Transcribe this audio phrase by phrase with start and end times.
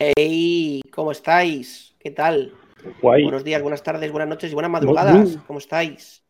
[0.00, 1.92] Hey, ¿cómo estáis?
[1.98, 2.54] ¿Qué tal?
[3.02, 3.24] Guay.
[3.24, 5.12] Buenos días, buenas tardes, buenas noches y buenas madrugadas.
[5.16, 5.46] Bonjour.
[5.48, 6.22] ¿Cómo estáis?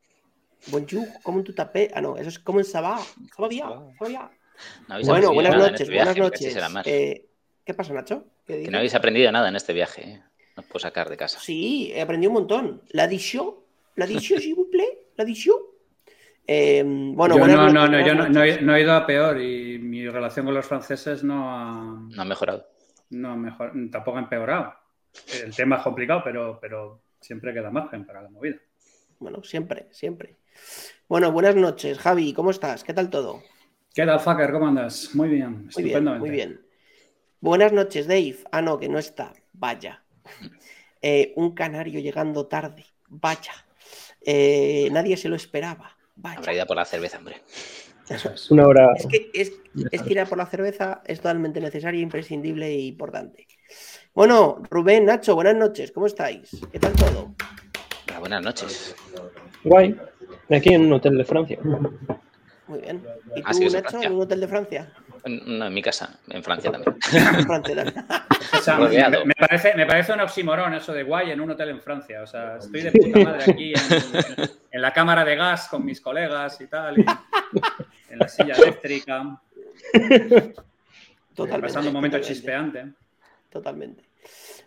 [0.69, 1.91] Bonjour, ¿cómo en tu tapé?
[1.93, 2.99] Ah, no, eso es como en Sabá.
[3.37, 4.31] Sabá.
[4.89, 6.57] No Bueno, buenas nada noches, este viaje, buenas noches.
[6.87, 7.27] Eh,
[7.63, 8.25] ¿Qué pasa, Nacho?
[8.47, 10.03] ¿Qué Que no habéis aprendido nada en este viaje.
[10.03, 10.23] ¿eh?
[10.57, 11.39] No os puedo sacar de casa.
[11.39, 12.83] Sí, he aprendido un montón.
[12.93, 13.51] La edición,
[13.97, 15.57] la edición, s'il vous plaît, la edición.
[16.47, 18.63] Eh, bueno, yo no, no, noches, no, yo no, no he, noches.
[18.63, 22.25] no he ido a peor y mi relación con los franceses no ha, No ha
[22.25, 22.67] mejorado.
[23.11, 24.75] No mejor, tampoco ha empeorado.
[25.43, 28.57] El tema es complicado, pero, pero siempre queda margen para la movida.
[29.19, 30.37] Bueno, siempre, siempre.
[31.09, 32.85] Bueno, buenas noches, Javi, ¿cómo estás?
[32.85, 33.43] ¿Qué tal todo?
[33.95, 34.53] ¿Qué tal, Fucker?
[34.53, 35.11] ¿Cómo andas?
[35.15, 36.21] Muy bien, Muy bien, estupendamente.
[36.21, 36.61] muy bien.
[37.41, 38.37] Buenas noches, Dave.
[38.53, 39.33] Ah, no, que no está.
[39.53, 40.03] Vaya.
[41.01, 42.85] Eh, un canario llegando tarde.
[43.09, 43.53] Vaya.
[44.21, 45.97] Eh, nadie se lo esperaba.
[46.23, 46.53] Habrá Vaya.
[46.53, 47.37] ido por la cerveza, hombre.
[48.11, 48.51] Eso es.
[48.51, 48.93] Una hora.
[48.97, 49.53] Es que, es,
[49.91, 53.47] es que ir a por la cerveza es totalmente necesario, imprescindible e importante.
[54.15, 55.93] Bueno, Rubén, Nacho, buenas noches.
[55.93, 56.51] ¿Cómo estáis?
[56.73, 57.35] ¿Qué tal todo?
[58.09, 58.97] Hola, buenas noches.
[59.65, 59.97] Guay.
[60.51, 61.59] Aquí en un hotel de Francia.
[62.67, 63.03] Muy bien.
[63.37, 64.07] ¿Y Ah, tú, Nacho, Francia.
[64.09, 64.93] en un hotel de Francia?
[65.27, 66.97] No, en mi casa, en Francia también.
[67.13, 68.05] En Francia también.
[68.51, 69.21] O sea, Rodeado.
[69.21, 72.23] me, me parece, me parece un oxímoron eso de guay en un hotel en Francia.
[72.23, 76.01] O sea, estoy de puta madre aquí en, en la cámara de gas con mis
[76.01, 77.05] colegas y tal, y
[78.11, 79.41] en la silla eléctrica,
[81.35, 81.67] Totalmente.
[81.67, 82.23] pasando un momento totalmente.
[82.23, 82.93] chispeante.
[83.51, 84.05] Totalmente.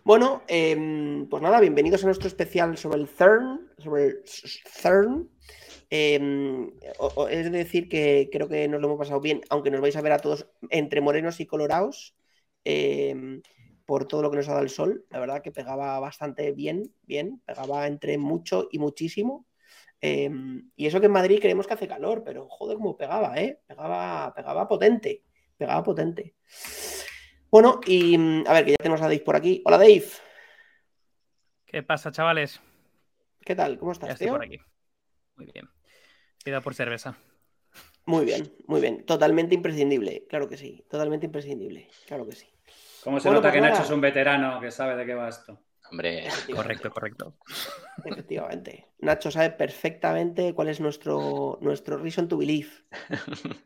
[0.04, 3.70] Bueno, em, pues nada, bienvenidos a nuestro especial sobre el CERN.
[3.78, 5.30] Sobre el CERN.
[5.90, 6.72] Em,
[7.30, 10.14] es decir, que creo que nos lo hemos pasado bien, aunque nos vais a ver
[10.14, 12.16] a todos entre morenos y colorados
[12.64, 13.42] em,
[13.86, 15.06] por todo lo que nos ha dado el sol.
[15.10, 19.46] La verdad que pegaba bastante bien, bien, pegaba entre mucho y muchísimo.
[20.02, 23.62] Em, y eso que en Madrid creemos que hace calor, pero joder, cómo pegaba, ¿eh?
[23.68, 25.24] Pegaba, pegaba potente,
[25.58, 26.36] pegaba potente.
[27.52, 29.62] Bueno, y mm, a ver, que ya tenemos a Dave por aquí.
[29.66, 30.06] Hola Dave,
[31.66, 32.60] ¿Qué pasa, chavales?
[33.46, 33.78] ¿qué tal?
[33.80, 34.34] ¿Cómo Ya estás, estoy tío?
[34.34, 34.60] por aquí.
[35.36, 35.70] Muy bien.
[36.44, 37.18] Queda por cerveza.
[38.06, 39.06] Muy bien, muy bien.
[39.06, 40.84] Totalmente imprescindible, claro que sí.
[40.90, 42.48] Totalmente imprescindible, claro que sí.
[43.04, 43.74] ¿Cómo se Bueno, nota pues que nada.
[43.74, 45.60] Nacho es un veterano que sabe de qué va esto?
[45.92, 46.24] Hombre,
[46.56, 47.36] Correcto, correcto.
[48.06, 48.88] Efectivamente.
[49.00, 52.70] Nacho sabe perfectamente cuál es nuestro, nuestro reason to believe.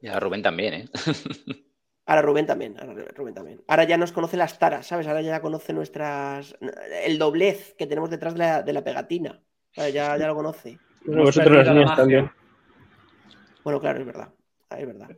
[0.00, 0.88] ya Rubén también, ¿eh?
[2.06, 3.62] Ahora Rubén también, ahora Rubén también.
[3.68, 5.06] Ahora ya nos conoce las taras, ¿sabes?
[5.06, 6.56] Ahora ya conoce nuestras.
[7.04, 9.40] el doblez que tenemos detrás de la, de la pegatina.
[9.76, 10.80] Ya, ya lo conoce.
[11.06, 12.28] Vosotros las mías también.
[13.62, 14.32] Bueno, claro, es verdad.
[14.76, 15.10] Es verdad.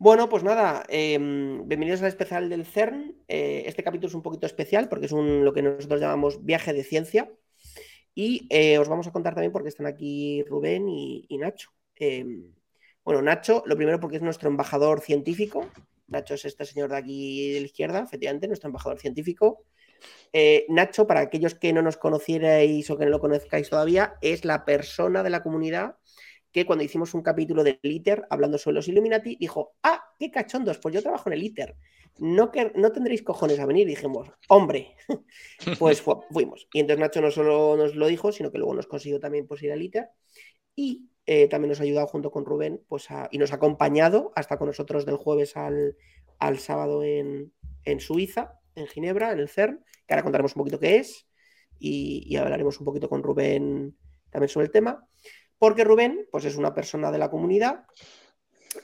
[0.00, 3.16] Bueno, pues nada, eh, bienvenidos al especial del CERN.
[3.26, 6.72] Eh, este capítulo es un poquito especial porque es un, lo que nosotros llamamos viaje
[6.72, 7.28] de ciencia.
[8.14, 11.70] Y eh, os vamos a contar también porque están aquí Rubén y, Nacho.
[11.96, 12.24] Eh,
[13.04, 15.68] bueno, Nacho, lo primero porque es nuestro embajador científico.
[16.06, 19.64] Nacho es este señor de aquí de la izquierda, efectivamente, nuestro embajador científico.
[20.32, 24.44] Eh, Nacho, para aquellos que no nos conocierais o que no lo conozcáis todavía, es
[24.44, 25.96] la persona de la comunidad
[26.52, 30.78] que cuando hicimos un capítulo del ITER hablando sobre los Illuminati, dijo, ah, qué cachondos,
[30.78, 31.76] pues yo trabajo en el ITER.
[32.18, 33.86] No, que, no tendréis cojones a venir.
[33.86, 34.96] Dijimos, hombre,
[35.78, 36.66] pues fu- fuimos.
[36.72, 39.62] Y entonces Nacho no solo nos lo dijo, sino que luego nos consiguió también pues,
[39.62, 40.08] ir al ITER.
[40.74, 44.32] Y eh, también nos ha ayudado junto con Rubén pues, a- y nos ha acompañado
[44.36, 45.96] hasta con nosotros del jueves al,
[46.38, 47.52] al sábado en,
[47.84, 51.28] en Suiza, en Ginebra, en el CERN, que ahora contaremos un poquito qué es
[51.78, 53.96] y, y hablaremos un poquito con Rubén
[54.30, 55.07] también sobre el tema.
[55.58, 57.84] Porque Rubén, pues es una persona de la comunidad.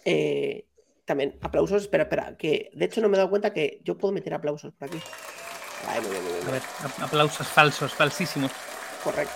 [0.05, 0.67] eh,
[1.05, 1.83] también, aplausos.
[1.83, 4.73] Espera, espera, que de hecho no me he dado cuenta que yo puedo meter aplausos
[4.73, 4.99] por aquí.
[5.87, 6.01] Ay,
[6.49, 8.51] A ver, ap- aplausos falsos, falsísimos.
[9.03, 9.35] Correcto.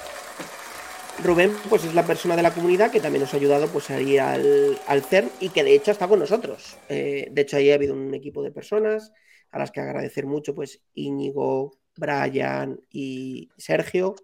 [1.22, 4.00] Rubén, pues es la persona de la comunidad que también nos ha ayudado pues, a
[4.00, 6.76] ir al, al CERN y que de hecho está con nosotros.
[6.88, 9.12] Eh, de hecho, ahí ha habido un equipo de personas
[9.50, 14.15] a las que agradecer mucho, pues Íñigo, Brian y Sergio.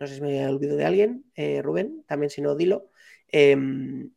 [0.00, 2.90] No sé si me olvido de alguien, eh, Rubén, también si no, dilo.
[3.28, 3.56] Eh,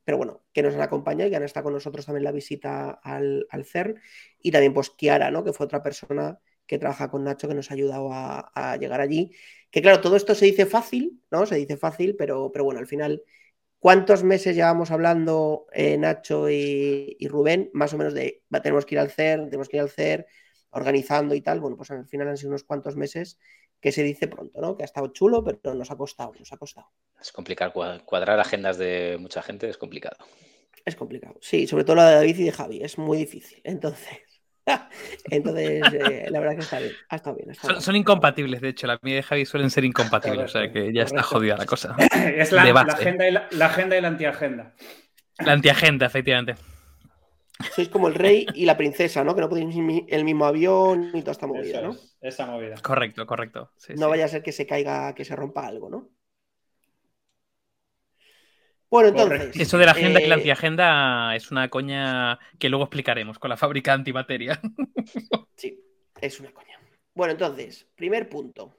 [0.04, 3.48] pero bueno, que nos han acompañado y han estado con nosotros también la visita al,
[3.50, 4.00] al CERN.
[4.42, 5.44] Y también, pues, Kiara, ¿no?
[5.44, 6.40] Que fue otra persona
[6.70, 9.32] que trabaja con Nacho que nos ha ayudado a, llegar allí.
[9.72, 11.46] Que claro, todo esto se dice fácil, ¿no?
[11.48, 13.24] Se dice fácil, pero, pero bueno, al final,
[13.80, 17.72] ¿cuántos meses llevamos hablando eh, Nacho y, Rubén?
[17.74, 20.28] Más o menos de tenemos que ir al CER, tenemos que ir al CER,
[20.70, 21.60] organizando y tal.
[21.60, 23.40] Bueno, pues al final han sido unos cuantos meses
[23.82, 24.76] que se dice pronto, ¿no?
[24.78, 26.88] Que ha estado chulo, pero nos ha costado, nos ha costado.
[27.20, 27.72] Es complicado.
[27.74, 30.18] cua- Cuadrar agendas de mucha gente es complicado.
[30.86, 31.38] Es complicado.
[31.42, 33.62] Sí, sobre todo la de David y de Javi, es muy difícil.
[33.64, 34.20] Entonces,
[35.30, 37.50] entonces eh, la verdad que está bien, ha estado bien.
[37.50, 37.82] ha estado Son, bien.
[37.84, 38.88] son incompatibles, de hecho.
[38.88, 41.96] La mía y Javi suelen ser incompatibles, o sea que ya está jodida la cosa.
[42.36, 44.74] Es la, De agenda y la, la agenda y la antiagenda.
[45.40, 46.56] La antiagenda, efectivamente.
[47.68, 49.36] Sois como el rey y la princesa, ¿no?
[49.36, 51.92] Que no podéis ir el mismo avión y toda esta movida, Eso ¿no?
[51.92, 52.76] es, esa movida.
[52.82, 53.72] Correcto, correcto.
[53.78, 54.10] Sí, No sí.
[54.10, 56.10] vaya a ser que se caiga, que se rompa algo, ¿no?
[58.90, 59.34] Bueno, entonces.
[59.34, 59.62] Correcto.
[59.62, 63.50] Eso de la agenda y la eh, antiagenda es una coña que luego explicaremos con
[63.50, 64.60] la fábrica antimateria.
[65.56, 65.84] Sí,
[66.22, 66.80] es una coña.
[67.14, 68.78] Bueno, entonces, primer punto.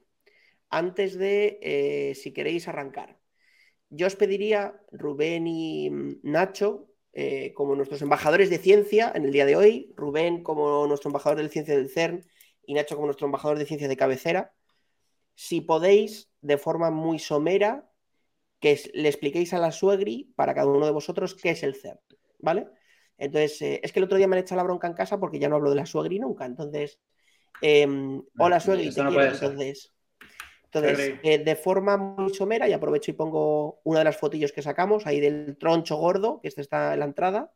[0.71, 3.19] Antes de, eh, si queréis arrancar,
[3.91, 5.91] yo os pediría, Rubén y
[6.25, 11.09] Nacho, eh, como nuestros embajadores de ciencia en el día de hoy, Rubén como nuestro
[11.09, 12.25] embajador de ciencia del CERN
[12.65, 14.55] y Nacho como nuestro embajador de ciencia de cabecera,
[15.35, 17.91] si podéis, de forma muy somera,
[18.61, 21.99] que le expliquéis a la suegri, para cada uno de vosotros, qué es el CERN,
[22.39, 22.69] ¿vale?
[23.17, 25.39] Entonces, eh, es que el otro día me han echado la bronca en casa porque
[25.39, 26.47] ya no hablo de la suegri nunca.
[26.47, 26.99] Entonces,
[27.61, 29.33] em, hola suegri, eso te no quiero.
[29.33, 29.93] Entonces,
[30.73, 34.63] entonces eh, de forma muy somera, y aprovecho y pongo una de las fotillos que
[34.63, 37.53] sacamos ahí del troncho gordo, que este está en la entrada.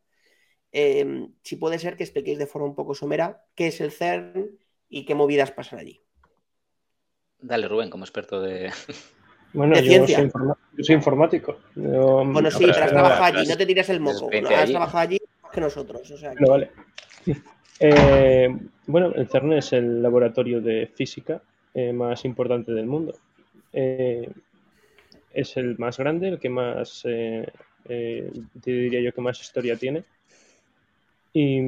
[0.73, 4.59] em, si puede ser que expliquéis de forma un poco somera qué es el CERN
[4.89, 6.03] y qué movidas pasan allí.
[7.41, 8.71] Dale, Rubén, como experto de.
[9.53, 10.17] Bueno, De yo ciencia.
[10.17, 11.59] soy, informa- yo soy informático.
[11.77, 14.29] Yo- Bueno, sí, pero pero has no, trabajado allí, has- no te tires el moco.
[14.33, 14.73] Has allí.
[14.73, 16.11] trabajado allí más que nosotros.
[16.11, 16.71] O sea, que- Bueno, vale.
[17.81, 18.49] Eh,
[18.87, 21.41] bueno, el CERN es el laboratorio de física
[21.75, 23.15] eh, más importante del mundo.
[23.73, 24.29] Eh,
[25.33, 27.47] es el más grande, el que más, eh,
[28.55, 30.05] diría yo que más historia tiene.
[31.35, 31.61] Y,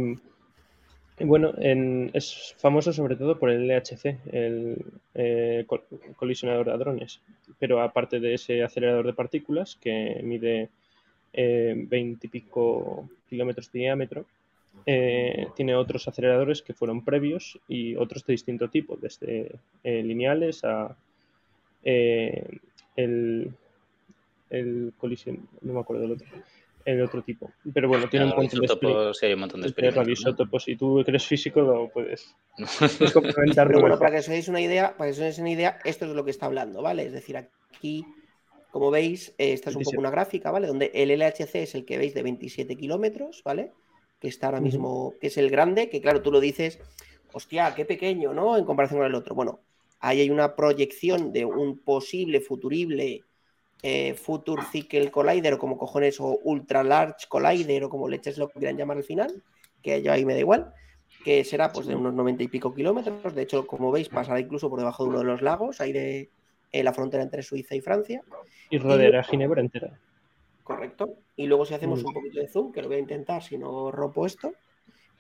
[1.21, 5.85] bueno, en- es famoso sobre todo por el LHC, el col-
[6.17, 7.21] colisionador de hadrones.
[7.59, 10.69] Pero aparte de ese acelerador de partículas que mide
[11.33, 14.25] eh, 20 y pico kilómetros de diámetro,
[14.85, 20.65] eh, tiene otros aceleradores que fueron previos y otros de distinto tipo, desde eh, lineales
[20.65, 20.97] a
[21.83, 22.59] eh,
[22.97, 23.53] el,
[24.51, 26.27] el colisión, no me acuerdo del otro,
[26.85, 27.51] el otro tipo.
[27.75, 30.37] Pero bueno, tiene un montón de, sí, hay un montón de experimentos.
[30.39, 30.59] ¿no?
[30.67, 32.35] Y tú eres físico, lo puedes,
[32.99, 33.67] puedes complementar.
[33.67, 36.05] Pero bueno, para que os hagáis una idea, para que os hagáis una idea, esto
[36.05, 37.05] es de lo que está hablando, ¿vale?
[37.05, 38.05] Es decir, aquí,
[38.71, 39.99] como veis, esta es un poco 27.
[39.99, 40.69] una gráfica, ¿vale?
[40.69, 43.73] Donde el LHC es el que veis de 27 kilómetros, ¿vale?
[44.27, 46.81] Que está ahora mismo, que es el grande, que claro, tú lo dices,
[47.33, 48.57] hostia, qué pequeño, ¿no?
[48.57, 49.37] En comparación con el otro.
[49.37, 49.61] Bueno,
[50.01, 53.23] ahí hay una proyección de un posible futurible
[53.85, 58.49] eh, Future Cycle Collider, o como cojones, o Ultra Large Collider, o como leches lo
[58.49, 59.45] quieran llamar al final,
[59.81, 60.75] que yo ahí me da igual
[61.25, 63.33] que será pues de unos 90 y pico kilómetros.
[63.33, 66.31] De hecho, como veis, pasará incluso por debajo de uno de los lagos, ahí de
[66.73, 68.23] la frontera entre Suiza y Francia.
[68.71, 70.01] Y rodeará Ginebra entera.
[70.67, 71.21] Correcto.
[71.37, 73.57] Y luego si hacemos Muy un poquito de zoom, que lo voy a intentar si
[73.57, 74.53] no rompo esto,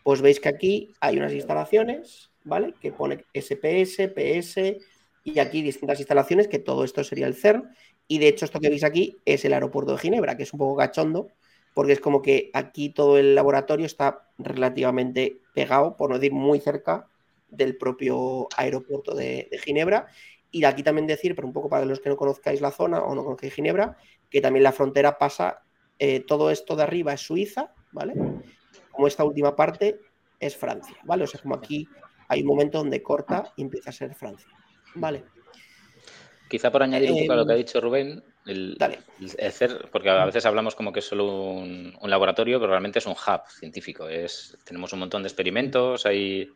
[0.02, 2.74] pues veis que aquí hay unas instalaciones, ¿vale?
[2.80, 4.76] Que pone SPS, PS
[5.22, 7.70] y aquí distintas instalaciones, que todo esto sería el CERN.
[8.08, 10.58] Y de hecho esto que veis aquí es el aeropuerto de Ginebra, que es un
[10.58, 11.28] poco cachondo,
[11.74, 16.58] porque es como que aquí todo el laboratorio está relativamente pegado, por no decir muy
[16.58, 17.06] cerca,
[17.48, 20.08] del propio aeropuerto de, de Ginebra.
[20.50, 23.14] Y aquí también decir, pero un poco para los que no conozcáis la zona o
[23.14, 23.96] no conozcáis Ginebra,
[24.30, 25.62] que también la frontera pasa,
[25.98, 28.14] eh, todo esto de arriba es Suiza, ¿vale?
[28.90, 30.00] Como esta última parte
[30.38, 31.24] es Francia, ¿vale?
[31.24, 31.88] O sea, como aquí
[32.28, 34.48] hay un momento donde corta y empieza a ser Francia,
[34.94, 35.24] ¿vale?
[36.48, 38.78] Quizá por añadir un poco a lo que ha Em, dicho Rubén, el,
[39.38, 43.06] el porque a veces hablamos como que es solo un, un laboratorio, pero realmente es
[43.06, 44.08] un hub científico.
[44.08, 46.48] Es, tenemos un montón de experimentos, hay,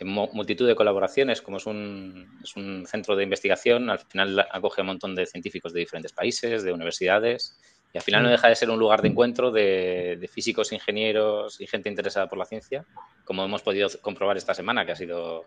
[0.00, 4.80] mo- multitud de colaboraciones, como es un, es un centro de investigación, al final acoge
[4.80, 7.56] a un montón de científicos de diferentes países, de universidades,
[7.92, 11.60] y al final no deja de ser un lugar de encuentro de, de físicos, ingenieros
[11.60, 12.84] y gente interesada por la ciencia,
[13.24, 15.46] como hemos podido comprobar esta semana, que ha sido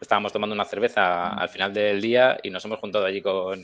[0.00, 3.62] estábamos tomando una cerveza al final del día y nos hemos juntado allí con,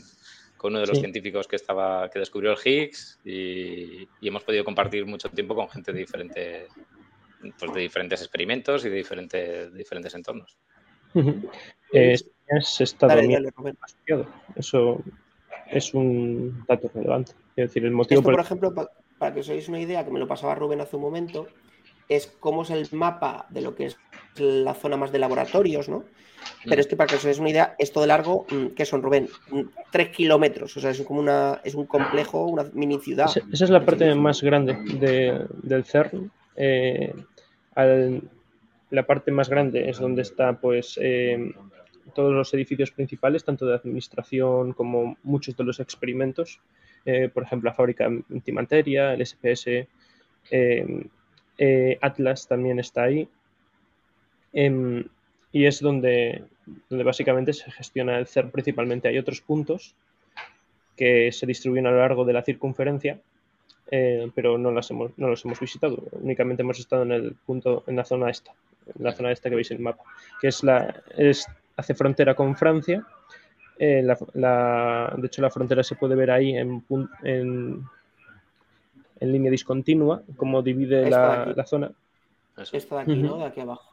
[0.57, 1.01] con uno de los Sí.
[1.03, 5.69] científicos que estaba que descubrió el Higgs y, y hemos podido compartir mucho tiempo con
[5.69, 6.69] gente de diferentes
[7.59, 10.57] pues de diferentes experimentos y de diferentes, diferentes entornos.
[11.15, 11.51] Ujú.
[11.93, 13.79] Eh, España es Estado Dale, miembro dale, Rubén.
[13.81, 14.27] asociado.
[14.57, 15.03] Eso
[15.71, 17.33] es un dato relevante.
[17.57, 19.81] Es decir, el motivo Esto, por por el ejemplo, pa- para que os hagáis una
[19.81, 21.49] idea, que me lo pasaba Rubén hace un momento,
[22.09, 23.97] es cómo es el mapa de lo que es
[24.37, 26.05] la zona más de laboratorios, ¿no?
[26.69, 29.03] Pero es que para que os hagáis una idea, esto de largo, mm, ¿qué son,
[29.03, 29.29] Rubén?
[29.51, 33.27] Mm, Tres kilómetros, o sea, es como una, es un complejo, una mini ciudad.
[33.27, 36.31] Esa, esa es la parte más grande de- del CERN.
[36.63, 37.15] Eh,
[38.91, 41.55] la parte más grande es donde está, pues, eh,
[42.15, 46.61] todos los edificios principales, tanto de administración como muchos de los experimentos.
[47.07, 49.89] Eh, por ejemplo, la fábrica de antimateria, el SPS,
[52.03, 53.27] Atlas también está ahí.
[54.53, 55.05] Em,
[55.53, 56.45] y es donde,
[56.91, 59.09] donde básicamente se gestiona el CERN principalmente.
[59.09, 59.95] Hay otros puntos
[60.97, 63.21] que se distribuyen a lo largo de la circunferencia,
[63.91, 65.99] eh, pero no las hemos, no los hemos visitado.
[66.13, 68.53] Únicamente hemos estado en el punto, en la zona esta,
[68.97, 70.05] en la zona esta que veis en el mapa,
[70.41, 73.05] que es la, es, hace frontera con Francia.
[73.79, 76.85] Eh, la- la- de hecho, la frontera se puede ver ahí en,
[77.23, 77.83] en,
[79.21, 81.91] en línea discontinua, como divide Esta de la, la zona.
[82.73, 83.17] Esto de aquí.
[83.17, 83.39] ¿no?
[83.39, 83.90] De aquí abajo.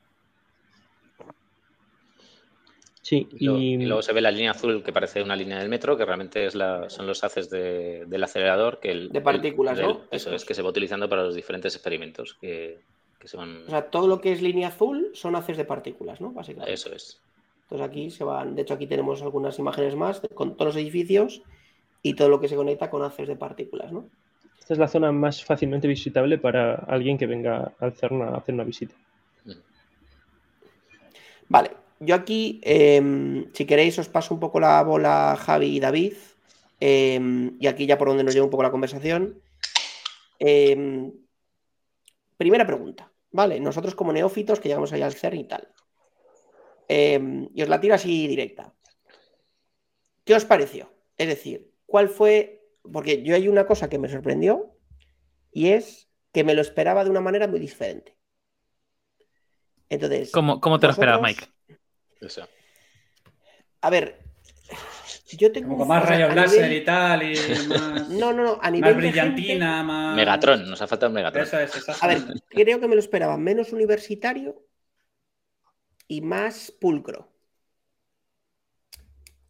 [3.07, 5.59] Sí, Y luego, y, y luego se ve la línea azul que parece una línea
[5.59, 9.21] del metro, que realmente es la, son los haces de- del acelerador que el, De
[9.21, 10.01] partículas, el- ¿no?
[10.11, 12.81] Eso es, que se va utilizando para los diferentes experimentos que,
[13.17, 13.63] que se van.
[13.65, 16.33] O sea, todo lo que es línea azul son haces de partículas, ¿no?
[16.33, 16.73] Básicamente.
[16.73, 17.21] Eso es.
[17.61, 20.83] Entonces aquí se van, de hecho aquí tenemos algunas imágenes más de- con todos los
[20.83, 21.43] edificios
[22.03, 24.09] y todo lo que se conecta con haces de partículas, ¿no?
[24.59, 28.53] esta es la zona más fácilmente visitable para alguien que venga al CERN a hacer
[28.53, 28.95] una visita.
[31.47, 36.13] Vale, yo aquí, em, si queréis, os paso un poco la bola Javi y David,
[36.79, 39.41] em, y aquí ya por donde nos lleva un poco la conversación.
[40.39, 41.11] Em,
[42.37, 43.59] primera pregunta, ¿vale?
[43.59, 45.67] Nosotros como neófitos que llegamos ahí al CERN y tal.
[46.89, 48.73] Y os la tiro así directa.
[50.23, 50.93] ¿Qué os pareció?
[51.17, 52.63] Es decir, ¿cuál fue?
[52.93, 54.73] Porque yo hay una cosa que me sorprendió
[55.51, 58.15] y es que me lo esperaba de una manera muy diferente.
[59.89, 61.56] Entonces, ¿Cómo, cómo te lo esperabas, vosotros-
[63.81, 64.05] A ver,
[65.37, 65.69] yo tengo.
[65.69, 68.71] Como con más sea, rayos láser nivel- y tal, y más, No, no, no, a
[68.71, 68.93] nivel.
[68.93, 70.15] más brillantina, más...
[70.15, 71.43] Megatron, nos ha faltado un Megatron.
[71.43, 72.19] Eso es, gente- a ver,
[72.49, 74.63] creo que me lo esperaba menos universitario
[76.09, 77.29] y más pulcro.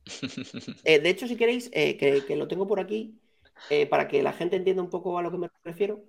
[0.83, 3.19] Eh, de hecho, si queréis, eh, que, que lo tengo por aquí,
[3.69, 6.03] eh, para que la gente entienda un poco a lo que me refiero,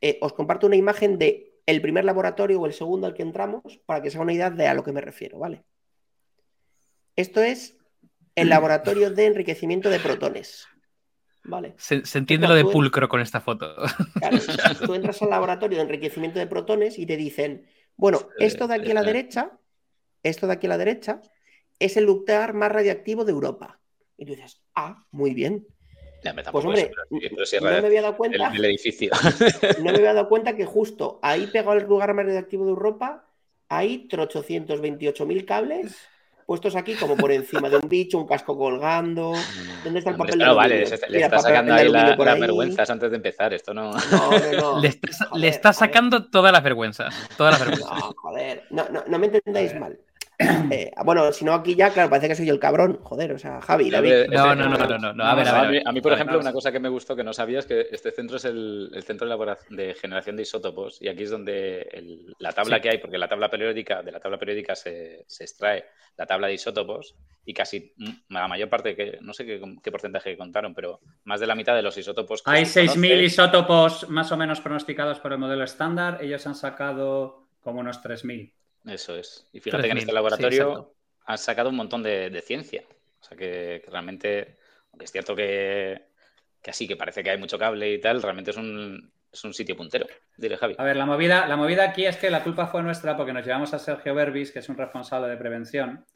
[0.00, 3.78] eh, os comparto una imagen de el primer laboratorio o el segundo al que entramos,
[3.86, 5.64] para que se haga una idea de a lo que me refiero, ¿vale?
[7.18, 7.76] Esto es
[8.36, 10.66] el laboratorio de enriquecimiento de protones.
[11.42, 11.74] ¿Vale?
[11.78, 13.74] Se, se entiende lo de pulcro con esta foto.
[14.20, 14.38] Claro,
[14.86, 18.92] tú entras al laboratorio de enriquecimiento de protones y te dicen, bueno, esto de aquí
[18.92, 19.58] a la derecha,
[20.22, 21.20] esto de aquí a la derecha,
[21.78, 23.80] es el nuclear más radiactivo de Europa.
[24.16, 25.66] Y tú dices, ah, muy bien.
[26.22, 29.10] Ya, me Pues hombre, eso, pero no me había dado cuenta, del edificio.
[29.78, 33.26] no me había dado cuenta que justo ahí pegado el lugar más radiactivo de Europa,
[33.68, 35.96] hay 828.000 cables
[36.48, 39.34] puestos aquí como por encima de un bicho, un casco colgando.
[39.84, 42.24] ¿Dónde está el papel no vale, se- le Mira, está sacando ahí la- aluminio por
[42.26, 42.40] las ahí.
[42.40, 43.52] vergüenzas antes de empezar.
[43.52, 43.92] Esto no.
[43.92, 44.80] No, no, no.
[44.80, 45.88] Le está, Joder, le está joder.
[45.90, 47.14] sacando todas las vergüenzas.
[47.36, 47.98] Todas las vergüenzas.
[48.00, 49.98] No, joder, no, no, no me entendáis mal.
[50.70, 53.00] Eh, bueno, si no aquí ya, claro, parece que soy el cabrón.
[53.02, 54.26] Joder, o sea, Javi, David.
[54.30, 55.24] No, no, no, no, no, no.
[55.24, 55.60] A ver, a ver.
[55.60, 55.82] a mí, ver.
[55.88, 57.66] a mí, por A ver, ejemplo, una cosa que me gustó que no sabía es
[57.66, 59.26] que este centro es el, el centro
[59.70, 62.82] de, generación de isótopos y aquí es donde el- la tabla Sí.
[62.82, 66.46] que hay, porque la tabla periódica, de la tabla periódica se, se extrae la tabla
[66.48, 70.74] de isótopos y casi mm, la mayor parte, que no sé qué, qué porcentaje contaron,
[70.74, 74.30] pero más de la mitad de los isótopos que Hay se 6.000 conocen- isótopos más
[74.30, 76.18] o menos pronosticados por el modelo estándar.
[76.22, 78.52] Ellos han sacado como unos 3.000.
[78.84, 79.48] Eso es.
[79.52, 80.94] Y fíjate que en 3.000, este sí, laboratorio exacto.
[81.26, 82.84] han sacado un montón de, de ciencia.
[83.20, 84.58] O sea que, que realmente,
[84.92, 86.02] aunque es cierto que,
[86.62, 89.54] que así, que parece que hay mucho cable y tal, realmente es un, es un
[89.54, 90.06] sitio puntero,
[90.36, 90.74] diré Javi.
[90.78, 93.44] A ver, la movida, la movida aquí es que la culpa fue nuestra porque nos
[93.44, 96.06] llevamos a Sergio Berbis, que es un responsable de prevención,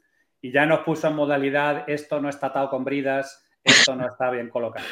[0.41, 4.29] y ya nos puso en modalidad esto no está atado con bridas, esto no está
[4.29, 4.85] bien colocado.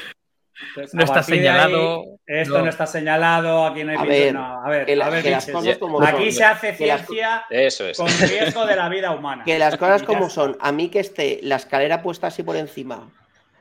[0.69, 2.63] Entonces, No está ahí, señalado, esto no.
[2.65, 2.69] no.
[2.69, 5.23] está señalado, aquí no hay A pintura, ver, no, a ver, que, la- a ver,
[5.23, 5.59] que las biches.
[5.61, 6.31] cosas como Aquí son.
[6.33, 7.97] se hace ciencia Eso es.
[7.97, 9.43] con riesgo de la vida humana.
[9.43, 10.57] Que las cosas como son.
[10.59, 13.09] A mí que esté la escalera puesta así por encima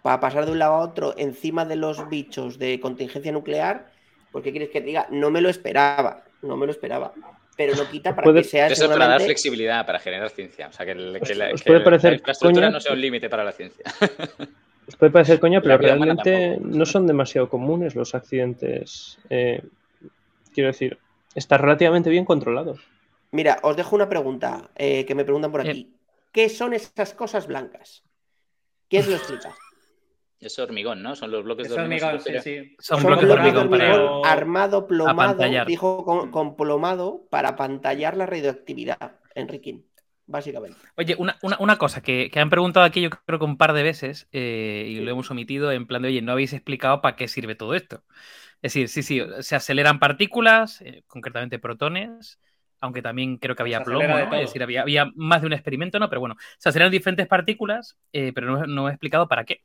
[0.02, 3.90] para pasar de un lado a otro encima de los bichos de contingencia nuclear,
[4.32, 5.06] pues ¿qué quieres que te diga?
[5.10, 7.12] No me lo esperaba, no me lo esperaba.
[7.56, 9.24] Pero no quita para Puede- que sea Eso es para dar seguramente...
[9.26, 10.68] flexibilidad, para generar ciencia.
[10.68, 12.72] O sea, que, el- que la, que puede la parecer infraestructura coña.
[12.74, 13.84] no sea un límite para la ciencia.
[14.90, 19.18] Os puede parecer coña, pero realmente no son demasiado comunes los accidentes.
[19.30, 19.62] eh,
[20.52, 20.98] quiero decir,
[21.36, 22.74] está relativamente bien controlado.
[23.30, 25.70] Mira, os dejo una pregunta eh, que me preguntan por Eh.
[25.70, 25.94] aquí.
[26.32, 28.02] ¿Qué son esas cosas blancas?
[28.88, 29.54] ¿Quién se lo explica?
[30.40, 31.14] Es hormigón, ¿no?
[31.14, 32.08] Son los bloques Es de hormigón.
[32.08, 32.42] hormigón, sí, superior.
[32.70, 32.76] sí.
[32.80, 34.26] Son, Son bloques de de hormigón para- hormigón.
[34.26, 39.84] armado, plomado, dijo con, con plomado para pantallar la radioactividad, Enriquín,
[40.30, 40.86] básicamente.
[40.96, 43.72] Oye, una, una- una cosa que, que han preguntado aquí yo creo que un par
[43.72, 47.16] de veces eh, y lo hemos omitido en plan de, oye, no habéis explicado para
[47.16, 48.04] qué sirve todo esto.
[48.62, 52.40] Es decir, sí, sí, se aceleran partículas, eh, concretamente protones,
[52.80, 54.18] aunque también creo que había plomo.
[54.18, 56.08] Es decir, había, había más de un experimento, ¿no?
[56.10, 59.62] Pero bueno, se aceleran diferentes partículas, eh, pero no, no he explicado para qué.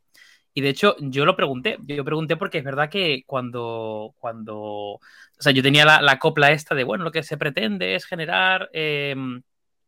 [0.54, 1.78] Y de hecho, yo lo pregunté.
[1.86, 4.16] Yo pregunté porque es verdad que cuando.
[4.20, 4.56] cuando
[4.96, 5.00] o
[5.40, 8.70] sea, yo tenía la, la copla esta de, bueno, lo que se pretende es generar
[8.74, 9.16] eh,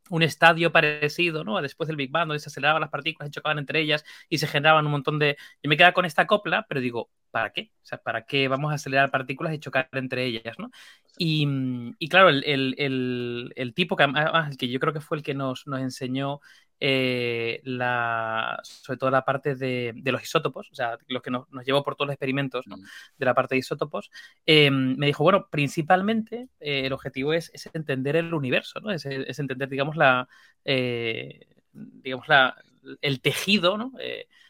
[0.09, 1.61] un estadio parecido, ¿no?
[1.61, 4.47] Después del Big Bang, donde se aceleraban las partículas y chocaban entre ellas y se
[4.47, 5.37] generaban un montón de.
[5.63, 7.71] Yo me quedaba con esta copla, pero digo, ¿para qué?
[7.83, 10.71] O sea, ¿para qué vamos a acelerar partículas y chocar entre ellas, ¿no?
[11.17, 14.05] Y, claro, el, tipo que,
[14.57, 16.41] que yo creo que fue el que nos, enseñó
[16.79, 21.83] eh, la, sobre todo la parte de, los isótopos, o sea, lo que nos, llevó
[21.83, 22.75] por todos los experimentos mm.
[23.17, 24.11] de la parte de isótopos,
[24.45, 28.91] eh, me dijo, bueno, principalmente eh, el objetivo es, entender el universo, ¿no?
[28.91, 30.27] Es, entender, digamos, la,
[31.73, 32.55] digamos, la,
[33.01, 33.91] el tejido, ¿no?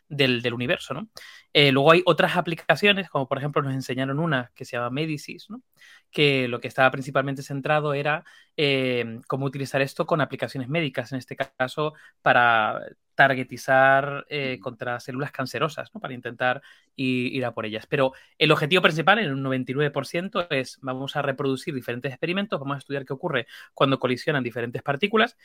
[0.09, 1.09] del, universo, ¿no?
[1.59, 5.49] Eh, luego hay otras aplicaciones, como por ejemplo nos enseñaron una que se llama Medicis,
[5.49, 5.63] ¿no?
[6.11, 8.23] que lo que estaba principalmente centrado era
[8.55, 12.83] eh, cómo utilizar esto con aplicaciones médicas, en este caso para
[13.15, 15.99] targetizar eh, contra células cancerosas, ¿no?
[15.99, 16.61] para intentar
[16.95, 17.87] ir, a por ellas.
[17.87, 22.79] Pero el objetivo principal, en un 99%, es vamos a reproducir diferentes experimentos, vamos a
[22.79, 25.35] estudiar qué ocurre cuando colisionan diferentes partículas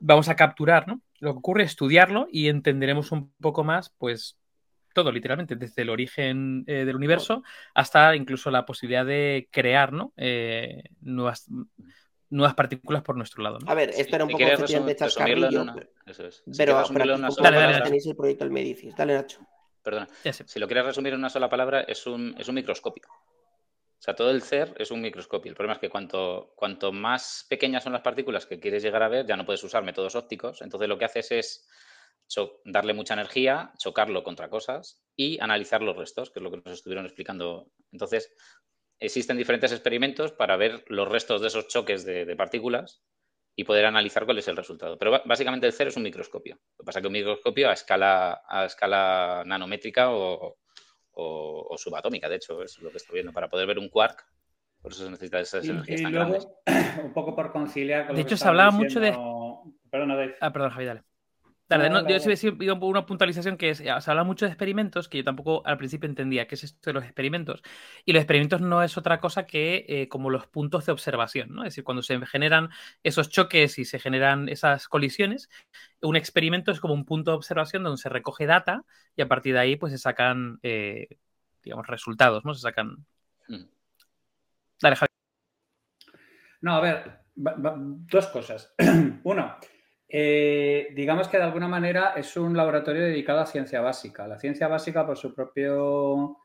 [0.00, 1.00] vamos a capturar ¿no?
[1.20, 4.36] lo que ocurre, estudiarlo y entenderemos un poco más, pues,
[4.94, 7.42] todo, literalmente, desde el origen eh, del universo
[7.74, 10.14] hasta incluso la posibilidad de crear ¿no?
[10.16, 11.46] Eh, nuevas,
[12.30, 13.58] nuevas partículas por nuestro lado.
[13.66, 15.66] A ver, esto era un poco de chascarrillo,
[16.06, 16.42] Eso es.
[16.56, 16.82] pero,
[17.42, 18.96] dale, dale, tenéis el proyecto del Medicis.
[18.96, 19.40] Dale, Nacho.
[19.82, 20.08] Perdona.
[20.22, 23.04] Si lo quieres resumir en una sola palabra, es un, es un microscopio.
[23.06, 25.50] O sea, todo el CER es un microscopio.
[25.50, 29.08] El problema es que cuanto, cuanto más pequeñas son las partículas que quieres llegar a
[29.08, 30.62] ver, ya no puedes usar métodos ópticos.
[30.62, 31.68] Entonces lo que haces es
[32.64, 36.74] darle mucha energía, chocarlo contra cosas y analizar los restos, que es lo que nos
[36.74, 37.70] estuvieron explicando.
[37.92, 38.32] Entonces,
[38.98, 43.02] existen diferentes experimentos para ver los restos de esos choques de, partículas
[43.56, 44.98] y poder analizar cuál es el resultado.
[44.98, 46.56] Pero básicamente el CER es un microscopio.
[46.56, 50.56] Lo que pasa es que un microscopio a escala, a escala nanométrica o,
[51.12, 54.24] o, subatómica, de hecho, es lo que estoy viendo, para poder ver un quark.
[54.82, 56.48] Por eso se necesita esas energías tan grandes.
[57.02, 59.12] Un poco por conciliar con De hecho, se hablaba mucho de.
[59.90, 60.36] Perdona, Dave.
[60.40, 61.04] Ah, perdón, Javi, dale.
[61.66, 65.24] Dale, no, yo sí una puntualización que es, se habla mucho de experimentos, que yo
[65.24, 67.62] tampoco al principio entendía qué es esto de los experimentos.
[68.04, 71.62] Y los experimentos no es otra cosa que eh, como los puntos de observación, ¿no?
[71.62, 72.68] Es decir, cuando se generan
[73.02, 75.48] esos choques y se generan esas colisiones,
[76.02, 78.84] un experimento es como un punto de observación donde se recoge data
[79.16, 81.08] y a partir de ahí pues se sacan, eh,
[81.62, 82.52] digamos, resultados, ¿no?
[82.52, 83.06] Se sacan...
[83.48, 83.64] Mm.
[84.82, 85.08] Dale, Javi.
[86.60, 88.74] No, a ver, dos cosas.
[89.24, 89.56] Uno,
[90.08, 94.28] eh, digamos que de alguna manera es un laboratorio dedicado a ciencia básica.
[94.28, 96.38] La ciencia básica, por su propio,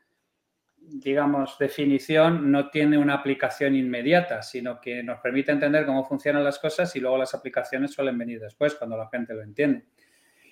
[0.78, 6.60] digamos, definición, no tiene una aplicación inmediata, sino que nos permite entender cómo funcionan las
[6.60, 9.86] cosas y luego las aplicaciones suelen venir después, cuando la gente lo entiende.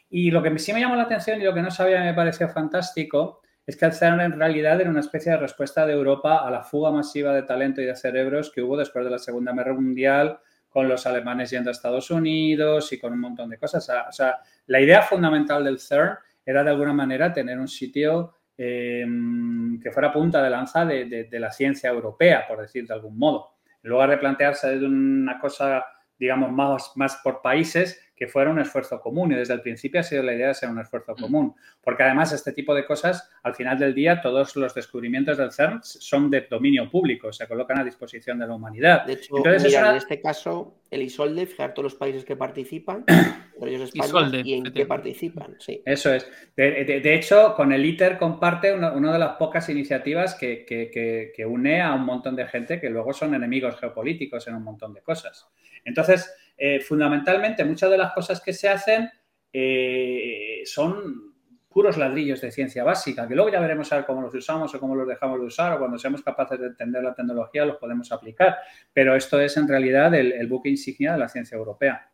[0.09, 2.47] Y lo que sí me llamó la atención y lo que no sabía me pareció
[2.49, 6.49] fantástico es que el CERN en realidad era una especie de respuesta de Europa a
[6.49, 9.73] la fuga masiva de talento y de cerebros que hubo después de la Segunda Guerra
[9.73, 10.39] Mundial
[10.77, 13.89] con los alemanes yendo a Estados Unidos y con un montón de cosas.
[14.07, 14.37] O sea,
[14.67, 20.13] la idea fundamental del CERN era de alguna manera tener un sitio em, que fuera
[20.13, 23.55] punta de lanza de, la ciencia europea, por decir de algún modo.
[23.81, 25.83] En lugar de plantearse de una cosa,
[26.19, 30.03] digamos, más, más por países, que fuera un esfuerzo común y desde el principio ha
[30.03, 31.21] sido la idea de ser un esfuerzo mm.
[31.21, 35.51] común, porque además este tipo de cosas, al final del día, todos los descubrimientos del
[35.51, 39.05] CERN son de dominio público, se colocan a disposición de la humanidad.
[39.05, 43.05] De hecho, en este caso, el ISOLDE, fijar todos los países que participan,
[43.53, 45.55] entre ellos España, y en qué participan.
[45.59, 45.83] Sí.
[45.85, 46.27] Eso es.
[46.55, 51.93] De, hecho, con el ITER comparte una, de las pocas iniciativas que, que une a
[51.93, 55.47] un montón de gente que luego son enemigos geopolíticos en un montón de cosas.
[55.85, 59.09] Entonces, eh, fundamentalmente muchas de las cosas que se hacen
[59.53, 61.35] eh, son
[61.77, 64.79] puros ladrillos de ciencia básica, que luego ya veremos a ver cómo los usamos o
[64.79, 68.11] cómo los dejamos de usar o cuando seamos capaces de entender la tecnología los podemos
[68.11, 68.57] aplicar.
[68.91, 72.11] Pero esto es en realidad el, buque insignia de la ciencia europea.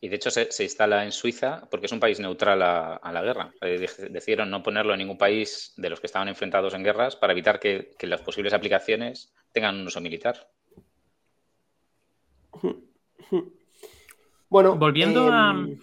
[0.00, 3.52] Y de hecho se, instala en Suiza porque es un país neutral a, la guerra.
[3.60, 7.32] Eh, decidieron no ponerlo en ningún país de los que estaban enfrentados en guerras para
[7.34, 10.48] evitar que, que las posibles aplicaciones tengan un uso militar.
[14.48, 15.50] Bueno, volviendo a.
[15.50, 15.78] Em,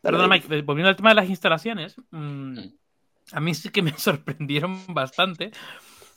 [0.00, 2.58] perdón, Mike, volviendo al tema de las instalaciones, mm,
[3.32, 5.50] a mí sí que me sorprendieron bastante.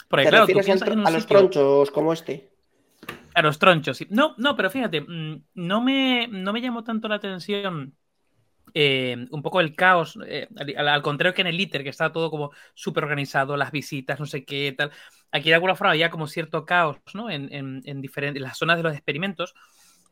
[0.08, 2.50] Porque, claro, tú a, los tronchos como este.
[3.36, 4.08] A los tronchos, sí.
[4.10, 7.96] No, no, pero fíjate, mm, no me, no me llamó tanto la atención
[8.74, 12.32] eh, un poco el caos, eh, al, contrario que en el ITER, que estaba todo
[12.32, 14.92] como súper organizado, las visitas, no sé qué, tal.
[15.32, 17.30] Aquí de alguna forma había como cierto caos, ¿no?
[17.30, 19.54] En, en, diferentes, en las zonas de los experimentos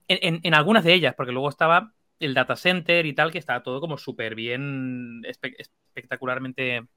[0.07, 3.79] en, algunas de ellas, porque luego estaba el data center y tal, que estaba todo
[3.79, 5.21] como súper bien,
[5.93, 6.87] espectacularmente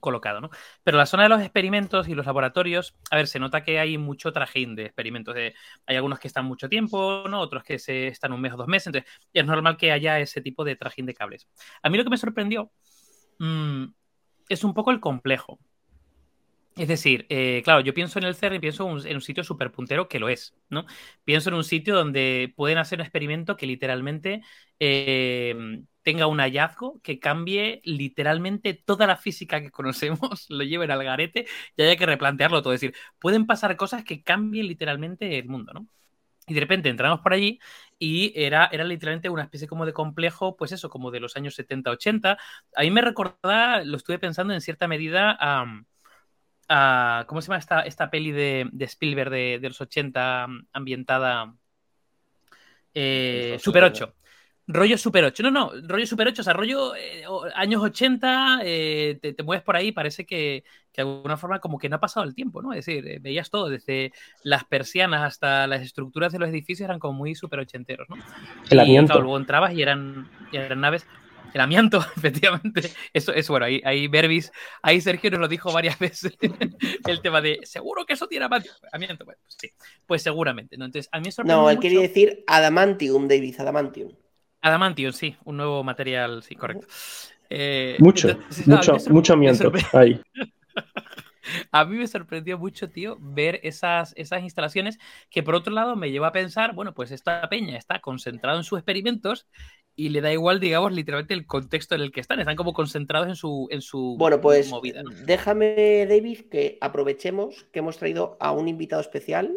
[0.00, 0.50] colocado, ¿no?
[0.82, 3.96] Pero la zona de los experimentos y los laboratorios, a ver, se nota que hay
[3.96, 5.34] mucho trajín de experimentos.
[5.34, 7.40] hay algunos que están mucho tiempo, ¿no?
[7.40, 10.42] Otros que se están un mes o dos meses, entonces es normal que haya ese
[10.42, 11.48] tipo de trajín de cables.
[11.82, 12.70] A mí lo que me sorprendió
[13.38, 13.84] mm,
[14.48, 15.58] es un poco el complejo.
[16.76, 19.70] Es decir, eh, claro, yo pienso en el CERN y pienso en un sitio súper
[19.70, 20.86] puntero que lo es, ¿no?
[21.22, 24.42] Pienso en un sitio donde pueden hacer un experimento que literalmente
[24.80, 25.54] eh,
[26.02, 31.46] tenga un hallazgo que cambie literalmente toda la física que conocemos, lo lleven al garete
[31.76, 32.72] y haya que replantearlo todo.
[32.72, 35.86] Es decir, pueden pasar cosas que cambien literalmente el mundo, ¿no?
[36.46, 37.60] Y de repente entramos por allí
[37.98, 41.54] y era, era literalmente una especie como de complejo, pues eso, como de los años
[41.56, 42.38] 70-80.
[42.76, 45.66] A mí me recordaba, lo estuve pensando en cierta medida a...
[46.66, 51.54] ¿Cómo se llama esta, esta peli de, Spielberg de, los 80 ambientada?
[52.94, 54.14] Eh, Super 8.
[54.66, 55.42] Rollo Super 8.
[55.42, 57.24] No, no, rollo Super 8, o sea, rollo eh,
[57.54, 60.64] años 80, eh, te, mueves por ahí, parece que,
[60.96, 62.72] de alguna forma como que no ha pasado el tiempo, ¿no?
[62.72, 67.12] Es decir, veías todo, desde las persianas hasta las estructuras de los edificios eran como
[67.12, 68.16] muy super ochenteros, ¿no?
[68.70, 69.20] El amianto.
[69.20, 71.06] luego entrabas y eran, y eran naves
[71.54, 72.90] el amianto, efectivamente.
[73.12, 76.36] Eso es bueno, ahí, ahí Berbis, ahí Sergio nos lo dijo varias veces.
[77.06, 78.46] el tema de seguro que eso tiene
[78.92, 79.24] amianto.
[79.24, 79.70] Bueno, pues sí,
[80.06, 80.76] pues seguramente.
[80.76, 80.84] ¿no?
[80.84, 84.12] Entonces, a mí No, él quería decir adamantium, David, adamantium.
[84.60, 86.86] Adamantium, sí, un nuevo material, sí, correcto.
[87.50, 90.20] Eh, mucho, mucho, mucho amianto ahí.
[91.72, 94.98] A mí me sorprendió mucho, tío, ver esas, esas instalaciones
[95.30, 98.64] que por otro lado me lleva a pensar, bueno, pues esta peña está concentrada en
[98.64, 99.46] sus experimentos
[99.96, 102.40] y le da igual, digamos, literalmente el contexto en el que están.
[102.40, 104.70] Están como concentrados en su, en su bueno, pues,
[105.24, 109.56] Déjame, David, que aprovechemos que hemos traído a un invitado especial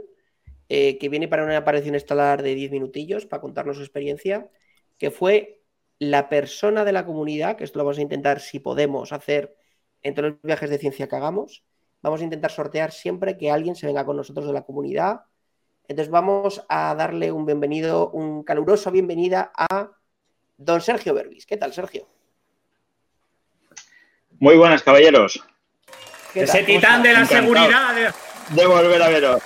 [0.69, 4.49] eh, que viene para una aparición estelar de 10 minutillos para contarnos su experiencia,
[4.97, 5.63] que fue
[5.97, 9.55] la persona de la comunidad, que esto lo vamos a intentar, si podemos, hacer
[10.03, 11.63] en todos los viajes de ciencia que hagamos.
[12.03, 15.21] Vamos a intentar sortear siempre que alguien se venga con nosotros de la comunidad.
[15.87, 19.96] Entonces vamos a darle un bienvenido, un caluroso bienvenida a
[20.57, 21.45] don Sergio Berbis.
[21.45, 22.07] ¿Qué tal, Sergio?
[24.39, 25.43] Muy buenas, caballeros.
[26.33, 28.13] Ese titán de la seguridad.
[28.49, 28.65] De...
[28.65, 29.41] volver a veros.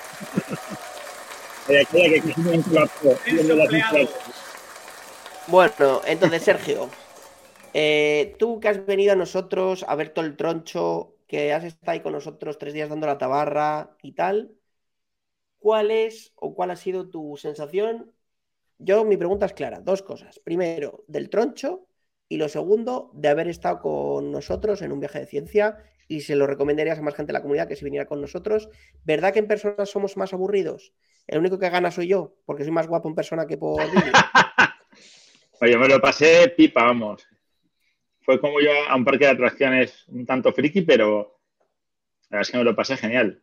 [5.47, 6.89] bueno, entonces, Sergio,
[7.73, 11.91] eh, tú que has venido a nosotros a ver todo el troncho, que has estado
[11.93, 14.51] ahí con nosotros tres días dando la tabarra y tal,
[15.59, 18.11] ¿cuál es o cuál ha sido tu sensación
[18.83, 20.39] yo, mi pregunta es clara, dos cosas.
[20.39, 21.87] Primero, del troncho
[22.27, 26.35] y lo segundo, de haber estado con nosotros en un viaje de ciencia y se
[26.35, 28.69] lo recomendarías a más gente de la comunidad que se viniera con nosotros.
[29.03, 30.93] ¿Verdad que en persona somos más aburridos?
[31.27, 33.81] El único que gana soy yo, porque soy más guapo en persona que por
[35.61, 37.27] Oye, me lo pasé pipa, vamos.
[38.21, 41.39] Fue como yo a un parque de atracciones un tanto friki, pero
[42.29, 43.41] la verdad es que me lo pasé genial.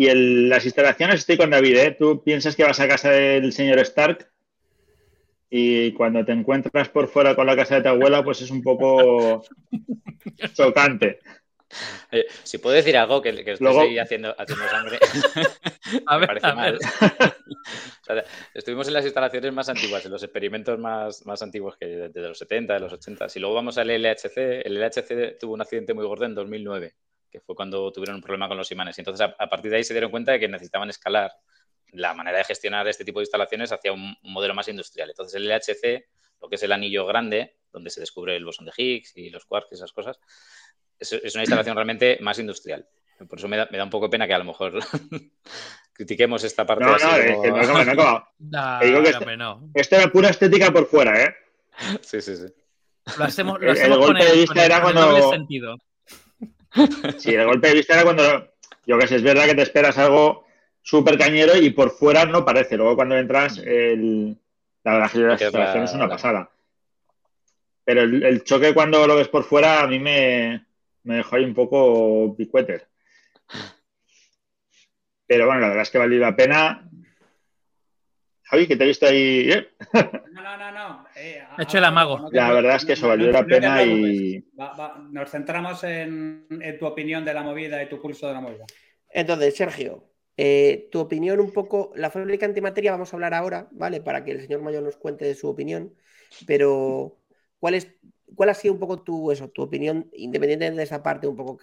[0.00, 1.96] Y en las instalaciones estoy con David, ¿eh?
[1.98, 4.30] Tú piensas que vas a casa del señor Stark
[5.50, 8.62] y cuando te encuentras por fuera con la casa de tu abuela, pues es un
[8.62, 9.42] poco
[10.54, 11.18] chocante.
[12.12, 15.00] Eh, si puedo decir algo que, que estoy haciendo, haciendo sangre,
[16.20, 16.78] me parece mal.
[18.54, 22.38] estuvimos en las instalaciones más antiguas, en los experimentos más, más antiguos que de, los
[22.38, 23.28] 70, de los 80.
[23.28, 26.94] Si luego vamos al LHC, el LHC tuvo un accidente muy gordo en 2009
[27.30, 28.96] que fue cuando tuvieron un problema con los imanes.
[28.98, 31.32] Y entonces, a, partir de ahí se dieron cuenta de que necesitaban escalar
[31.92, 35.10] la manera de gestionar este tipo de instalaciones hacia un, modelo más industrial.
[35.10, 36.06] Entonces, el LHC,
[36.40, 39.44] lo que es el anillo grande, donde se descubre el bosón de Higgs y los
[39.44, 40.18] quarks y esas cosas,
[40.98, 42.86] es, una instalación realmente más industrial.
[43.28, 44.78] Por eso me da, un poco de pena que a lo mejor
[45.92, 46.84] critiquemos esta parte.
[46.84, 47.94] No, no, es que no, no,
[48.38, 48.80] no.
[48.80, 49.10] digo que
[49.74, 51.34] esto, era pura estética por fuera, ¿eh?
[52.02, 52.46] Sí, sí, sí.
[53.16, 55.30] Lo hacemos, lo hacemos el, golpe de vista era cuando...
[55.30, 55.76] sentido.
[57.18, 58.52] Sí, el golpe de vista era cuando,
[58.86, 60.46] yo que sé, es verdad que te esperas algo
[60.82, 62.76] súper cañero y por fuera no parece.
[62.76, 64.36] Luego cuando entras, el,
[64.84, 66.50] la instalación es una pasada.
[67.84, 70.66] Pero el, choque cuando lo ves por fuera a mí me,
[71.04, 72.86] me dejó ahí un poco picueter.
[75.26, 76.87] Pero bueno, la verdad es que valió la pena.
[78.50, 79.50] Javi, que te he visto ahí.
[79.50, 79.68] ¿eh?
[80.32, 81.06] No, no, no, no.
[81.16, 82.30] Eh, hecho el amago.
[82.32, 84.42] la verdad es que eso valió la pena y.
[85.10, 86.46] Nos centramos en,
[86.78, 88.64] tu opinión de la movida y tu pulso de la movida.
[89.10, 90.04] Entonces, Sergio,
[90.36, 91.92] eh, tu opinión un poco.
[91.94, 94.00] La fábrica antimateria vamos a hablar ahora, ¿vale?
[94.00, 95.94] Para que el señor Mayor nos cuente de su opinión.
[96.46, 97.18] Pero,
[97.58, 97.88] ¿cuál es.
[98.34, 101.58] ¿Cuál ha sido un poco tu, eso, tu opinión, independiente de esa parte un poco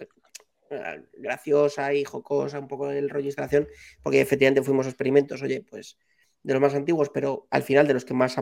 [1.13, 3.67] graciosa y jocosa, un poco del rollo de instalación?
[4.03, 5.97] Porque efectivamente fuimos experimentos, oye, pues
[6.45, 8.35] de los más antiguos, pero al final de los que más,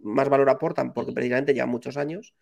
[0.00, 2.34] más valor aportan, porque precisamente llevan muchos años.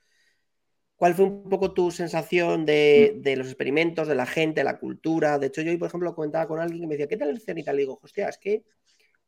[0.95, 3.39] ¿Cuál fue un poco tu sensación de, mm.
[3.39, 5.39] los experimentos, de la gente, de la cultura?
[5.41, 7.41] De hecho, yo hoy, por ejemplo, comentaba con alguien que me decía, ¿qué tal el
[7.41, 7.77] CERN y tal?
[7.77, 8.65] Y digo, hostia, es que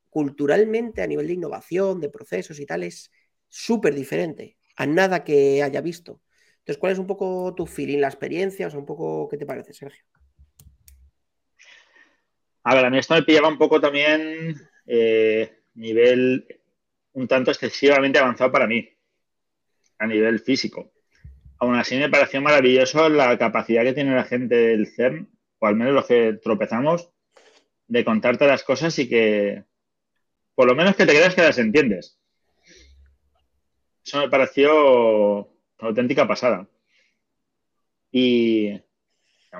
[0.08, 3.10] culturalmente, a nivel de innovación, de procesos y tal, es
[3.48, 6.22] súper diferente a nada que haya visto.
[6.58, 8.68] Entonces, ¿cuál es un poco tu feeling, la experiencia?
[8.68, 10.04] O sea, un poco, ¿qué te parece, Sergio?
[12.62, 14.54] A ver, a mí esto me pillaba un poco también
[14.86, 16.46] eh, nivel
[17.12, 18.88] un tanto excesivamente avanzado para mí,
[19.98, 20.92] a nivel físico.
[21.58, 25.28] Aún así me pareció maravilloso la capacidad que tiene la gente del CERN,
[25.58, 27.10] o al menos los que tropezamos,
[27.86, 29.64] de contarte las cosas y que,
[30.54, 32.18] por lo menos que te creas que las entiendes.
[34.04, 35.38] Eso me pareció
[35.78, 36.66] una auténtica pasada.
[38.12, 38.80] Y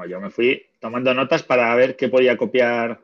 [0.08, 3.00] yo me fui tomando notas para ver qué podía copiar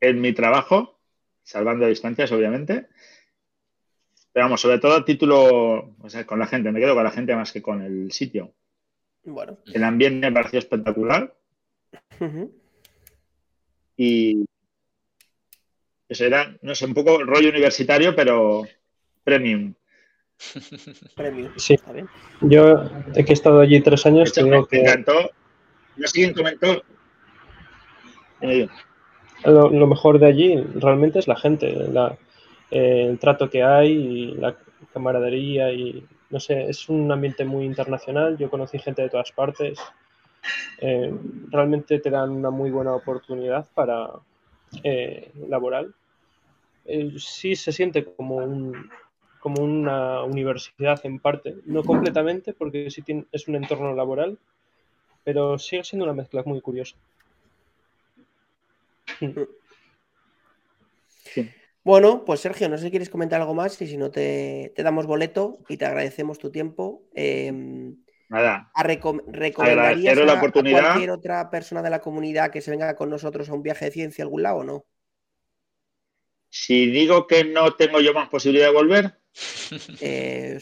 [0.00, 1.00] en mi trabajo,
[1.42, 2.88] salvando distancias, obviamente.
[4.32, 7.36] Pero vamos, sobre todo título, o sea, con la gente, me quedo con la gente
[7.36, 8.54] más que con el sitio.
[9.24, 9.58] Bueno.
[9.72, 11.34] El ambiente me pareció espectacular.
[13.96, 14.44] Y
[16.08, 18.66] eso era, no sé, un poco rollo universitario, pero
[19.22, 19.74] premium.
[21.16, 21.52] Premium.
[21.56, 21.76] Sí.
[22.40, 24.80] Yo, he que he estado allí tres años, hecho, me, que...
[24.80, 25.30] encantó.
[25.96, 26.82] No sé quién comentó.
[29.44, 31.74] Lo, mejor de allí realmente es la gente,
[32.70, 34.56] eh, el trato que hay, y la
[34.92, 38.38] camaradería y no sé, es un ambiente muy internacional.
[38.38, 39.78] Yo conocí gente de todas partes.
[40.78, 41.12] Eh,
[41.50, 44.10] realmente te dan una muy buena oportunidad para
[44.82, 45.94] eh, laboral.
[47.18, 48.90] sí se siente como un,
[49.42, 54.38] como una universidad en parte, no completamente, porque sí tiene, es un entorno laboral,
[55.24, 56.96] pero sigue siendo una mezcla muy curiosa.
[61.24, 61.50] Sí.
[61.84, 65.06] Bueno, pues Sergio, no sé si quieres comentar algo más y si no te, damos
[65.06, 67.02] boleto y te agradecemos tu tiempo.
[67.14, 67.52] Eh,
[68.32, 68.70] Nada.
[68.74, 70.78] A ¿Recomendarías la oportunidad.
[70.78, 73.84] a cualquier otra persona de la comunidad que se venga con nosotros a un viaje
[73.84, 74.86] de ciencia a algún lado o no?
[76.48, 79.18] Si digo que no tengo yo más posibilidad de volver.
[80.00, 80.58] Eh,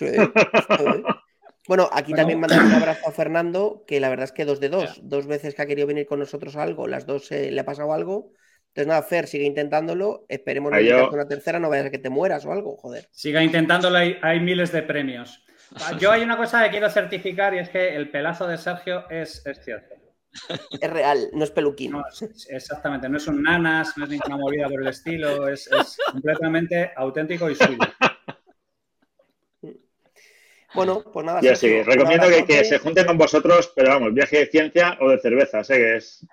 [1.70, 4.70] bueno, aquí también mandamos un abrazo a Fernando, que la verdad es que dos de
[4.70, 4.98] dos.
[5.04, 7.64] Dos veces que ha querido venir con nosotros a algo, las dos eh, le ha
[7.64, 8.32] pasado algo.
[8.70, 10.26] Entonces, nada, Fer, sigue intentándolo.
[10.28, 11.08] Esperemos no yo...
[11.12, 13.06] una tercera, no vayas a que te mueras o algo, joder.
[13.12, 15.44] Siga intentándolo, hay, hay miles de premios.
[16.00, 19.46] Yo hay una cosa que quiero certificar y es que el pelazo de Sergio es,
[19.46, 19.94] es cierto.
[20.80, 21.92] Es real, no es peluquín.
[21.92, 22.02] No,
[22.48, 26.90] exactamente, no es un nanas, no es ninguna movida por el estilo, es, es completamente
[26.96, 27.78] auténtico y suyo.
[30.74, 31.40] Bueno, pues nada.
[31.40, 35.10] Ya sí, recomiendo que, que, se junten con vosotros, pero vamos, viaje de ciencia o
[35.10, 36.26] de cerveza, sé que es.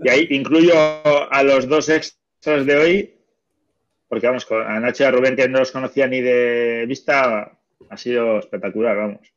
[0.00, 3.14] Y ahí incluyo a los dos extras de hoy,
[4.08, 7.58] porque vamos, a Nacho y a Rubén, que no los conocía ni de vista,
[7.90, 9.32] ha sido espectacular, vamos.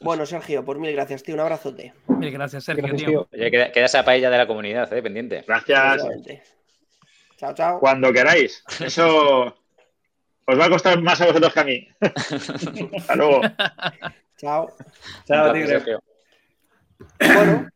[0.00, 1.34] Bueno, Sergio, pues mil gracias, tío.
[1.34, 1.92] Un abrazote.
[2.08, 3.28] Mil gracias, Sergio, Gracias, tío.
[3.30, 3.38] tío.
[3.38, 5.02] Oye, queda, queda esa paella de la comunidad, ¿eh?
[5.02, 5.44] pendiente.
[5.46, 6.02] Gracias.
[7.36, 7.80] Chao, chao.
[7.80, 8.64] Cuando queráis.
[8.80, 9.59] Eso
[10.46, 11.88] os va a costar más a vosotros que a mí.
[12.96, 13.40] Hasta luego.
[14.36, 14.68] Chao.
[15.26, 15.82] Chao, tigre.
[17.18, 17.68] Bueno,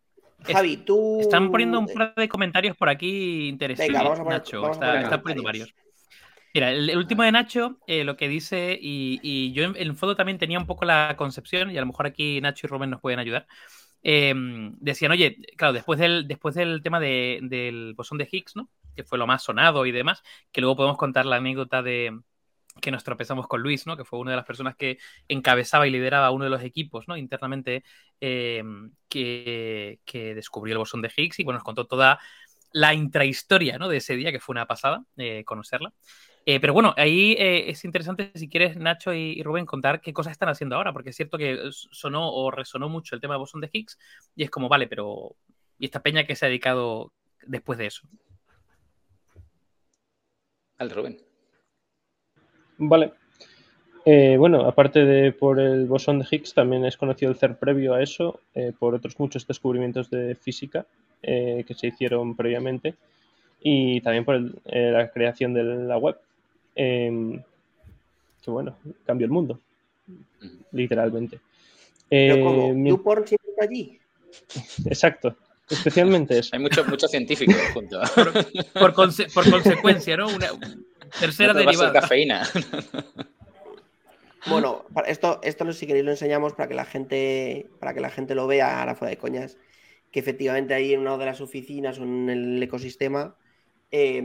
[0.44, 1.20] Javi, tú.
[1.20, 3.92] Están poniendo un par de comentarios por aquí interesantes.
[3.92, 5.74] Venga, vamos a poner- Nacho, vamos a está- están poniendo varios.
[6.52, 9.82] Mira, el, el último de Nacho, eh, lo que dice, y, y yo en, en
[9.88, 12.70] el fondo también tenía un poco la concepción, y a lo mejor aquí Nacho y
[12.70, 13.46] Rubén nos pueden ayudar.
[14.02, 14.34] eh,
[14.78, 18.68] decían, oye, claro, después del, después del tema de- del bosón de Higgs, ¿no?
[18.94, 20.22] Que fue lo más sonado y demás,
[20.52, 22.16] que luego podemos contar la anécdota de
[22.84, 23.96] que nos tropezamos con Luis, ¿no?
[23.96, 27.16] Que fue una de las personas que encabezaba y lideraba uno de los equipos, ¿no?
[27.16, 27.82] Internamente
[28.20, 28.62] eh,
[29.08, 32.20] que, que descubrió el bosón de Higgs y bueno, nos contó toda
[32.72, 33.88] la intrahistoria ¿no?
[33.88, 35.94] de ese día, que fue una pasada eh, conocerla.
[36.44, 40.32] Eh, pero bueno, ahí es interesante, si quieres, Nacho y, y Rubén, contar qué cosas
[40.32, 43.62] están haciendo ahora, porque es cierto que sonó o resonó mucho el tema de bosón
[43.62, 43.98] de Higgs
[44.36, 45.36] y es como, vale, pero
[45.78, 47.14] ¿y esta peña que se ha dedicado
[47.46, 48.06] después de eso?
[50.76, 51.33] Al Rubén.
[52.78, 53.12] Vale.
[54.06, 57.94] Eh, bueno, aparte de por el bosón de Higgs, también es conocido el CERN previo
[57.94, 60.84] a eso, eh, por otros muchos descubrimientos de física
[61.22, 62.94] eh, que se hicieron previamente
[63.62, 66.16] y también por el- eh, la creación de la web,
[66.74, 67.42] em,
[68.42, 69.58] que bueno, cambió el mundo,
[70.72, 71.40] literalmente.
[72.10, 73.98] Pero como, mi- ¿YouPorn siempre está allí?
[74.84, 75.34] exacto,
[75.70, 76.50] especialmente eso.
[76.54, 77.98] Hay mucho, mucho científico junto.
[78.74, 80.28] Por, conse- por consecuencia, ¿no?
[80.28, 80.48] Una
[81.20, 81.92] tercera No a derivada.
[81.92, 82.42] cafeína.
[84.46, 88.34] Bueno, esto, esto si queréis lo enseñamos para que la gente, para que la gente
[88.34, 89.56] lo vea ahora fuera de coñas,
[90.10, 93.36] que efectivamente ahí en una de las oficinas o en el ecosistema
[93.90, 94.22] eh,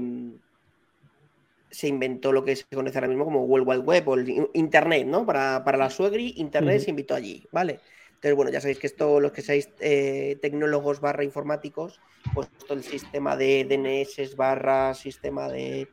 [1.71, 4.49] se inventó lo que se conoce ahora mismo como World Wide Web o el in-
[4.55, 5.25] Internet, ¿no?
[5.25, 7.79] Para, para la suegri, Internet se invitó allí, ¿vale?
[8.09, 12.01] Entonces, bueno, ya sabéis que esto, los que seáis eh, tecnólogos barra informáticos,
[12.33, 15.87] pues todo el sistema de DNS barra sistema de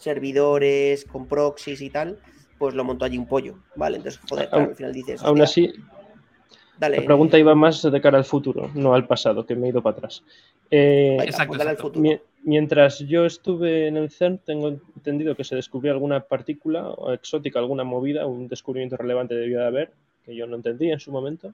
[0.00, 2.18] servidores con proxies y tal,
[2.58, 3.98] pues lo montó allí un pollo, ¿vale?
[3.98, 5.22] Entonces, joder, claro, al final dices.
[5.22, 5.72] Aún así,
[6.80, 6.96] Dale.
[6.96, 9.82] La pregunta iba más de cara al futuro, no al pasado, que me he ido
[9.82, 10.24] para atrás.
[10.70, 11.82] Eh, Venga, Exacto, pues exacto.
[11.82, 12.20] futuro.
[12.42, 17.58] mientras yo estuve en el CERN, tengo entendido que se descubrió alguna partícula o exótica,
[17.58, 19.92] alguna movida, un descubrimiento relevante debió de haber,
[20.24, 21.52] que yo no entendí en su momento.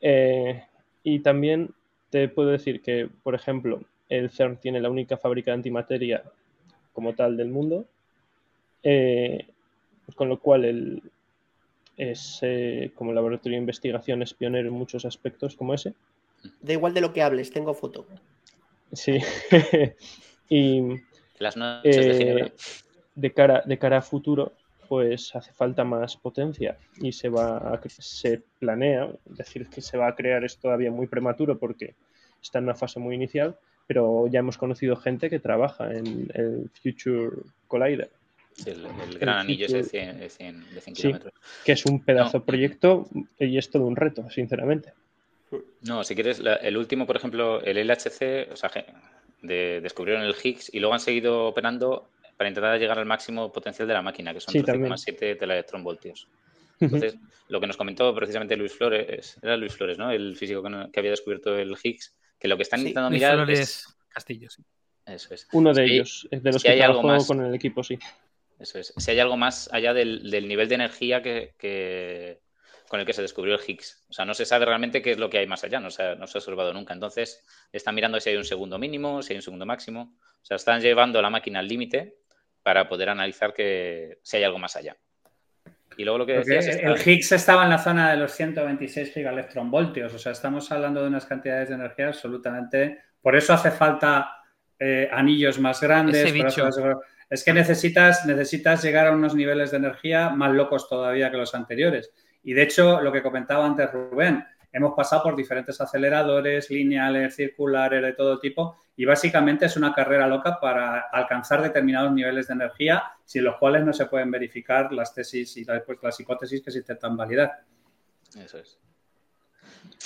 [0.00, 0.62] Eh,
[1.02, 1.70] y también
[2.10, 6.22] te puedo decir que, por ejemplo, el CERN tiene la única fábrica de antimateria
[6.96, 7.84] como tal del mundo,
[8.82, 9.46] eh,
[10.14, 11.02] con lo cual el,
[11.98, 15.92] es eh, como laboratorio de investigación es pionero en muchos aspectos como ese.
[16.62, 18.06] Da igual de lo que hables, tengo foto.
[18.94, 19.18] Sí.
[20.48, 20.80] y
[21.38, 22.52] Las noches de eh, Ginebra.
[23.14, 24.54] de cara, de cara a futuro,
[24.88, 30.08] pues hace falta más potencia y se va a se planea, decir que se va
[30.08, 31.94] a crear es todavía muy prematuro porque
[32.40, 36.70] está en una fase muy inicial, pero ya hemos conocido gente que trabaja en el
[36.82, 38.10] Future Collider,
[38.52, 41.02] Sí, el, el gran anillo ese de 100, de 100, de 100 Sí.
[41.02, 41.32] kilómetros.
[41.64, 42.44] que es un pedazo No.
[42.44, 43.06] proyecto
[43.38, 44.92] y es todo un reto, sinceramente.
[45.82, 48.70] No, si quieres, la- el último, por ejemplo, el LHC, o sea,
[49.42, 53.86] de- descubrieron el Higgs y luego han seguido operando para intentar llegar al máximo potencial
[53.86, 54.90] de la máquina, que son Sí, también.
[54.92, 56.26] 13,7 telaelectronvoltios.
[56.80, 57.16] Entonces,
[57.48, 60.10] lo que nos comentó precisamente Luis Flores, era Luis Flores, ¿no?
[60.10, 63.10] El físico que, no- que había descubierto el Higgs, que lo que están Sí, intentando
[63.10, 63.96] Luis mirar Flores es...
[64.08, 64.64] Castillo, sí.
[65.04, 65.46] Eso es.
[65.52, 67.82] Uno de Si ellos, es de los si que hay algo más- con el equipo,
[67.84, 67.98] sí.
[68.58, 68.92] Eso es.
[68.96, 72.40] Si hay algo más allá del, del nivel de energía que, que-
[72.88, 74.04] con el que se descubrió el Higgs.
[74.08, 76.02] O sea, no se sabe realmente qué es lo que hay más allá, no se
[76.02, 76.94] ha, no se ha observado nunca.
[76.94, 80.16] Entonces, están mirando si hay un segundo mínimo, si hay un segundo máximo.
[80.40, 82.18] O sea, están llevando la máquina al límite
[82.62, 84.96] para poder analizar que, si hay algo más allá.
[85.96, 86.66] Y luego lo que decías...
[86.66, 91.08] el Higgs estaba en la zona de los 126 gigaelectronvoltios, o sea, estamos hablando de
[91.08, 93.00] unas cantidades de energía absolutamente.
[93.22, 94.30] Por eso hace falta
[94.78, 96.32] eh, anillos más grandes.
[97.28, 101.54] Es que necesitas, necesitas llegar a unos niveles de energía más locos todavía que los
[101.54, 102.12] anteriores.
[102.44, 104.44] Y de hecho, lo que comentaba antes Rubén,
[104.76, 110.26] hemos pasado por diferentes aceleradores, lineales, circulares, de todo tipo, y básicamente es una carrera
[110.26, 115.14] loca para alcanzar determinados niveles de energía, sin los cuales no se pueden verificar las
[115.14, 117.62] tesis y después las hipótesis que se intentan validar.
[118.38, 118.78] Eso es.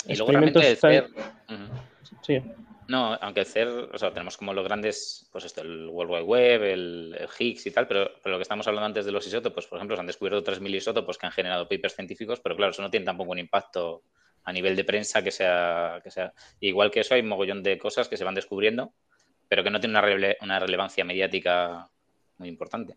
[0.05, 1.09] Y luego realmente CER...
[1.09, 2.21] Ujú.
[2.21, 2.41] Sí,
[2.87, 6.23] No, aunque el CER, o sea, tenemos como los grandes, pues esto, el World Wide
[6.23, 9.27] Web, el, el Higgs y tal, pero, pero lo que estamos hablando antes de los
[9.27, 12.71] isótopos, por ejemplo, se han descubierto 3.000 isótopos que han generado papers científicos, pero claro,
[12.71, 14.03] eso no tiene tampoco un impacto
[14.43, 16.33] a nivel de prensa que sea, que sea.
[16.59, 18.93] Igual que eso, hay un mogollón de cosas que se van descubriendo,
[19.47, 21.89] pero que no tienen una, rele- una relevancia mediática
[22.37, 22.95] muy importante.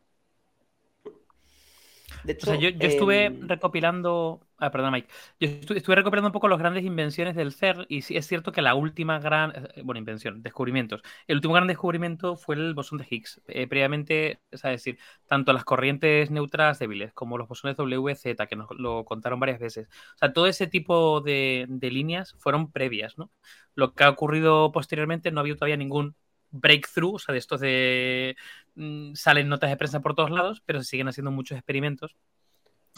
[2.23, 4.41] De O sea, yo, yo estuve em, recopilando.
[4.59, 5.09] Ah, perdón, Mike.
[5.41, 8.53] Yo estu- estuve recopilando un poco las grandes invenciones del CERN y sí es cierto
[8.53, 9.53] que la última gran.
[9.75, 11.03] eh, Bueno, invención, descubrimientos.
[11.27, 13.43] El último gran descubrimiento fue el bosón de Higgs.
[13.49, 18.69] Eh, previamente, es decir, tanto las corrientes neutras débiles como los bosones WZ, que nos
[18.79, 19.89] lo contaron varias veces.
[20.15, 23.31] O sea, todo ese tipo de, de líneas fueron previas, ¿no?
[23.75, 26.15] Lo que ha ocurrido posteriormente no ha habido todavía ningún
[26.53, 28.37] breakthrough, o sea, de estos de
[28.77, 32.15] mm, salen notas de prensa por todos lados, pero se siguen haciendo muchos experimentos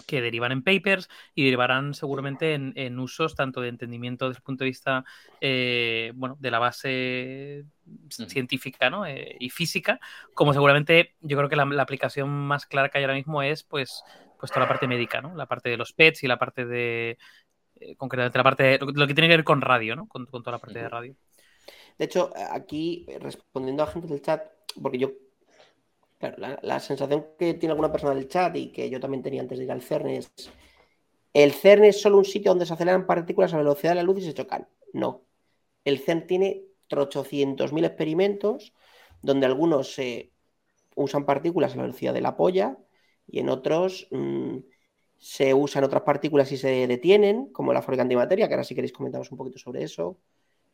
[0.07, 4.43] que derivan en papers y derivarán seguramente en, en usos tanto de entendimiento desde el
[4.43, 5.05] punto de vista
[5.41, 7.65] eh, bueno, de la base
[8.11, 9.07] científica ¿no?
[9.07, 10.01] Eh, y física,
[10.35, 13.63] como seguramente yo creo que la, la aplicación más clara que hay ahora mismo es
[13.63, 14.03] pues,
[14.39, 15.35] pues toda la parte médica, ¿no?
[15.35, 17.19] la parte de los PETs y la parte de
[17.81, 20.07] eh, concretamente la parte de, lo, lo que tiene que ver con radio, ¿no?
[20.09, 21.17] con, con toda la parte de radio.
[21.99, 24.43] De hecho, aquí, respondiendo a gente del chat,
[24.81, 25.11] porque yo,
[26.19, 29.43] claro, la, la sensación que tiene alguna persona del chat y que yo también tenía
[29.43, 30.33] antes de ir al CERN es,
[31.35, 34.19] el CERN es solo un sitio donde se aceleran partículas a velocidad de la luz
[34.19, 34.69] y se chocan.
[34.93, 35.23] No.
[35.85, 38.75] El CERN tiene 800.000 experimentos
[39.23, 40.33] donde algunos se
[40.97, 42.79] usan partículas a la velocidad de la polla
[43.27, 44.59] y en otros mm,
[45.19, 48.93] se usan otras partículas y se detienen, como la fábrica antimateria, que ahora si queréis
[48.93, 50.19] comentamos un poquito sobre eso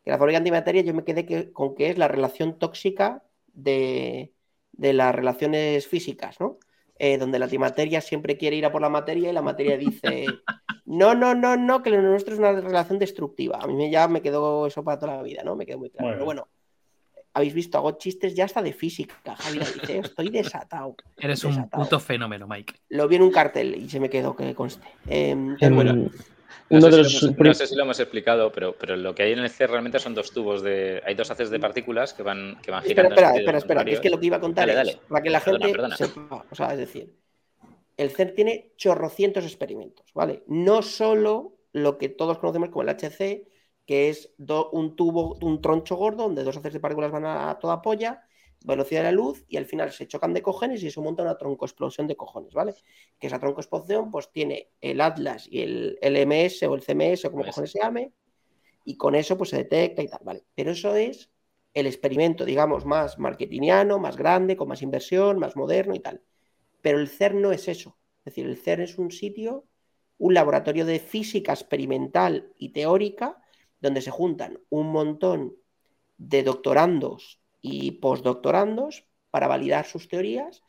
[0.05, 3.25] que la fábrica antimateria yo me quedé que- con que es la relación tóxica
[3.55, 4.33] de,
[4.73, 6.59] de las relaciones físicas, ¿no?
[6.99, 10.27] Eh, donde la antimateria siempre quiere ir a por la materia y la materia dice,
[10.85, 13.59] no, no, no, no, que lo nuestro es una relación destructiva.
[13.61, 15.57] A mí me, ya me quedó eso para toda la vida, ¿no?
[15.57, 16.09] Me quedó muy claro.
[16.09, 16.49] Muy Pero bueno,
[17.35, 19.35] habéis visto, hago chistes ya hasta de física.
[19.37, 20.94] Javi dice, estoy desatado.
[21.17, 22.75] Eres un puto fenómeno, Mike.
[22.90, 24.87] Lo vi en un cartel y se me quedó que conste.
[25.09, 25.35] Eh,
[25.71, 26.11] bueno,
[26.71, 28.50] No uno sé, de si los lo hemos, prim- no sé si lo hemos explicado,
[28.53, 31.03] pero, pero lo que hay en el CER realmente son dos tubos de.
[31.05, 33.09] Hay dos haces de partículas que van, que van Espera, girando.
[33.09, 35.31] espera, espera, espera, que es que lo que iba a contar Dale, es para que
[35.31, 35.96] la Perdona, gente perdona.
[35.98, 37.17] sepa, o sea, es decir,
[37.96, 40.44] el CERN tiene chorrocientos experimentos, ¿vale?
[40.48, 43.48] No solo lo que todos conocemos como el HC,
[43.87, 47.59] que es do- un tubo, un troncho gordo donde dos haces de partículas van a
[47.61, 48.23] toda polla,
[48.65, 51.37] velocidad de la luz y al final se chocan de cojones y eso monta una
[51.37, 52.75] troncoexplosión de cojones, ¿vale?
[53.19, 57.44] Que esa troncoexplosión pues tiene el Atlas y el LMS o el CMS o como
[57.44, 58.13] cojones se llame
[58.85, 60.44] y con eso pues se detecta y tal, ¿vale?
[60.54, 61.31] Pero eso es
[61.75, 66.23] el experimento, digamos, más marketingiano, más grande, con más inversión, más moderno y tal.
[66.83, 67.96] Pero el CERN no es eso.
[68.19, 69.67] Es decir, el CERN es un sitio,
[70.19, 73.38] un laboratorio de física experimental y teórica
[73.81, 75.56] donde se juntan un montón
[76.19, 80.63] de doctorandos y postdoctorandos para validar sus teorías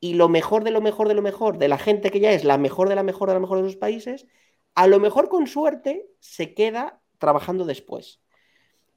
[0.00, 2.44] y lo mejor de lo mejor de lo mejor de la gente que ya es
[2.44, 4.26] la mejor de la mejor de la mejor de los países,
[4.74, 8.20] a lo mejor con suerte se queda trabajando después.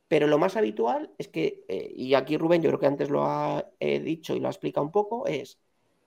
[0.07, 3.23] Pero lo más habitual es que, eh, y aquí Rubén yo creo que antes lo
[3.23, 5.57] ha dicho y lo ha explicado un poco, es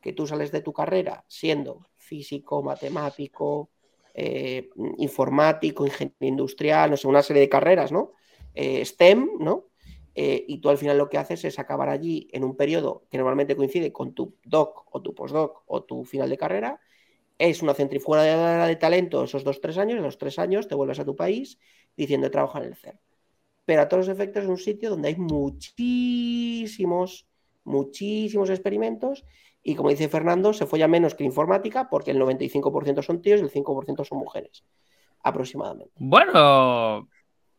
[0.02, 3.70] que tú sales de tu carrera siendo físico, matemático,
[4.12, 8.12] eh, informático, ingeniero industrial, no sé, una serie de carreras, ¿no?
[8.54, 9.64] Eh, STEM, ¿no?
[10.14, 13.56] Y tú al final lo que haces es acabar allí en un periodo que normalmente
[13.56, 16.80] coincide con tu doc o tu postdoc o tu final de carrera.
[17.38, 18.22] Es una centrifuga
[18.66, 21.58] de talento esos dos, tres años, en los tres años te vuelves a tu país
[21.96, 23.00] diciendo trabajo en el CERN.
[23.64, 26.46] Pero a todos los efectos es un sitio donde hay muchísimos,
[27.64, 29.24] muchísimos experimentos
[29.66, 33.44] y como dice Fernando, se folla menos que informática porque el 95% son tíos y
[33.44, 34.62] el 5% son mujeres,
[35.22, 35.94] aproximadamente.
[35.96, 37.08] Bueno,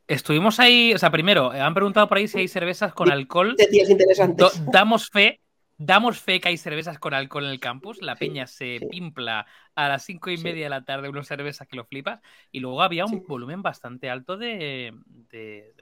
[0.08, 3.56] estuvimos ahí, o sea, primero, han preguntado por ahí si hay cervezas con alcohol.
[3.60, 4.64] Interesantes.
[4.72, 5.40] damos fe,
[5.78, 8.02] Damos fe que hay cervezas con alcohol en el campus.
[8.02, 9.46] La peña se pimpla
[9.76, 12.22] a las cinco y media de la tarde unas cervezas que lo flipas.
[12.52, 14.94] Y luego había un volumen bastante alto de,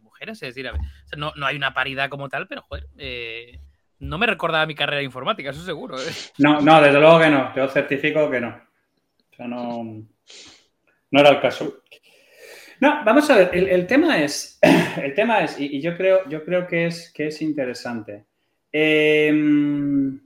[0.02, 0.42] mujeres.
[0.42, 0.72] Es decir,
[1.16, 3.60] no, hay una paridad como tal, pero joder, eh,
[4.00, 6.00] no me recordaba mi carrera de informática, eso seguro.
[6.00, 6.12] ¿eh?
[6.40, 7.56] No, no, desde luego que no.
[7.56, 8.50] Yo certifico que no.
[8.50, 11.82] O sea, no, no era el caso.
[12.84, 14.60] No, vamos a ver, el, tema es,
[15.02, 18.26] el tema es, y, yo creo, yo creo que es, que es interesante.
[18.74, 20.20] Em,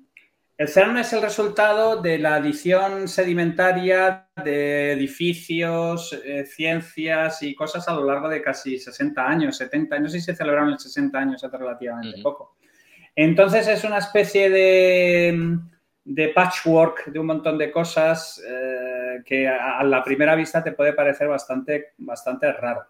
[0.57, 7.87] el CERN es el resultado de la adición sedimentaria de edificios, eh, ciencias y cosas
[7.87, 11.43] a lo largo de casi 60 años, 70 años, y se celebraron en 60 años
[11.43, 12.55] hace relativamente poco.
[13.15, 18.86] Entonces es una especie de, patchwork de un montón de cosas eh,
[19.23, 22.85] que a, la primera vista te puede parecer bastante, bastante raro.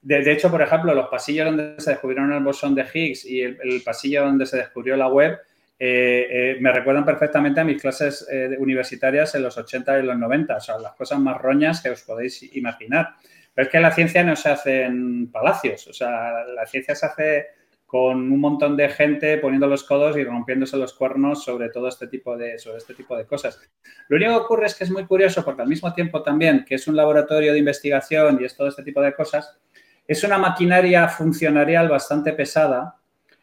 [0.00, 3.82] De, hecho, por ejemplo, los pasillos donde se descubrieron el bosón de Higgs y el,
[3.84, 5.38] pasillo donde se descubrió la web
[5.78, 10.16] eh, eh, me recuerdan perfectamente a mis clases eh, universitarias en los 80 y los
[10.16, 13.14] 90, o sea, las cosas más roñas que os podéis imaginar.
[13.54, 17.06] Pero es que la ciencia no se hace en palacios, o sea, la ciencia se
[17.06, 17.46] hace
[17.92, 22.06] con un montón de gente poniendo los codos y rompiéndose los cuernos sobre todo este
[22.06, 23.60] tipo de, sobre este tipo de cosas.
[24.08, 26.76] Lo único que ocurre es que es muy curioso porque al mismo tiempo también que
[26.76, 29.60] es un laboratorio de investigación y es todo este tipo de cosas,
[30.08, 32.96] es una maquinaria funcionarial bastante pesada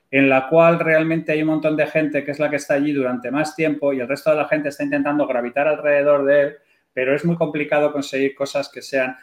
[0.10, 2.92] en la cual realmente hay un montón de gente que es la que está allí
[2.92, 6.58] durante más tiempo y el resto de la gente está intentando gravitar alrededor de él,
[6.92, 9.16] pero es muy complicado conseguir cosas que sean...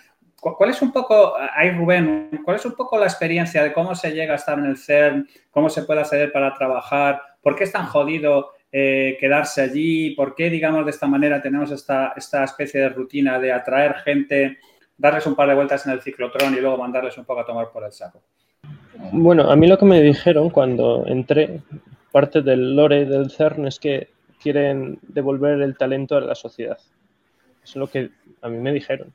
[0.55, 4.13] ¿Cuál es un poco, ahí Rubén, cuál es un poco la experiencia de cómo se
[4.13, 7.73] llega a estar en el CERN, cómo se puede acceder para trabajar, por qué es
[7.73, 12.81] tan jodido eh, quedarse allí, por qué, digamos, de esta manera tenemos esta, esta especie
[12.81, 14.59] de rutina de atraer gente
[14.99, 17.71] darles un par de vueltas en el ciclotrón y luego mandarles un poco a tomar
[17.71, 18.23] por el saco.
[19.13, 21.61] Bueno, a mí lo que me dijeron cuando entré,
[22.13, 24.09] parte del lore del CERN es que
[24.41, 26.79] quieren devolver el talento a la sociedad.
[27.63, 28.11] Es lo que
[28.43, 29.13] a mí me dijeron.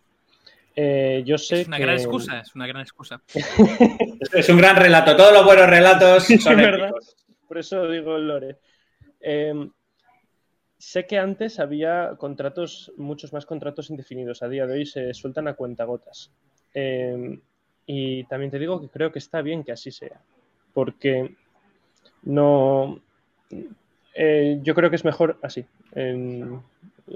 [0.75, 3.21] Eh, yo sé es una gran excusa, es una gran excusa.
[4.33, 5.15] es un gran relato.
[5.15, 6.91] Todos los buenos relatos son verdad.
[7.47, 8.57] Por eso digo el lore.
[9.19, 9.53] Eh,
[10.81, 14.41] Sé que antes había contratos, muchos más contratos indefinidos.
[14.41, 16.31] A día de hoy se sueltan a cuentagotas.
[16.73, 17.39] Eh,
[17.85, 20.19] y también te digo que creo que está bien que así sea.
[20.73, 21.35] Porque
[22.23, 22.99] no.
[24.15, 25.63] Eh, yo creo que es mejor así.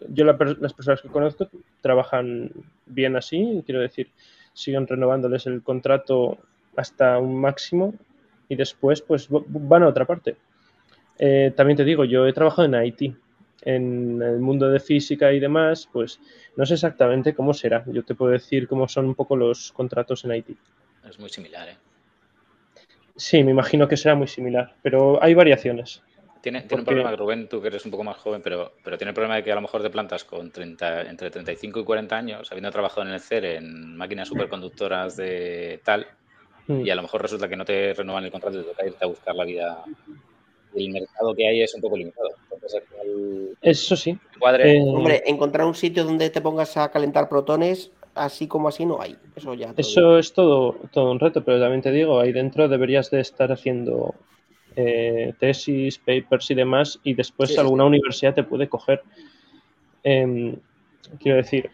[0.09, 1.49] Yo las personas que conozco
[1.81, 2.51] trabajan
[2.85, 4.09] bien así, quiero decir,
[4.53, 6.37] siguen renovándoles el contrato
[6.75, 7.93] hasta un máximo
[8.49, 10.37] y después pues van a otra parte.
[11.17, 13.15] Eh, también te digo, yo he trabajado en Haití
[13.61, 16.19] en el mundo de física y demás, pues
[16.55, 17.83] no sé exactamente cómo será.
[17.87, 20.57] Yo te puedo decir cómo son un poco los contratos en Haití.
[21.07, 21.77] Es muy similar, ¿eh?
[23.15, 26.03] Sí, me imagino que será muy similar, pero hay variaciones.
[26.45, 29.15] Tiene, un problema, Rubén, tú que eres un poco más joven, pero, pero tiene el
[29.15, 32.51] problema de que a lo mejor te plantas con 30, entre 35 y 40 años,
[32.51, 36.05] habiendo trabajado en el CER en máquinas superconductoras de tal,
[36.67, 36.85] hmm.
[36.85, 39.03] y a lo mejor resulta que no te renuevan el contrato y te toca irte
[39.03, 39.85] a buscar la vida
[40.75, 42.29] el mercado que hay es un poco limitado.
[43.63, 44.11] Eso sí.
[44.59, 49.01] Eh, Hombre, encontrar un sitio donde te pongas a calentar protones, así como así, no
[49.01, 49.15] hay.
[49.35, 49.73] Eso ya.
[49.75, 53.51] Eso es todo, todo un reto, pero también te digo, ahí dentro deberías de estar
[53.51, 54.13] haciendo
[54.75, 59.01] eh, tesis, papers y demás, y después Sí, sí, alguna universidad te puede coger.
[60.03, 60.57] Em,
[61.19, 61.71] quiero decir,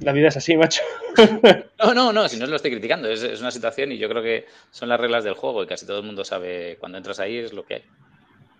[0.00, 0.82] la vida es así, macho.
[1.80, 4.08] No, no, no, si no os lo estoy criticando, es, es una situación y yo
[4.08, 7.20] creo que son las reglas del juego y casi todo el mundo sabe cuando entras
[7.20, 7.82] ahí es lo que hay.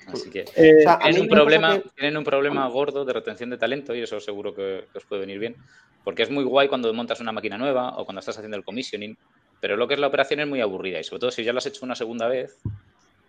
[0.06, 3.50] Así que Eh, O sea, tienen un, problema, que- tienen un problema gordo de retención
[3.50, 5.56] de talento y eso seguro que, que os puede venir bien.
[6.04, 9.18] Porque es muy guay cuando montas una máquina nueva o cuando estás haciendo el commissioning,
[9.60, 11.58] pero lo que es la operación es muy aburrida y sobre todo si ya lo
[11.58, 12.60] has hecho una segunda vez,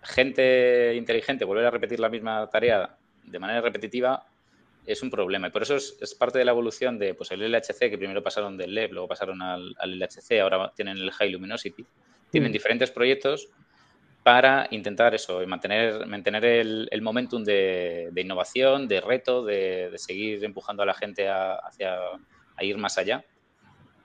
[0.02, 4.26] gente inteligente volver a repetir la misma tarea de manera repetitiva
[4.86, 5.48] es un problema.
[5.48, 8.24] Y por eso es, es parte de la evolución de pues, el LHC, que primero
[8.24, 11.86] pasaron del LEP, luego pasaron al, al LHC, ahora tienen el High Luminosity.
[12.32, 12.54] Tienen Mm.
[12.54, 13.50] diferentes proyectos
[14.24, 19.90] para intentar eso, y mantener, mantener el, el momentum de, de innovación, de reto, de,
[19.92, 21.98] de seguir empujando a la gente a, hacia
[22.56, 23.24] a ir más allá.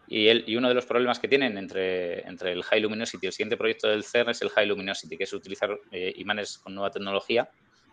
[0.06, 3.88] Y, uno de los problemas que tienen entre, el High Luminosity y el siguiente proyecto
[3.88, 7.48] del CERN es el High Luminosity, que es utilizar eh, imanes con nueva tecnología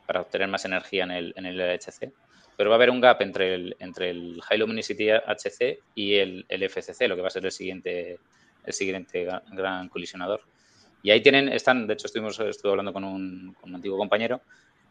[0.06, 2.12] para obtener más energía en el, en LHC.
[2.58, 7.08] Pero va a haber un gap entre el, High Luminosity HC y el, el FCC,
[7.08, 8.20] lo que va a ser el siguiente,
[8.66, 10.42] el siguiente gra- gran colisionador.
[11.02, 14.42] Y ahí tienen, están, de hecho estuvimos, estuve hablando con un, antiguo compañero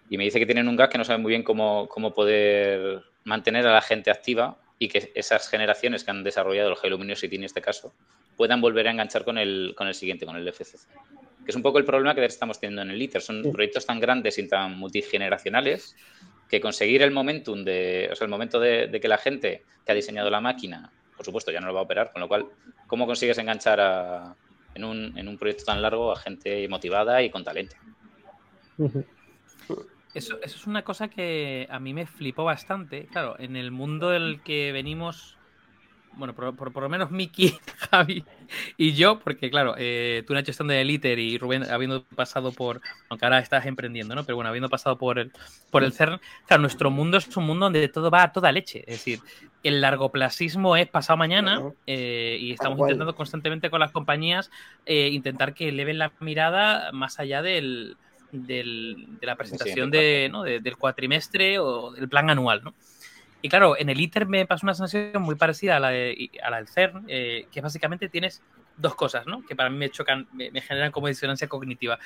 [0.08, 3.66] y me dice que tienen un gap que no saben muy bien cómo poder mantener
[3.66, 7.45] a la gente activa y que esas generaciones que han desarrollado el High Luminosity en
[7.45, 7.95] este caso
[8.35, 10.89] puedan volver a enganchar con el, con el siguiente, con el FCC.
[11.45, 13.20] Que es un poco el problema que estamos teniendo en el ITER.
[13.20, 13.51] Son Sí.
[13.53, 15.95] proyectos tan grandes y tan multigeneracionales
[16.49, 19.93] que conseguir el momentum de, o sea, el momento de, de que la gente que
[19.93, 22.47] ha diseñado la máquina, por supuesto, ya no lo va a operar, con lo cual,
[22.87, 24.35] ¿cómo consigues enganchar a-
[24.74, 27.76] en, un, en un proyecto tan largo a gente motivada y con talento?
[28.78, 29.05] ujú.
[30.12, 33.06] Eso, eso es una cosa que a mí me flipó bastante.
[33.08, 35.38] Claro, en el mundo del que venimos,
[36.12, 38.26] bueno, por, por- por lo menos Miki, Javi
[38.76, 42.54] y yo, porque claro, eh, tú Nacho estando en el ITER y Rubén habiendo pasado
[42.56, 44.26] por, aunque ahora estás emprendiendo, ¿no?
[44.26, 45.32] Pero bueno, habiendo pasado por el,
[45.70, 48.80] por el CERN, claro, nuestro mundo es un mundo donde todo va a toda leche.
[48.88, 49.24] Es decir,
[49.62, 54.50] el largoplasismo es pasado mañana eh, y estamos intentando constantemente con las compañías
[54.86, 57.98] eh, intentar que eleven la mirada más allá del,
[58.33, 60.43] del- de la presentación de, ¿no?
[60.43, 62.74] de- del cuatrimestre o del plan anual, ¿no?
[63.43, 66.51] Y claro, en el ITER me pasó una sensación muy parecida a la, de- a
[66.51, 68.43] la del CERN, eh, que básicamente tienes
[68.76, 69.45] dos cosas, ¿no?
[69.47, 71.99] Que para mí me chocan, me, me generan como disonancia cognitiva.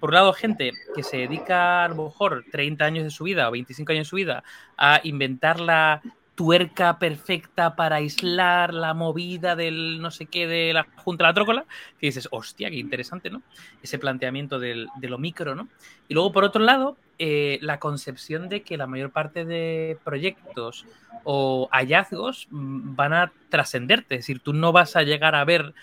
[0.00, 3.48] Por un lado, gente que se dedica a lo mejor 30 años de su vida
[3.48, 4.42] o 25 años de su vida
[4.76, 6.02] a inventar la
[6.40, 11.34] tuerca perfecta para aislar la movida del no sé qué de la junta de la
[11.34, 11.66] trócola,
[11.98, 13.42] que dices, hostia, qué interesante, ¿no?
[13.82, 15.68] Ese planteamiento del, de lo micro, ¿no?
[16.08, 20.86] Y luego, por otro lado, eh, la concepción de que la mayor parte de proyectos
[21.24, 25.74] o hallazgos mm, van a trascenderte, es decir, tú no vas a llegar a ver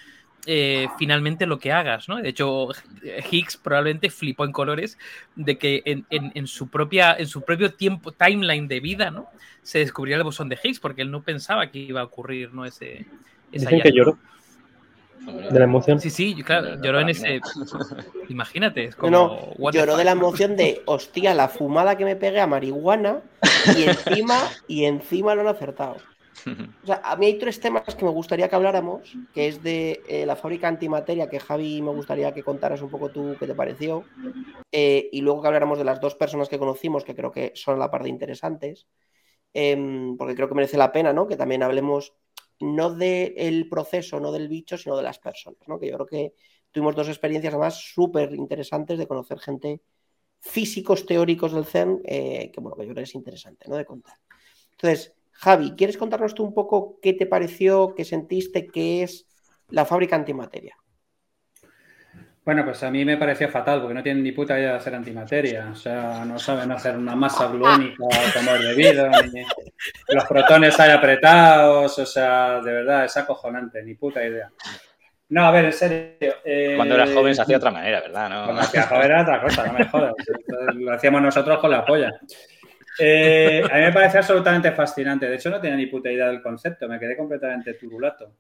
[0.46, 2.18] eh, finalmente lo que hagas, ¿no?
[2.18, 2.70] De hecho,
[3.32, 4.98] Higgs probablemente flipó en colores
[5.36, 9.28] de que en, en- en su propia, en su propio tiempo, timeline de vida, ¿no?
[9.62, 12.66] Se descubrió el bosón de Higgs porque él no pensaba que iba a ocurrir, ¿no?
[12.66, 13.08] Ese,
[13.52, 14.18] ese Dicen que lloró
[15.50, 16.00] de la emoción.
[16.00, 17.42] Sí, sí, claro, lloró en ese.
[18.30, 19.56] Imagínate, es No, como.
[19.60, 23.24] no, lloró de la emoción de, hostia, la fumada que me pegué a marihuana
[23.70, 26.06] y encima, y encima lo han acertado.
[26.84, 30.02] O sea, a mí hay tres temas que me gustaría que habláramos, que es de
[30.08, 33.56] eh, la fábrica antimateria, que Javi me gustaría que contaras un poco tú qué te
[33.56, 34.06] pareció,
[34.72, 37.80] eh, y luego que habláramos de las dos personas que conocimos, que creo que son
[37.80, 38.88] la parte interesantes,
[39.54, 41.28] em, porque creo que merece la pena, ¿no?
[41.28, 42.14] Que también hablemos
[42.60, 45.80] no del proceso, no del bicho, sino de las personas, ¿no?
[45.80, 46.34] Que yo creo que
[46.72, 49.82] tuvimos dos experiencias además súper interesantes de conocer gente,
[50.40, 53.76] físicos teóricos del CERN, eh, que bueno, que yo creo que es interesante, ¿no?
[53.76, 54.18] De contar.
[54.72, 59.26] Entonces, Javi, ¿quieres contarnos tú un poco qué te pareció, qué sentiste, qué es
[59.70, 60.76] la fábrica antimateria?
[62.46, 64.96] Bueno, pues a mí me pareció fatal porque no tienen ni puta idea de hacer
[64.96, 65.68] antimateria.
[65.72, 69.44] O sea, no saben hacer una masa gluónica como es debido, ni
[70.14, 72.00] los protones hay apretados.
[72.00, 74.50] O sea, de verdad, es acojonante, ni puta idea.
[75.30, 76.36] No, a ver, en serio.
[76.46, 78.30] eh, Cuando eras joven se hacía de otra manera, ¿verdad?
[78.30, 80.14] No- Cuando hacía joven era otra cosa, no me jodas.
[80.76, 82.12] Lo hacíamos nosotros con la polla.
[83.00, 85.28] Eh, a mí me parece absolutamente fascinante.
[85.28, 86.88] De hecho, no tenía ni puta idea del concepto.
[86.88, 88.38] Me quedé completamente turulato.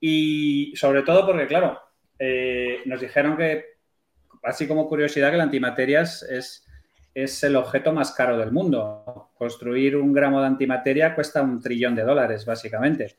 [0.00, 1.80] Y sobre todo porque, claro,
[2.18, 3.64] eh, nos dijeron que,
[4.42, 6.64] así como curiosidad, que la antimateria es,
[7.14, 9.30] es el objeto más caro del mundo.
[9.34, 13.16] Construir un gramo de antimateria cuesta un trillón de dólares, básicamente.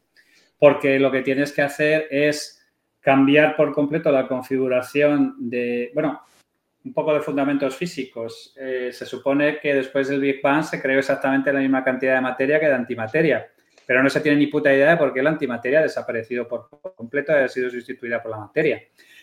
[0.57, 2.59] Porque lo que tienes que hacer es
[2.99, 6.21] cambiar por completo la configuración de, bueno,
[6.85, 8.53] un poco de fundamentos físicos.
[8.57, 12.21] Eh, se supone que después del Big Bang se creó exactamente la misma cantidad de
[12.21, 13.47] materia que de antimateria,
[13.85, 16.69] pero no se tiene ni puta idea de por qué la antimateria ha desaparecido por
[16.95, 18.81] completo y ha sido sustituida por la materia.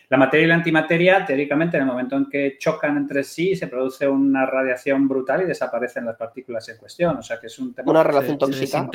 [0.09, 3.67] la materia y la antimateria, teóricamente, en el momento en que chocan entre sí, se
[3.67, 7.17] produce una radiación brutal y desaparecen las partículas en cuestión.
[7.17, 7.91] O sea que es un tema.
[7.91, 8.89] Una relación tóxica.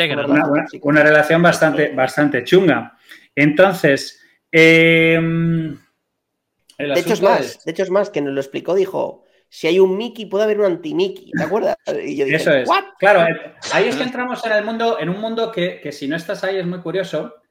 [0.83, 2.97] Una, relación bastante, bastante chunga.
[3.35, 4.21] Entonces,
[6.87, 9.79] de hecho es más, de hecho es más, que nos lo explicó, dijo, si hay
[9.79, 11.75] un Mickey puede haber un anti-Mickey, ¿te acuerdas?
[12.05, 12.69] Y yo dije, Eso es.
[12.99, 16.07] Claro, eh, ahí es que entramos en el mundo, en un mundo que, que si
[16.07, 17.41] no estás ahí es muy curioso,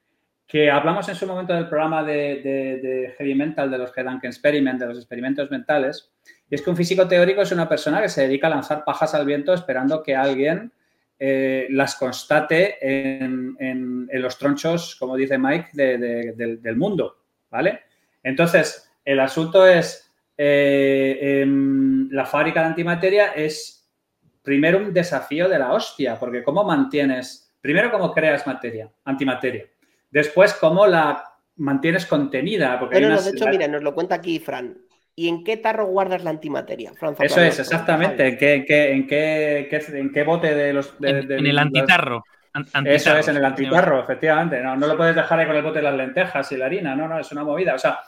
[0.50, 4.86] que hablamos en su momento del programa de, Heavy Mental, de los Head Experiment, de
[4.86, 6.10] los experimentos mentales,
[6.50, 9.14] y es que un físico teórico es una persona que se dedica a lanzar pajas
[9.14, 10.72] al viento esperando que alguien
[11.20, 17.18] eh, las constate en, los tronchos, como dice Mike, del, mundo,
[17.48, 17.82] ¿vale?
[18.20, 23.88] Entonces, el asunto es, eh, em, la fábrica de antimateria es
[24.42, 29.66] primero un desafío de la hostia, porque ¿cómo mantienes, primero cómo creas materia, antimateria?
[30.10, 31.24] Después, ¿cómo la
[31.56, 32.78] mantienes contenida?
[32.78, 34.76] Porque Pero no, de hecho, mira, nos lo cuenta aquí Fran.
[35.14, 38.26] ¿Y en qué tarro guardas la antimateria, Fran Eso es, exactamente.
[38.26, 38.64] ¿En qué, en
[39.06, 40.94] qué, en qué, bote de los...
[41.02, 42.24] en, el antitarro.
[42.84, 44.60] Eso es, en el antitarro, efectivamente.
[44.60, 46.96] No, no lo puedes dejar ahí con el bote de las lentejas y la harina.
[46.96, 47.74] No, no, es una movida.
[47.74, 48.00] O sea,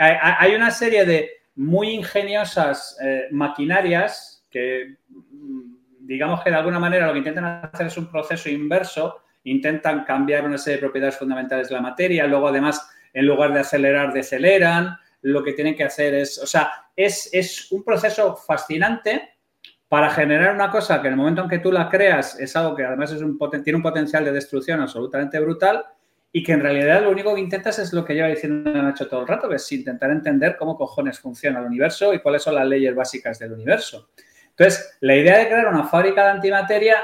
[0.00, 7.06] hay, una serie de muy ingeniosas eh, maquinarias que, mm, digamos que de alguna manera
[7.06, 11.68] lo que intentan hacer es un proceso inverso intentan cambiar una serie de propiedades fundamentales
[11.68, 16.14] de la materia, luego además, en lugar de acelerar, deceleran, lo que tienen que hacer
[16.14, 19.36] es, o sea, es, un proceso fascinante
[19.88, 22.76] para generar una cosa que en el momento en que tú la creas es algo
[22.76, 25.84] que además es un, tiene un potencial de destrucción absolutamente brutal
[26.32, 29.22] y que en realidad lo único que intentas es lo que lleva diciendo Nacho todo
[29.22, 32.94] el rato, es intentar entender cómo cojones funciona el universo y cuáles son las leyes
[32.94, 34.10] básicas del universo.
[34.50, 36.98] Entonces, la idea de crear una fábrica de antimateria,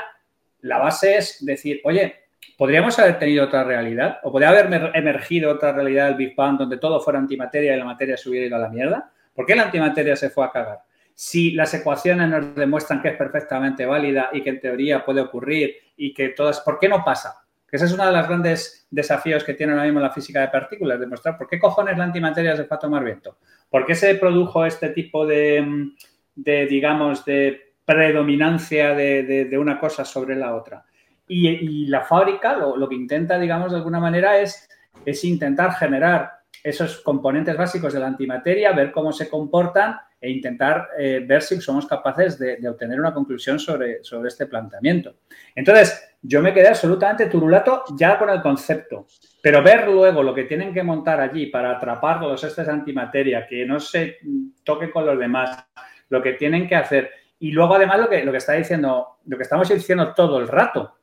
[0.60, 4.18] la base es decir, oye, ¿Podríamos haber tenido otra realidad?
[4.22, 7.84] ¿O podría haber emergido otra realidad del Big Bang donde todo fuera antimateria y la
[7.84, 9.10] materia se hubiera ido a la mierda?
[9.34, 10.78] ¿Por qué la antimateria se fue a cagar?
[11.14, 15.76] Si las ecuaciones nos demuestran que es perfectamente válida y que en teoría puede ocurrir
[15.96, 16.60] y que todas...
[16.60, 17.45] ¿Por qué no pasa?
[17.68, 20.48] Que ese es uno de los grandes desafíos que tiene ahora mismo la física de
[20.48, 23.38] partículas, demostrar por qué cojones la antimateria se fue a tomar viento.
[23.68, 25.92] ¿Por qué se produjo este tipo de,
[26.34, 30.84] digamos, de predominancia de una cosa sobre la otra?
[31.28, 34.68] Y, la fábrica lo, que intenta, digamos, de alguna manera es,
[35.04, 36.30] es intentar generar
[36.62, 39.96] esos componentes básicos de la antimateria, ver cómo se comportan
[40.26, 45.14] e intentar eh, ver si somos capaces de, obtener una conclusión sobre, sobre este planteamiento.
[45.54, 49.06] Entonces, yo me quedé absolutamente turulato ya con el concepto,
[49.40, 53.46] pero ver luego lo que tienen que montar allí para atrapar los estos de antimateria,
[53.46, 54.18] que no se
[54.64, 55.64] toque con los demás,
[56.08, 57.08] lo que tienen que hacer.
[57.38, 60.48] Y luego, además, lo que, lo que está diciendo, lo que estamos diciendo todo el
[60.48, 60.96] rato,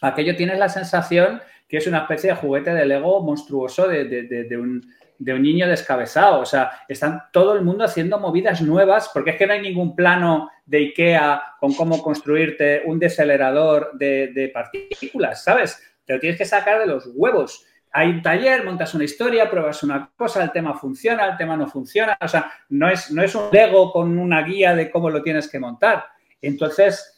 [0.00, 4.80] aquello tienes la sensación que es una especie de juguete de Lego monstruoso de, un,
[5.18, 6.40] niño descabezado.
[6.40, 9.94] O sea, están todo el mundo haciendo movidas nuevas porque es que no hay ningún
[9.94, 15.82] plano de IKEA con cómo construirte un decelerador de, partículas, ¿sabes?
[16.04, 17.66] Te lo tienes que sacar de los huevos.
[17.92, 21.68] Hay un taller, montas una historia, pruebas una cosa, el tema funciona, el tema no
[21.68, 22.16] funciona.
[22.20, 25.48] O sea, no es, no es un Lego con una guía de cómo lo tienes
[25.48, 26.04] que montar.
[26.42, 27.13] Entonces,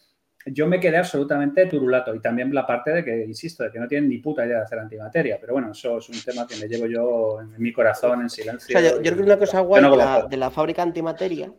[0.51, 3.87] yo me quedé absolutamente turulato y también la parte de que, insisto, de que no
[3.87, 6.67] tienen ni puta idea de hacer antimateria, pero bueno, eso es un tema que me
[6.67, 8.79] llevo yo en mi corazón en silencio.
[8.79, 9.83] yo, creo que una cosa guay
[10.29, 11.51] de, la, fábrica antimateria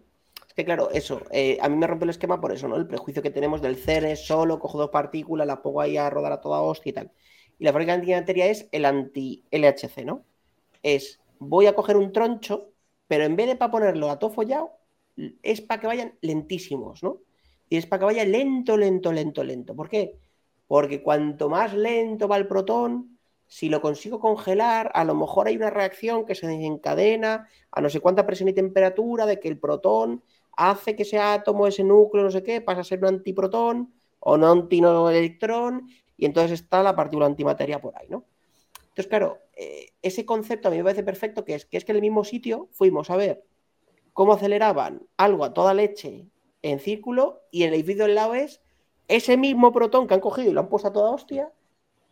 [0.47, 2.77] es que, claro, eso, eh, a mí me rompe el esquema por eso, ¿no?
[2.77, 6.33] El prejuicio que tenemos del CERN solo, cojo dos partículas, la pongo ahí a rodar
[6.33, 7.11] a toda hostia y tal.
[7.59, 10.25] Y la fábrica antimateria es el anti-LHC, ¿no?
[10.83, 12.73] Es, voy a coger un troncho,
[13.07, 14.73] pero en vez de para ponerlo a todo follado,
[15.43, 17.21] es para que vayan lentísimos, ¿no?
[17.69, 19.75] Y es para que vaya lento, lento, lento, lento.
[19.75, 20.19] ¿Por qué?
[20.67, 25.57] Porque cuanto más lento va el protón, si lo consigo congelar, a lo mejor hay
[25.57, 29.59] una reacción que se desencadena a no sé cuánta presión y temperatura de que el
[29.59, 30.23] protón
[30.57, 34.35] hace que ese átomo, ese núcleo, no sé qué, pasa a ser un antiprotón o
[34.35, 38.25] un antielectrón y entonces está la partícula antimateria por ahí, ¿no?
[38.89, 41.93] Entonces, claro, eh, ese concepto a mí me parece perfecto, que es que es que
[41.93, 43.45] en el mismo sitio fuimos a ver
[44.13, 46.27] cómo aceleraban algo a toda leche
[46.63, 48.61] en círculo y en el edificio del lado es
[49.09, 51.53] ese mismo protón que han cogido y lo han puesto a toda hostia,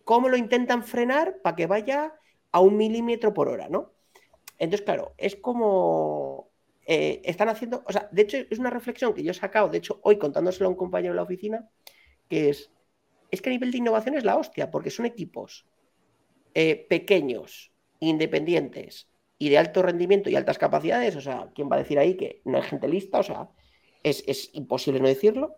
[0.05, 2.15] cómo lo intentan frenar para que vaya
[2.53, 3.93] a un milímetro por hora, ¿no?
[4.59, 6.49] Entonces, claro, es como
[6.87, 9.79] eh, están haciendo, o sea, de hecho es una reflexión que yo he sacado, de
[9.79, 11.69] hecho hoy contándoselo a un compañero de la oficina,
[12.29, 12.71] que es,
[13.31, 15.67] es que a nivel de innovación es la hostia, porque son equipos
[16.55, 21.81] eh, pequeños, independientes y de alto rendimiento y altas capacidades, o sea, ¿quién va a
[21.81, 23.19] decir ahí que no hay gente lista?
[23.19, 23.51] O sea,
[24.11, 25.57] es, imposible no decirlo,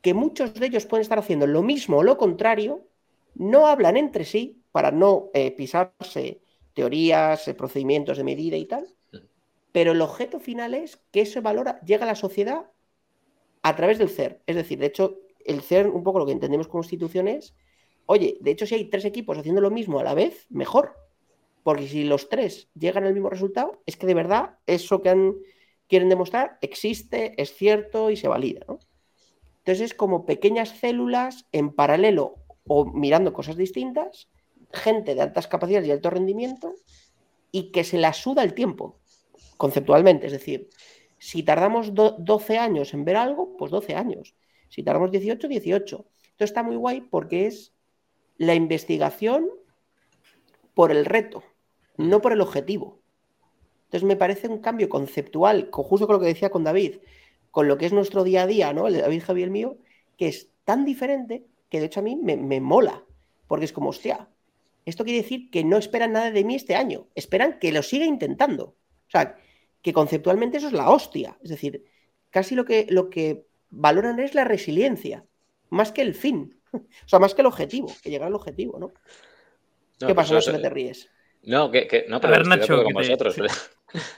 [0.00, 2.86] que muchos de ellos pueden estar haciendo lo mismo o lo contrario,
[3.34, 6.40] no hablan entre sí para no eh, pisarse
[6.74, 8.86] teorías, eh, procedimientos de medida y tal.
[9.72, 12.70] pero el objeto final es que ese valor llega a la sociedad
[13.62, 14.42] a través del CER.
[14.46, 17.54] Es decir, de hecho, el CER, un poco lo que entendemos como institución es,
[18.06, 20.94] oye, de hecho, si hay tres equipos haciendo lo mismo a la vez, mejor.
[21.62, 25.34] Porque si los tres llegan al mismo resultado, es que de verdad eso que han,
[25.88, 28.60] quieren demostrar existe, es cierto y se valida.
[28.68, 28.78] ¿no?
[29.58, 34.28] Entonces es como pequeñas células en paralelo o mirando cosas distintas,
[34.72, 36.74] gente de altas capacidades y alto rendimiento,
[37.52, 38.98] y que se la suda el tiempo,
[39.56, 40.26] conceptualmente.
[40.26, 40.68] Es decir,
[41.18, 44.34] si tardamos 12 años en ver algo, pues 12 años.
[44.68, 46.06] Si tardamos 18, 18.
[46.30, 47.72] Esto está muy guay porque es
[48.36, 49.48] la investigación
[50.74, 51.42] por el reto,
[51.96, 53.00] no por el objetivo.
[53.86, 56.96] Entonces me parece un cambio conceptual, justo con lo que decía con David,
[57.50, 58.86] con lo que es nuestro día a día, ¿no?
[58.86, 59.78] El de David Javier el mío,
[60.16, 63.04] que es tan diferente que de hecho a mí me, me mola,
[63.46, 64.28] porque es como, hostia,
[64.84, 68.04] esto quiere decir que no esperan nada de mí este año, esperan que lo siga
[68.04, 68.64] intentando.
[68.64, 69.36] O sea,
[69.82, 71.36] que conceptualmente eso es la hostia.
[71.42, 71.84] Es decir,
[72.30, 75.24] casi lo que, lo que valoran es la resiliencia,
[75.70, 76.52] más que el fin.
[76.72, 78.92] O sea, más que el objetivo, que llegar al objetivo, ¿no?
[79.98, 81.08] ¿Qué pasa, no, que te ríes?
[81.42, 83.36] No, que, no, pero ver, Nacho, con vosotros.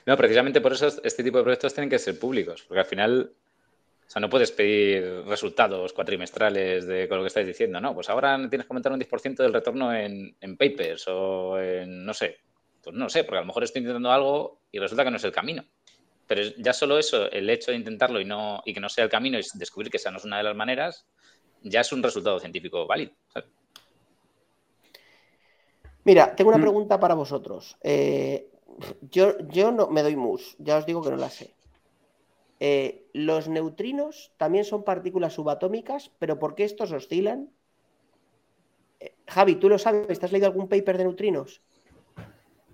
[0.06, 3.32] No, precisamente por eso este tipo de proyectos tienen que ser públicos, porque al final
[4.08, 7.94] o sea, no puedes pedir resultados cuatrimestrales de con lo que estáis diciendo, ¿no?
[7.94, 12.38] Pues ahora tienes que aumentar un 10% del retorno en, papers o en, no sé,
[12.82, 15.24] pues no sé, porque a lo mejor estoy intentando algo y resulta que no es
[15.24, 15.62] el camino.
[16.26, 19.10] Pero ya solo eso, el hecho de intentarlo y, no, y que no sea el
[19.10, 21.06] camino y descubrir que esa no es una de las maneras,
[21.62, 23.12] ya es un resultado científico válido.
[26.04, 26.62] Mira, tengo una mm.
[26.62, 27.76] pregunta para vosotros.
[27.82, 28.48] Eh,
[29.10, 31.54] yo, yo no me doy mus, ya os digo que no la sé.
[32.60, 37.50] Eh, los neutrinos también son partículas subatómicas, pero ¿por qué estos oscilan?
[39.00, 40.18] Eh, Javi, ¿tú lo sabes?
[40.18, 41.62] ¿Te has leído algún paper de neutrinos?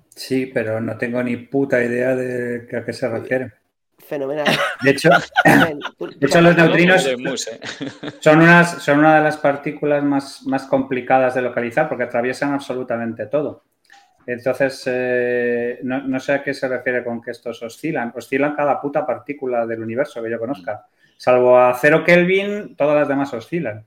[0.09, 3.53] Sí, pero no tengo ni puta idea de a qué se refiere.
[3.99, 4.47] Fenomenal.
[4.83, 5.11] De hecho,
[6.41, 7.17] los neutrinos ¿eh?
[8.21, 13.27] son, unas, son una de las partículas más, más complicadas de localizar porque atraviesan absolutamente
[13.27, 13.65] todo.
[14.27, 18.13] Entonces, eh, no, sé a qué se refiere con que estos oscilan.
[18.15, 20.87] Oscilan cada puta partícula del universo que yo conozca.
[21.17, 23.87] Salvo a cero Kelvin, todas las demás oscilan.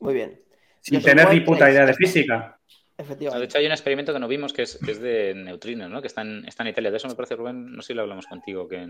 [0.00, 0.40] Muy bien.
[0.80, 2.58] Sin tener ni puta idea de física.
[2.96, 3.40] Efectivamente.
[3.40, 6.00] De hecho, hay un experimento que no vimos que es, de neutrinos, ¿no?
[6.00, 6.90] Que está en, Italia.
[6.90, 8.86] De eso me parece, Rubén, no sé si lo hablamos contigo, que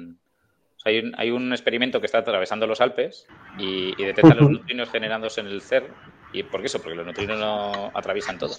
[0.84, 3.26] hay, un, experimento que está atravesando los Alpes
[3.58, 5.94] y, y detecta los neutrinos generándose en el CERN
[6.32, 6.78] ¿Y por qué eso?
[6.80, 8.54] Porque los neutrinos no atraviesan todo.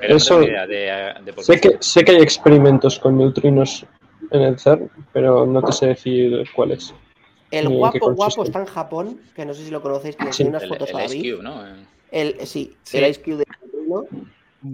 [0.00, 0.42] eso,
[1.42, 3.84] sé, que, sé que hay experimentos con neutrinos
[4.30, 6.94] en el CERN, pero no te sé decir cuáles.
[7.50, 10.44] El guapo guapo está en Japón, que no sé si lo conocéis, que sí.
[10.44, 11.38] unas fotos el, a David.
[11.40, 11.62] ¿no?
[12.10, 14.04] El, sí, el Ice Cube de neutrino.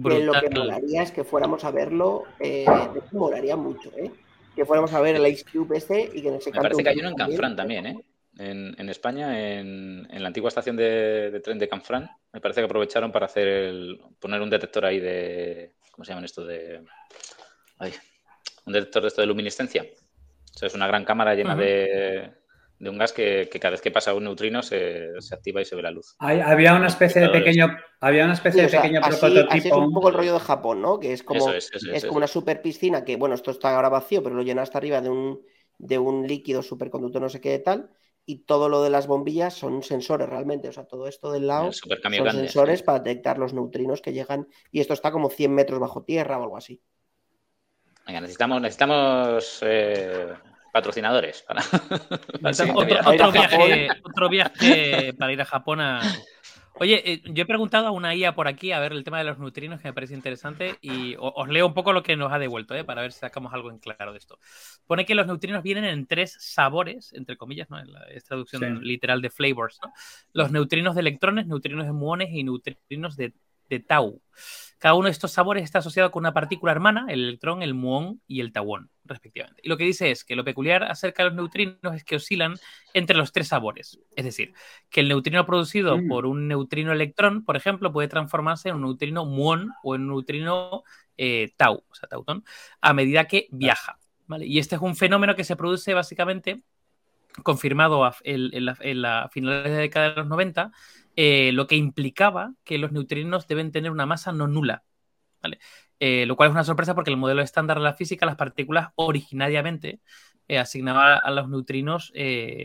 [0.09, 2.65] Que lo que molaría es que fuéramos a verlo, eh,
[3.11, 4.11] molaría mucho, ¿eh?
[4.55, 6.89] Que fuéramos a ver el Ice Cube este y que en ese Me parece que
[6.89, 8.03] hay uno en Canfrán también, ¿eh?
[8.37, 13.27] En, España, en, la antigua estación de, tren de Canfrán, me parece que aprovecharon para
[13.27, 15.75] hacer el, poner un detector ahí de.
[15.91, 16.45] ¿Cómo se llaman esto?
[16.45, 16.83] De.
[18.65, 19.85] un detector de esto de luminiscencia.
[20.61, 22.31] O es una gran cámara llena de,
[22.79, 25.91] un gas que, cada vez que pasa un neutrino se, activa y se ve la
[25.91, 26.15] luz.
[26.19, 29.53] había una especie de pequeño, había una especie de pequeño prototipo.
[29.53, 30.99] es un poco el rollo de Japón, ¿no?
[30.99, 31.71] Que es como, es,
[32.05, 35.01] como una super piscina que, bueno, esto está ahora vacío, pero lo llena hasta arriba
[35.01, 35.41] de un,
[35.77, 37.89] de un líquido superconductor, no sé qué tal
[38.25, 40.69] y todo lo de las bombillas son sensores realmente.
[40.69, 44.47] O sea, todo esto del lado son sensores para detectar los neutrinos que llegan.
[44.71, 46.81] Y esto está como 100 metros bajo tierra o algo así.
[48.05, 50.33] Venga, necesitamos, necesitamos eh,
[50.73, 51.61] patrocinadores para,
[53.05, 56.01] otro, viaje, otro viaje para ir a Japón a,
[56.79, 59.25] Oye, eh, yo he preguntado a una IA por aquí a ver el tema de
[59.25, 62.39] los neutrinos que me parece interesante y os leo un poco lo que nos ha
[62.39, 62.83] devuelto ¿eh?
[62.83, 64.39] para ver si sacamos algo en claro de esto.
[64.87, 67.77] Pone que los neutrinos vienen en tres sabores, entre comillas, ¿no?
[68.09, 69.93] es traducción literal de flavors, ¿no?
[70.33, 73.33] Los neutrinos de electrones, neutrinos de muones y neutrinos de,
[73.69, 74.21] de tau.
[74.83, 78.19] Cada uno de estos sabores está asociado con una partícula hermana, el electrón, el muón
[78.27, 79.61] y el tauón, respectivamente.
[79.63, 82.55] Y lo que dice es que lo peculiar acerca de los neutrinos es que oscilan
[82.93, 84.01] entre los tres sabores.
[84.17, 84.51] Es decir,
[84.89, 86.09] que el neutrino producido mm.
[86.09, 90.07] por un neutrino electrón, por ejemplo, puede transformarse en un neutrino muón o en un
[90.09, 90.83] neutrino
[91.15, 92.43] eh, tau, o sea, tautón,
[92.81, 93.99] a medida que viaja.
[94.41, 96.61] Y este es un fenómeno que se produce básicamente
[97.41, 100.73] confirmado en, la, en la finales de la década de los 90
[101.15, 104.83] eh, lo que implicaba que los neutrinos deben tener una masa no nula.
[105.99, 108.89] Eh, lo cual es una sorpresa porque el modelo estándar de la física, las partículas
[108.95, 109.99] originariamente
[110.47, 112.11] eh, asignaba a los neutrinos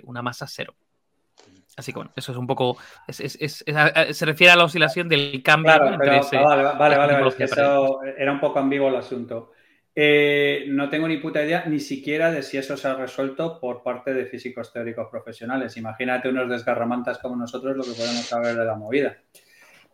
[0.05, 0.74] una masa cero.
[1.76, 2.76] Así que bueno, eso es un poco.
[3.09, 5.72] se refiere a la oscilación del cambio.
[5.72, 5.99] Claro,
[6.44, 9.53] vale, vale, vale, Eso era un poco ambiguo el asunto.
[10.01, 13.82] Eh, no tengo ni puta idea ni siquiera de si eso se ha resuelto por
[13.82, 15.76] parte de físicos teóricos profesionales.
[15.76, 19.18] Imagínate unos desgarramantas como nosotros lo que podemos saber de la movida.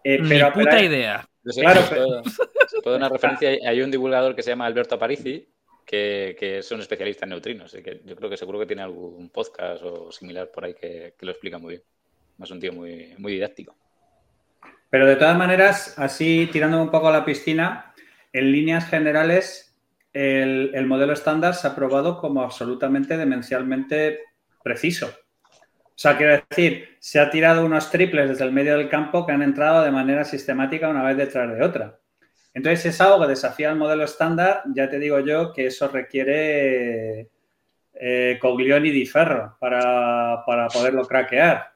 [0.04, 1.26] Eh, pero, ni puta idea.
[1.42, 2.96] Claro, pero...
[2.96, 3.48] una referencia.
[3.66, 5.48] Hay un divulgador que se llama Alberto Aparici,
[5.86, 7.72] que, es un especialista en neutrinos.
[7.72, 11.30] Que yo creo que seguro que tiene algún podcast o similar por ahí que, lo
[11.30, 11.82] explica muy bien.
[12.42, 13.74] Es un tío muy, muy didáctico.
[14.90, 17.94] Pero de todas maneras, así tirando un poco a la piscina,
[18.34, 19.73] en líneas generales,
[20.14, 24.20] el, el modelo estándar se ha probado como absolutamente demencialmente
[24.62, 25.12] preciso.
[25.94, 29.32] O sea, quiero decir, se ha tirado unos triples desde el medio del campo que
[29.32, 32.00] han entrado de manera sistemática una vez detrás de otra.
[32.52, 37.30] Entonces es algo que desafía el modelo estándar, ya te digo yo que eso requiere
[37.94, 40.42] eh, Coglioni di ferro para,
[40.72, 41.72] poderlo craquear.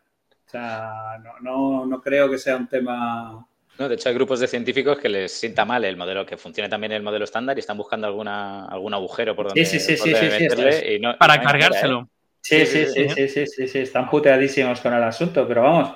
[0.47, 3.48] O sea, no, creo que sea un tema...
[3.79, 6.69] No, de hecho hay grupos de científicos que les sienta mal el modelo, que funcione
[6.69, 10.11] también el modelo estándar y están buscando alguna, algún agujero por donde, sí, sí, sí,
[10.11, 12.09] meterle para cargárselo.
[12.41, 15.95] Sí, sí, sí, sí, sí, sí, sí, están puteadísimos con el asunto, pero vamos.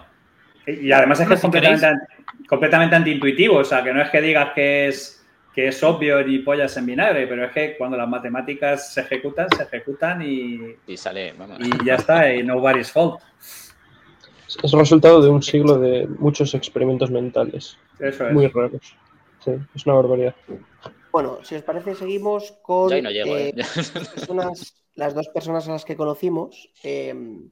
[0.66, 1.88] Y además es que es completamente,
[2.46, 6.38] completamente antiintuitivo, o sea, que no es que digas que es, que es obvio y
[6.38, 10.96] pollas en vinagre, pero es que cuando las matemáticas se ejecutan, se ejecutan y, y
[10.96, 13.20] sale, Y ya está, y nobody's fault.
[14.62, 17.76] Es el resultado de un siglo de muchos experimentos mentales.
[17.98, 18.32] Eso es.
[18.32, 18.96] Muy raros.
[19.44, 20.34] Sí, es una barbaridad.
[21.10, 23.62] Bueno, si os parece, seguimos con ya no llego, eh, ¿eh?
[24.94, 26.70] las dos personas a las que conocimos.
[26.82, 27.50] Em,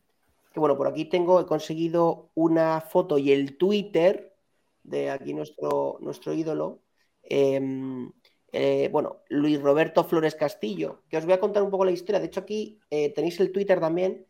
[0.53, 4.34] que bueno, por aquí tengo, he conseguido una foto y el Twitter
[4.82, 6.80] de aquí nuestro, nuestro ídolo.
[7.22, 8.11] Em,
[8.53, 12.18] eh, bueno, Luis Roberto Flores Castillo, que os voy a contar un poco la historia.
[12.20, 14.26] De hecho, aquí eh, tenéis el Twitter también,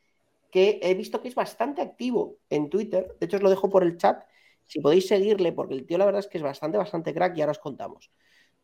[0.50, 3.16] que he visto que es bastante activo en Twitter.
[3.18, 4.24] De hecho, os lo dejo por el chat.
[4.66, 7.40] Si podéis seguirle, porque el tío la verdad es que es bastante, bastante crack y
[7.40, 8.10] ahora os contamos.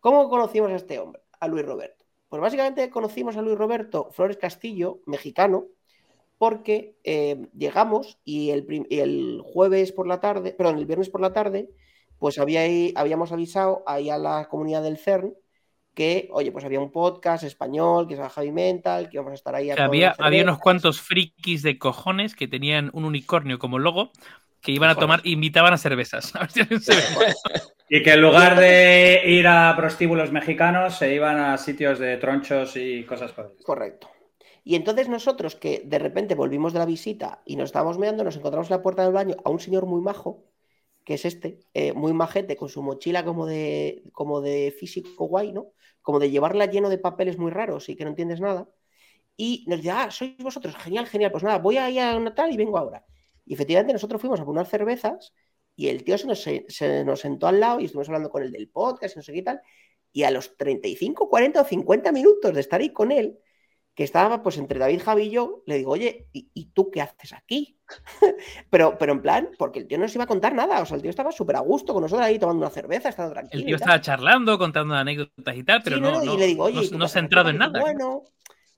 [0.01, 1.23] ¿Cómo conocimos a este hombre?
[1.41, 2.05] A Luis Roberto.
[2.29, 5.67] Pues básicamente conocimos a Luis Roberto Flores Castillo, mexicano,
[6.39, 11.71] porque eh, llegamos y el, jueves por la tarde, perdón, el viernes por la tarde,
[12.19, 12.63] pues había,
[12.95, 15.35] habíamos avisado ahí a la comunidad del CERN
[15.97, 19.35] que, oye, pues había un podcast español que se llama Javi Mental, que íbamos a
[19.35, 19.71] estar ahí.
[19.71, 24.13] A había, había unos cuantos frikis de cojones que tenían un unicornio como logo
[24.61, 26.33] que iban a tomar, invitaban a cervezas.
[27.89, 32.77] y que en lugar de ir a prostíbulos mexicanos, se iban a sitios de tronchos
[32.77, 34.11] y cosas por Correcto.
[34.65, 38.37] Y entonces nosotros que de repente volvimos de la visita y nos estábamos mirando, nos
[38.37, 40.45] encontramos en la puerta del baño a un señor muy majo,
[41.07, 45.53] que es este, eh, muy majete, con su mochila como de, como de físico guay,
[45.53, 45.73] ¿no?
[46.03, 48.69] Como de llevarla lleno de papeles muy raros y que no entiendes nada.
[49.37, 52.35] Y nos dice, ah, sois vosotros, genial, genial, pues nada, voy a ir a una
[52.35, 53.07] tal y vengo ahora.
[53.45, 55.33] Y efectivamente nosotros fuimos a poner cervezas
[55.77, 58.51] y el tío se nos, se nos, sentó al lado y estuvimos hablando con él
[58.51, 59.61] del podcast y no sé qué tal.
[60.13, 63.39] Y a los 35, 40 o 50 minutos de estar ahí con él,
[63.97, 67.33] que estaba pues entre David, Javi y yo, le digo, oye, ¿y, tú qué haces
[67.33, 67.79] aquí?
[68.71, 70.97] pero, pero en plan, porque el tío no nos iba a contar nada, o sea,
[70.97, 73.59] el tío estaba súper a gusto con nosotros ahí tomando una cerveza, estando tranquilo.
[73.59, 76.91] El tío estaba charlando, contando anécdotas y tal, pero no, no, y le digo, oye,
[76.93, 77.81] no, centrado en nada.
[77.81, 78.25] Bueno,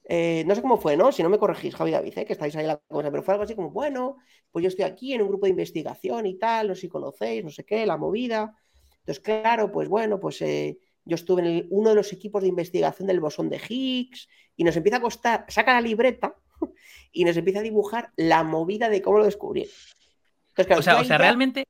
[0.05, 1.11] eh, no sé cómo fue, ¿no?
[1.11, 2.25] Si no me corregís, Javi David, ¿eh?
[2.25, 4.19] que estáis ahí la cosa, pero fue algo así como, bueno,
[4.53, 7.43] pues yo estoy aquí en un grupo de investigación y tal, no sé si conocéis,
[7.43, 8.55] no sé qué, la movida.
[9.01, 13.09] Entonces, claro, pues bueno, pues eh, yo estuve en uno de los equipos de investigación
[13.09, 14.29] del bosón de Higgs
[14.59, 16.35] y nos empieza a costar, saca la libreta
[17.13, 19.71] y nos empieza a dibujar la movida de cómo lo descubrí.
[20.59, 21.65] o sea, o sea realmente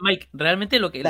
[0.00, 1.00] Mike, realmente lo que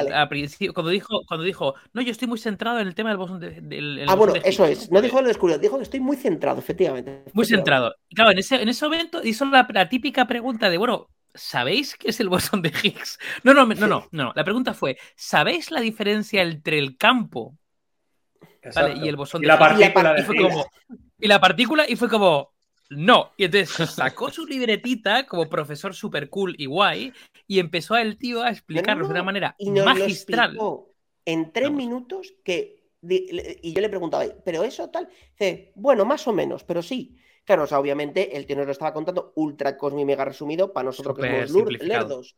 [0.74, 4.04] cuando dijo, cuando dijo, no, yo estoy muy centrado en el tema del bosón de,
[4.06, 4.90] Ah, bueno, eso es.
[4.90, 7.24] No dijo lo descubrió, dijo que estoy muy centrado, efectivamente.
[7.32, 7.94] Muy centrado.
[8.14, 12.20] claro, en ese, en ese momento hizo la, típica pregunta de, bueno, ¿sabéis qué es
[12.20, 13.18] el bosón de Higgs?
[13.42, 14.32] No, no, no, no, no.
[14.36, 17.56] La pregunta fue, ¿sabéis la diferencia entre el campo
[19.02, 20.66] y el bosón de la partícula y, fue como,
[21.22, 22.52] y la partícula y fue como,
[22.90, 23.30] no.
[23.36, 27.12] Y entonces sacó su libretita como profesor super cool y guay
[27.46, 30.58] y empezó el tío a explicarnos de una manera magistral.
[31.24, 32.82] en tres minutos que.
[33.00, 35.08] Y yo le preguntaba, ¿pero eso tal?
[35.32, 37.16] Dice, bueno, más o menos, pero sí.
[37.44, 40.84] Claro, o sea, obviamente el tío nos lo estaba contando ultra cosmi mega resumido para
[40.84, 42.36] nosotros que somos lerdos.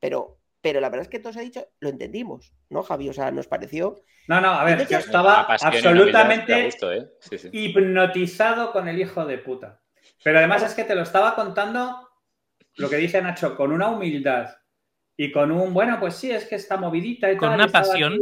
[0.00, 3.08] Pero, pero la verdad es que todos ha dicho, lo entendimos, ¿no, Javi?
[3.08, 3.96] O sea, nos pareció.
[4.28, 7.10] No, no, a ver, yo estaba absolutamente ¿eh?
[7.52, 9.80] hipnotizado con el hijo de puta.
[10.22, 12.08] Pero además es que te lo estaba contando
[12.76, 14.50] lo que dice Nacho, con una humildad
[15.16, 18.18] y con un, bueno, pues sí, es que está movidita y con Una pasión.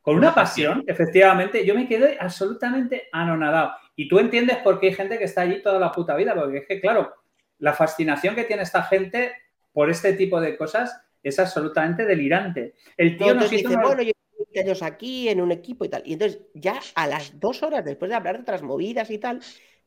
[0.00, 3.72] Con una pasión, efectivamente, yo me quedé absolutamente anonadado.
[3.94, 6.58] Y tú entiendes por qué hay gente que está allí toda la puta vida, porque
[6.58, 7.14] es que, claro,
[7.58, 9.34] la fascinación que tiene esta gente
[9.72, 12.74] por este tipo de cosas es absolutamente delirante.
[12.96, 16.02] El tío nos dice, bueno, yo 20 años aquí en un equipo y tal.
[16.04, 19.40] Y entonces, ya a las dos horas después de hablar de otras movidas y tal,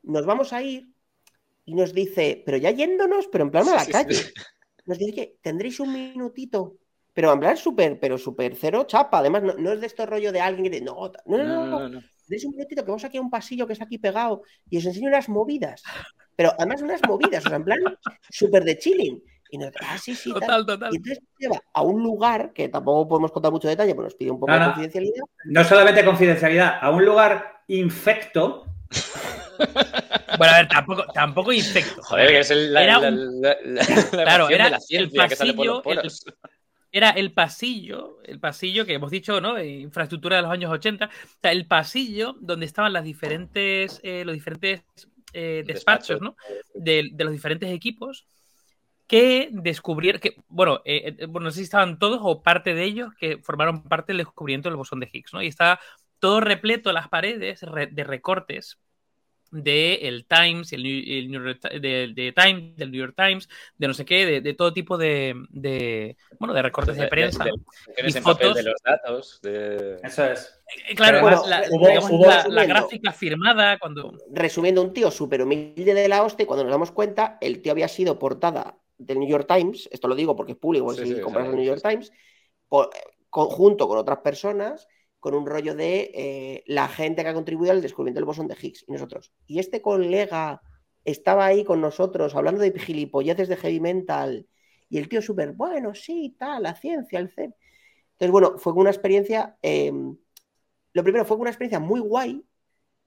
[0.03, 0.93] nos vamos a ir
[1.65, 4.17] y nos dice, pero ya yéndonos, pero en plan a la calle.
[4.85, 6.77] Nos dice que tendréis un minutito
[7.13, 9.19] pero en plan súper, pero súper cero chapa.
[9.19, 11.99] Además, no, es de esto rollo de alguien que dice, no, no, no, no, no.
[11.99, 15.09] un minutito que vamos aquí a un pasillo que está aquí pegado y os enseño
[15.09, 15.83] unas movidas.
[16.35, 17.79] Pero además unas movidas, o sea, en plan
[18.31, 19.23] súper de chilling.
[19.53, 20.33] Y nos ah, sí, sí.
[20.33, 20.91] Total, total.
[20.91, 24.15] Y entonces nos lleva a un lugar que tampoco podemos contar mucho detalle, pero nos
[24.15, 25.23] pide un poco de confidencialidad.
[25.45, 28.65] No solamente confidencialidad, a un lugar infecto.
[30.35, 32.01] Bueno, a ver, tampoco, tampoco infecto.
[32.01, 32.99] Joder, que es el, la,
[34.11, 36.25] claro, era la ciencia que sale por los poros
[36.91, 39.61] era el pasillo, el pasillo que hemos dicho, ¿no?
[39.61, 41.05] Infraestructura de los años 80.
[41.05, 44.81] O sea, el pasillo donde estaban las diferentes, eh, los diferentes
[45.33, 46.35] eh, despachos, ¿no?
[46.75, 48.25] De, los diferentes equipos
[49.13, 53.13] que descubrieron, que, bueno, eh, bueno, no sé si estaban todos o parte de ellos
[53.19, 55.43] que formaron parte del descubrimiento del bosón de Higgs, ¿no?
[55.43, 55.79] Y está
[56.17, 58.79] todo repleto las paredes de recortes
[59.51, 63.47] de el Times, el New, de, Times, del New York Times,
[63.77, 65.35] de no sé qué, de, todo tipo de,
[66.39, 67.45] bueno, de recortes de, prensa
[68.03, 69.39] y fotos de los datos.
[69.43, 70.59] Eso es.
[70.89, 71.45] Eh, claro,
[72.49, 74.17] la, gráfica firmada cuando.
[74.31, 77.87] Resumiendo, un tío súper humilde de la hostia, cuando nos damos cuenta, el tío había
[77.87, 81.55] sido portada del New York Times, esto lo digo porque es público, si compras el
[81.55, 82.11] New York Times,
[83.29, 84.87] junto con otras personas
[85.23, 88.57] con un rollo de eh, la gente que ha contribuido al descubrimiento del bosón de
[88.61, 89.31] Higgs y nosotros.
[89.47, 90.61] Y este colega
[91.05, 94.47] estaba ahí con nosotros hablando de gilipolleces de heavy mental
[94.89, 97.51] y el tío súper, bueno, sí, tal, la ciencia, el CEP.
[98.11, 100.17] Entonces, bueno, fue una experiencia, em,
[100.91, 102.45] lo primero fue una experiencia muy guay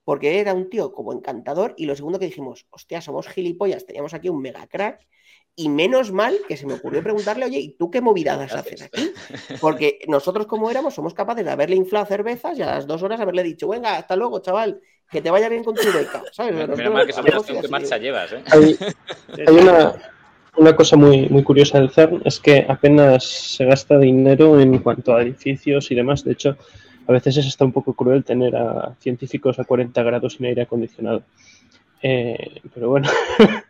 [0.03, 4.15] porque era un tío como encantador y lo segundo que dijimos, hostia, somos gilipollas, teníamos
[4.15, 5.07] aquí un mega crack
[5.59, 9.11] y menos mal que se me ocurrió preguntarle, oye, ¿y tú qué movidadas haces aquí?
[9.59, 13.19] Porque nosotros, como éramos, somos capaces de haberle inflado cervezas y a las dos horas
[13.19, 14.79] haberle dicho, venga, hasta luego, chaval,
[15.09, 16.21] que te vaya bien con tu beca.
[16.31, 16.53] ¿sabes?
[16.53, 18.33] Menos mal que sabemos qué marcha llevas.
[18.33, 18.43] ¿eh?
[18.51, 18.77] Hay,
[20.57, 25.15] una, cosa muy, muy curiosa del CERN, es que apenas se gasta dinero en cuanto
[25.15, 26.23] a edificios y demás.
[26.23, 26.55] De hecho,
[27.07, 30.61] a veces es hasta un poco cruel tener a científicos a 40 grados sin aire
[30.61, 31.23] acondicionado.
[32.03, 33.09] Eh, pero bueno.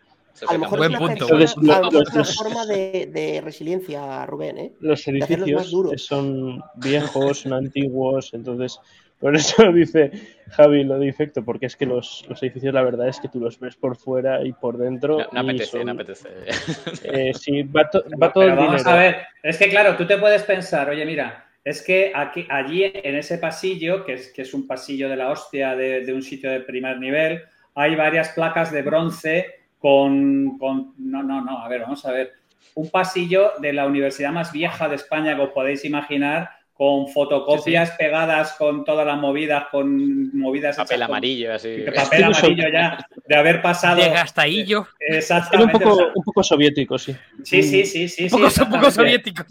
[0.48, 1.82] A lo mejor es una,
[2.26, 4.58] forma de, resiliencia, Rubén.
[4.58, 4.72] ¿eh?
[4.80, 8.80] Los edificios son viejos, son antiguos, entonces
[9.20, 10.12] por eso dice
[10.52, 13.60] Javi lo de efecto, porque es que los, edificios la verdad es que tú los
[13.60, 15.18] ves por fuera y por dentro.
[15.32, 16.30] No, apetece, no apetece.
[17.04, 18.04] Eh, sí, va, todo
[18.44, 22.12] el vamos a ver, es que claro, tú te puedes pensar, oye, mira, es que
[22.14, 26.06] aquí, allí en ese pasillo, que es, que es un pasillo de la hostia de,
[26.06, 27.42] de un sitio de primer nivel,
[27.76, 30.58] hay varias placas de bronce con,
[30.98, 32.34] No, no, no, a ver, vamos a ver.
[32.76, 37.92] Un pasillo de la universidad más vieja de España que os podéis imaginar, con fotocopias
[37.92, 40.78] pegadas con todas las movidas, con movidas.
[40.78, 41.84] Papel amarillo, así.
[41.94, 44.00] Papel amarillo ya, de haber pasado.
[44.00, 44.88] De gastaillo.
[45.00, 45.76] Exactamente.
[45.76, 47.16] Un poco, un poco soviético, sí.
[47.44, 48.26] Sí, sí, sí, sí.
[48.26, 49.44] Un poco, sí, un poco soviético.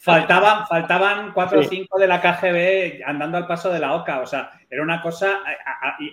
[0.00, 4.20] Faltaban, faltaban cuatro o cinco de la KGB andando al paso de la OCA.
[4.20, 5.40] O sea, era una cosa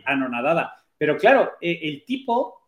[0.06, 0.76] anonadada.
[1.00, 2.59] Pero claro, e, el tipo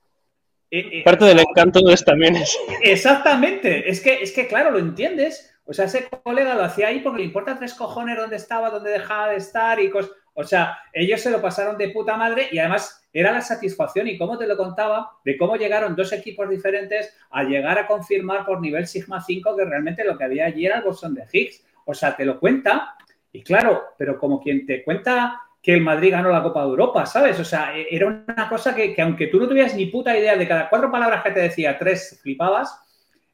[0.72, 2.58] eh, eh, Parte del encanto de también es.
[2.82, 3.90] Exactamente.
[3.90, 5.54] Es que, es que, claro, lo entiendes.
[5.66, 8.92] O sea, ese colega lo hacía ahí porque le importa tres cojones dónde estaba, dónde
[8.92, 10.12] dejaba de estar y cosas.
[10.34, 14.18] O sea, ellos se lo pasaron de puta madre y además era la satisfacción y
[14.18, 18.62] cómo te lo contaba de cómo llegaron dos equipos diferentes a llegar a confirmar por
[18.62, 21.66] nivel Sigma 5 que realmente lo que había allí era el bosón de Higgs.
[21.86, 22.96] O sea, te lo cuenta
[23.34, 27.06] y claro, pero como quien te cuenta que el Madrid ganó la Copa de Europa,
[27.06, 27.40] ¿sabes?
[27.40, 30.48] O sea, e-, era una cosa que, aunque tú no tuvieras ni puta idea de
[30.48, 32.80] cada cuatro palabras que te decía, tres flipabas,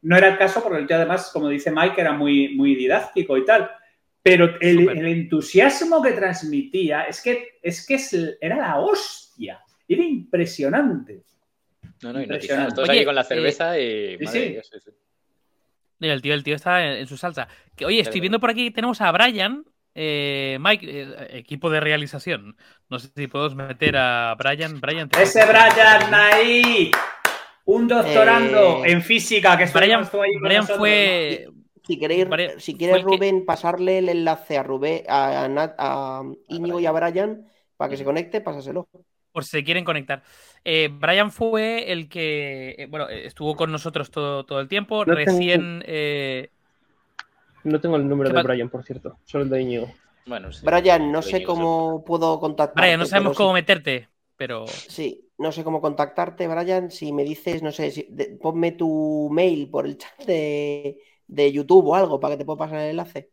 [0.02, 3.38] no era el caso porque el tío además, como dice Mike, era muy, muy didáctico
[3.38, 3.70] y tal.
[4.22, 7.98] Pero el, entusiasmo que transmitía es que, es que
[8.42, 11.24] era la hostia, era impresionante.
[12.04, 12.76] No, no, impresionante.
[12.76, 14.18] Todos aquí con la cerveza y...
[14.28, 14.58] Sí,
[16.00, 17.48] el tío, el tío está en, su salsa.
[17.76, 19.66] Que, oye, estoy viendo por aquí, tenemos a Brian,
[20.00, 22.56] eh, Mike, eh, equipo de realización.
[22.88, 24.80] No sé si podemos meter a Brian.
[24.80, 26.92] Brian Ese Brian ahí,
[27.66, 30.08] un doctorando eh, en física que Brian,
[30.40, 31.48] Brian fue.
[31.84, 32.28] Si queréis,
[32.60, 35.48] si quieres Rubén, pasarle el enlace a Rubén, a,
[35.80, 38.88] a, Íñigo y a Brian para que se conecte, pásaselo.
[39.32, 40.22] Por si se quieren conectar.
[40.64, 45.06] Brian fue el que, bueno, estuvo con nosotros todo, todo el tiempo.
[45.06, 45.82] Recién,
[47.68, 49.92] no tengo el número de Brian, por cierto, solo el de Íñigo.
[50.26, 52.82] Bueno, Brian, no sé cómo puedo contactarte.
[52.82, 54.68] Brian, no sabemos cómo meterte, pero.
[54.68, 56.92] Sí, no sé cómo contactarte, Brian.
[56.92, 58.10] Si me dices, no sé,
[58.42, 60.98] ponme tu mail por el chat de,
[61.28, 63.32] YouTube o algo para que te pueda pasar el enlace.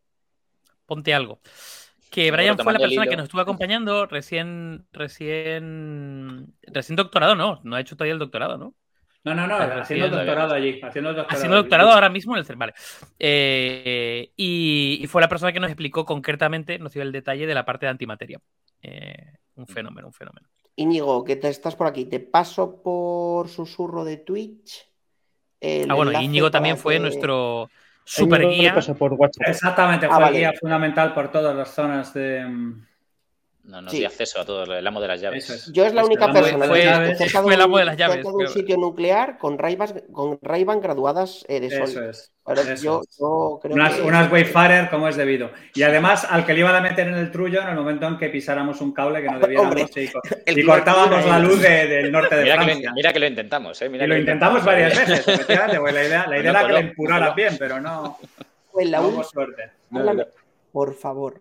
[0.86, 1.40] Ponte algo.
[2.10, 7.74] Que Brian fue la persona que nos estuvo acompañando recién, recién, recién doctorado, no, no
[7.74, 8.74] ha hecho todavía el doctorado, ¿no?
[9.24, 10.80] No, no, no, haciendo doctorado allí.
[10.82, 11.28] Haciendo el doctorado.
[11.36, 11.62] Haciendo allí.
[11.64, 12.74] doctorado ahora mismo en el CERN, vale.
[13.18, 17.54] Eh, y, y fue la persona que nos explicó concretamente, nos dio el detalle de
[17.54, 18.38] la parte de antimateria.
[18.82, 20.46] Eh, un fenómeno, un fenómeno.
[20.76, 24.86] Íñigo, que te estás por aquí, te paso por susurro de Twitch.
[25.88, 27.70] Ah, bueno, Íñigo también fue que- nuestro
[28.04, 28.74] super guía.
[28.74, 29.48] pasa por WhatsApp.
[29.48, 30.36] Exactamente, Ah, fue vale.
[30.36, 32.44] el guía fundamental por todas las zonas de.
[33.66, 33.98] No, nos Sí.
[34.00, 35.48] dio acceso a todo, el amo de las llaves.
[35.48, 35.72] Es.
[35.72, 38.22] Yo es la única persona fue- que de fue el amo un- de las llaves,
[38.22, 41.82] de un sitio nuclear con Ray-Bans con Ray-Ban graduadas eh, de sol.
[41.84, 42.30] Eso es.
[42.44, 43.16] Ahora, eso yo, es.
[43.18, 45.50] yo creo Unas, que- unas Wayfarer como es debido.
[45.74, 48.18] Y además, al que le iban a meter en el trullo en el momento en
[48.18, 49.38] que pisáramos un cable que no
[49.80, 50.10] debiéramos y,
[50.60, 52.90] y cortábamos la luz de- del norte de Mira que, Francia.
[52.90, 53.88] lo, mira que lo intentamos, ¿eh?
[53.88, 56.66] Mira y que lo intentamos varias veces, efectivamente, la idea, la idea no era que
[56.66, 58.18] coló, le empuraras no bien, pero no,
[58.72, 59.70] Pues la no suerte.
[59.88, 60.24] No, no.
[60.70, 61.40] por favor,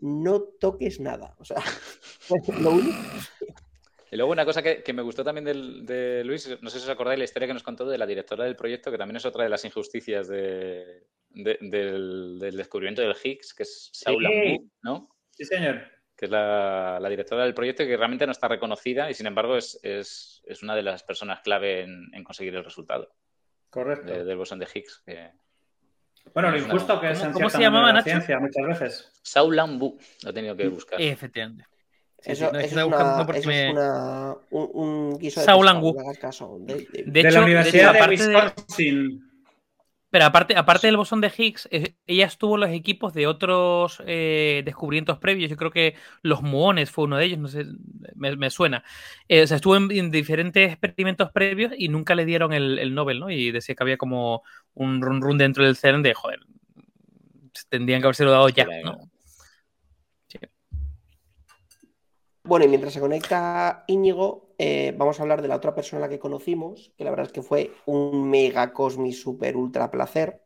[0.00, 1.34] no toques nada.
[1.38, 1.58] O sea,
[2.60, 2.98] lo único.
[4.12, 6.84] Y luego una cosa que, que me gustó también del- de Luis, no sé si
[6.84, 9.24] os acordáis la historia que nos contó de la directora del proyecto, que también es
[9.24, 14.70] otra de las injusticias de- de- del, del descubrimiento del Higgs, que es Saula Sí.
[14.82, 15.08] ¿no?
[15.30, 15.82] Sí, señor.
[16.16, 19.26] que es la, la directora del proyecto y que realmente no está reconocida y sin
[19.26, 23.14] embargo es, es- es una de las personas clave en, en conseguir el resultado
[23.70, 24.12] Correcto.
[24.12, 25.02] de- del bosón de Higgs.
[25.06, 25.30] que-
[26.34, 29.20] bueno, lo injusto que es ¿Cómo- en cómo se llamaba, la ciencia muchas veces.
[29.22, 31.00] Saulan Bu, lo he tenido que buscar.
[31.00, 31.64] Efectivamente.
[32.22, 35.18] Sí, Eso, sí, no, eso es, buscando una, porque eso me- es una- un, un
[35.18, 35.46] guiso de
[36.12, 39.29] pescado, hecho, la de Universidad hecho, de, aparte de- Wisconsin.
[40.10, 44.02] Pero aparte, aparte del bosón de Higgs, eh, ella estuvo en los equipos de otros
[44.06, 45.48] eh, descubrimientos previos.
[45.48, 47.64] Yo creo que los muones fue uno de ellos, no sé,
[48.16, 48.82] me, me suena.
[49.28, 52.94] Eh, o sea, estuvo en, en diferentes experimentos previos y nunca le dieron el, el
[52.94, 53.30] Nobel, ¿no?
[53.30, 54.42] Y decía que había como
[54.74, 56.40] un run run dentro del CERN de, joder,
[57.68, 58.98] tendrían que haberse dado ya, ¿no?
[62.42, 66.06] Bueno, y mientras se conecta Íñigo, eh, vamos a hablar de la otra persona a
[66.06, 70.42] la que conocimos, que la verdad es que fue un mega cosmi super ultra placer,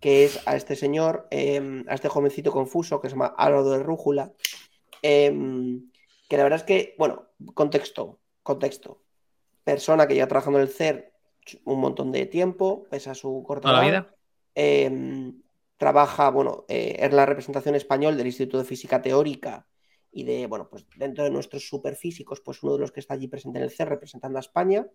[0.00, 3.84] que es a este señor, eh, a este jovencito confuso que se llama Álvaro de
[3.84, 4.32] Rújula,
[5.02, 5.30] eh,
[6.28, 9.00] que la verdad es que, bueno, contexto, contexto.
[9.62, 11.12] Persona que ya trabajando en el CER
[11.64, 14.14] un montón de tiempo, pese a su corta la vida.
[14.56, 15.32] Eh,
[15.76, 19.68] trabaja, bueno, eh, es la representación español del Instituto de Física Teórica
[20.12, 23.28] y de, bueno, pues dentro de nuestros superfísicos, pues uno de los que está allí
[23.28, 24.86] presente en el CER representando a España.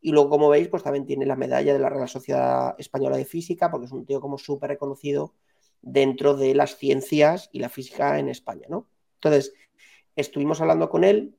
[0.00, 3.24] Y luego, como veis, pues también tiene la medalla de la Real Sociedad Española de
[3.24, 5.34] Física, porque es un tío como súper reconocido
[5.80, 8.88] dentro de las ciencias y la física en España, ¿no?
[9.14, 9.52] Entonces,
[10.14, 11.36] estuvimos hablando con él.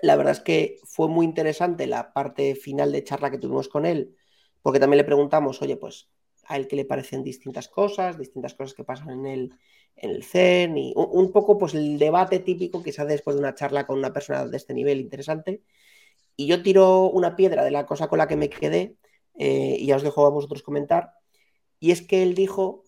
[0.00, 3.84] La verdad es que fue muy interesante la parte final de charla que tuvimos con
[3.84, 4.16] él,
[4.62, 6.08] porque también le preguntamos, oye, pues
[6.48, 9.54] a él qué le parecen distintas cosas, distintas cosas que pasan en el,
[9.96, 13.36] en el CERN y un, un poco pues el debate típico que se hace después
[13.36, 15.62] de una charla con una persona de este nivel interesante.
[16.36, 18.96] Y yo tiro una piedra de la cosa con la que me quedé
[19.38, 21.12] eh, y ya os dejo a vosotros comentar.
[21.80, 22.84] Y es que él dijo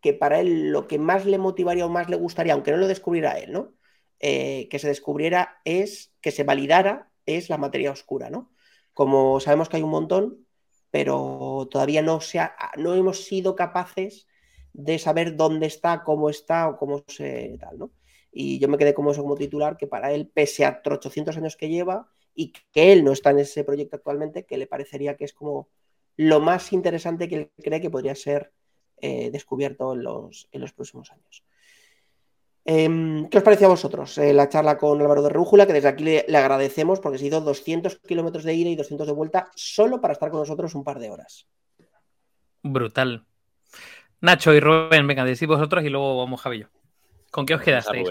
[0.00, 2.88] que para él lo que más le motivaría o más le gustaría, aunque no lo
[2.88, 3.74] descubriera él, ¿no?
[4.20, 8.52] Eh, que se descubriera es, que se validara, es la materia oscura, ¿no?
[8.94, 10.45] Como sabemos que hay un montón,
[10.90, 14.26] pero todavía no, se ha- no hemos sido capaces
[14.72, 17.92] de saber dónde está, cómo está o cómo se tal, ¿no?
[18.32, 21.56] Y yo me quedé como eso como titular, que para él, pese a 800 años
[21.56, 25.24] que lleva y que él no está en ese proyecto actualmente, que le parecería que
[25.24, 25.68] es como
[26.16, 28.52] lo más interesante que él cree que podría ser
[28.98, 31.44] eh, descubierto en los, en los próximos años.
[32.68, 35.66] Em, ¿Qué os pareció a vosotros eh, la charla con Álvaro de Rújula?
[35.66, 38.74] Que desde aquí le, le agradecemos porque se ha ido 200 kilómetros de ida y
[38.74, 41.46] 200 de vuelta solo para estar con nosotros un par de horas.
[42.64, 43.24] Brutal.
[44.20, 46.66] Nacho y Rubén, venga, decid vosotros y luego vamos Javi y yo.
[47.30, 48.08] ¿Con qué os quedasteis?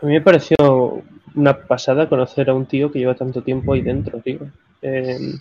[0.00, 0.56] A mí me pareció
[1.34, 4.50] una pasada conocer a un tío que lleva tanto tiempo ahí dentro, tío.
[4.80, 5.34] Eh,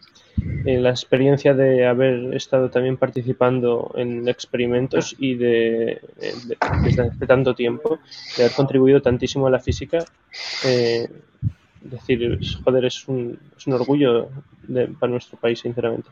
[0.65, 5.99] eh, la experiencia de haber estado también participando en experimentos y de, eh,
[6.47, 7.99] de- desde hace tanto tiempo,
[8.37, 10.05] de haber contribuido tantísimo a la física,
[10.65, 11.07] eh,
[11.81, 14.29] decir, es- joder, es un, es un orgullo
[14.63, 16.09] de- para nuestro país, sinceramente.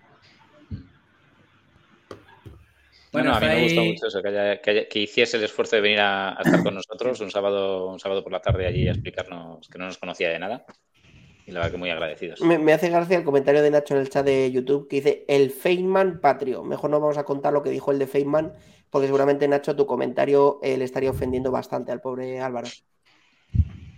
[3.14, 5.44] Bueno, Bueno, a mí me gusta mucho eso, que, haya- que haya- que hiciese el
[5.44, 8.66] esfuerzo de venir a, a estar con nosotros un sábado, un sábado por la tarde
[8.68, 10.66] allí a explicarnos que no nos conocía de nada.
[11.52, 12.40] Y la verdad que muy agradecidos.
[12.40, 15.26] Me, me hace gracia el comentario de Nacho en el chat de YouTube que dice
[15.28, 16.64] el Feynman patrio.
[16.64, 18.54] Mejor no vamos a contar lo que dijo el de Feynman,
[18.90, 22.70] porque seguramente Nacho tu comentario eh, le estaría ofendiendo bastante al pobre Álvaro.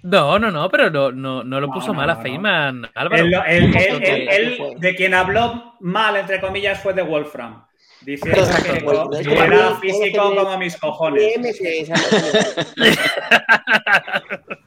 [0.01, 2.15] No, no, no, pero no, no, no lo puso no, mal a.
[2.15, 3.23] Feynman, Álvaro.
[3.29, 4.75] Fue.
[4.79, 7.67] de quien habló mal, entre comillas, fue de Wolfram.
[8.01, 11.35] Diciendo que, que era físico como mis cojones.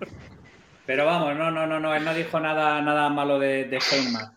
[0.86, 4.32] Pero vamos, no, no, no, no, él no dijo nada, nada malo de, de Steinmark.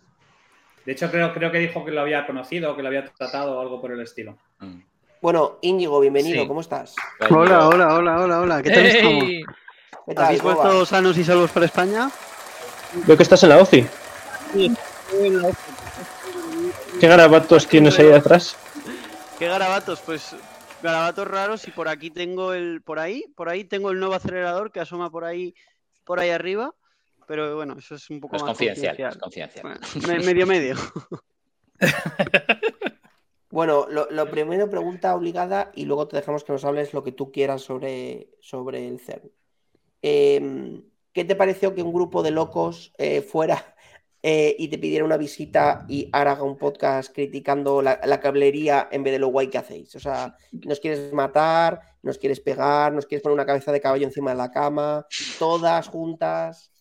[0.86, 3.62] De hecho, creo, creo que dijo que lo había conocido, que lo había tratado o
[3.62, 4.38] algo por el estilo.
[4.60, 4.80] Mm.
[5.22, 6.48] Bueno, Íñigo, bienvenido, Sí.
[6.48, 6.96] ¿cómo estás?
[7.30, 8.64] Hola, hola, hola, hola, hola.
[8.64, 9.24] ¿Qué tal estamos?
[9.26, 9.44] ¡Ey!
[10.08, 10.26] ¿Qué tal?
[10.26, 10.88] ¿Habéis ¿Cómo vuelto vas?
[10.90, 12.10] sanos y salvos para España?
[13.06, 13.86] Veo que estás en la OCI.
[17.00, 18.56] ¿Qué garabatos tienes ahí atrás?
[19.38, 20.02] ¿Qué garabatos?
[20.06, 20.36] Pues
[20.82, 24.72] garabatos raros y por aquí tengo el, por ahí, por ahí tengo el nuevo acelerador
[24.72, 25.54] que asoma por ahí,
[26.10, 26.73] por ahí arriba.
[27.27, 29.61] Pero bueno, eso es un poco Es más confidencial, es confidencial.
[30.02, 30.76] Bueno, me- medio medio.
[33.52, 37.11] Bueno, lo, lo primero, pregunta obligada y luego te dejamos que nos hables lo que
[37.11, 39.31] tú quieras sobre, sobre el CERN.
[40.03, 40.81] Eh,
[41.14, 43.76] ¿Qué te pareció que un grupo de locos eh, fuera
[44.22, 48.88] eh, y te pidiera una visita y ahora haga un podcast criticando la, la cablería
[48.91, 49.95] en vez de lo guay que hacéis?
[49.95, 54.06] O sea, nos quieres matar, nos quieres pegar, nos quieres poner una cabeza de caballo
[54.06, 55.06] encima de la cama,
[55.38, 56.72] todas juntas.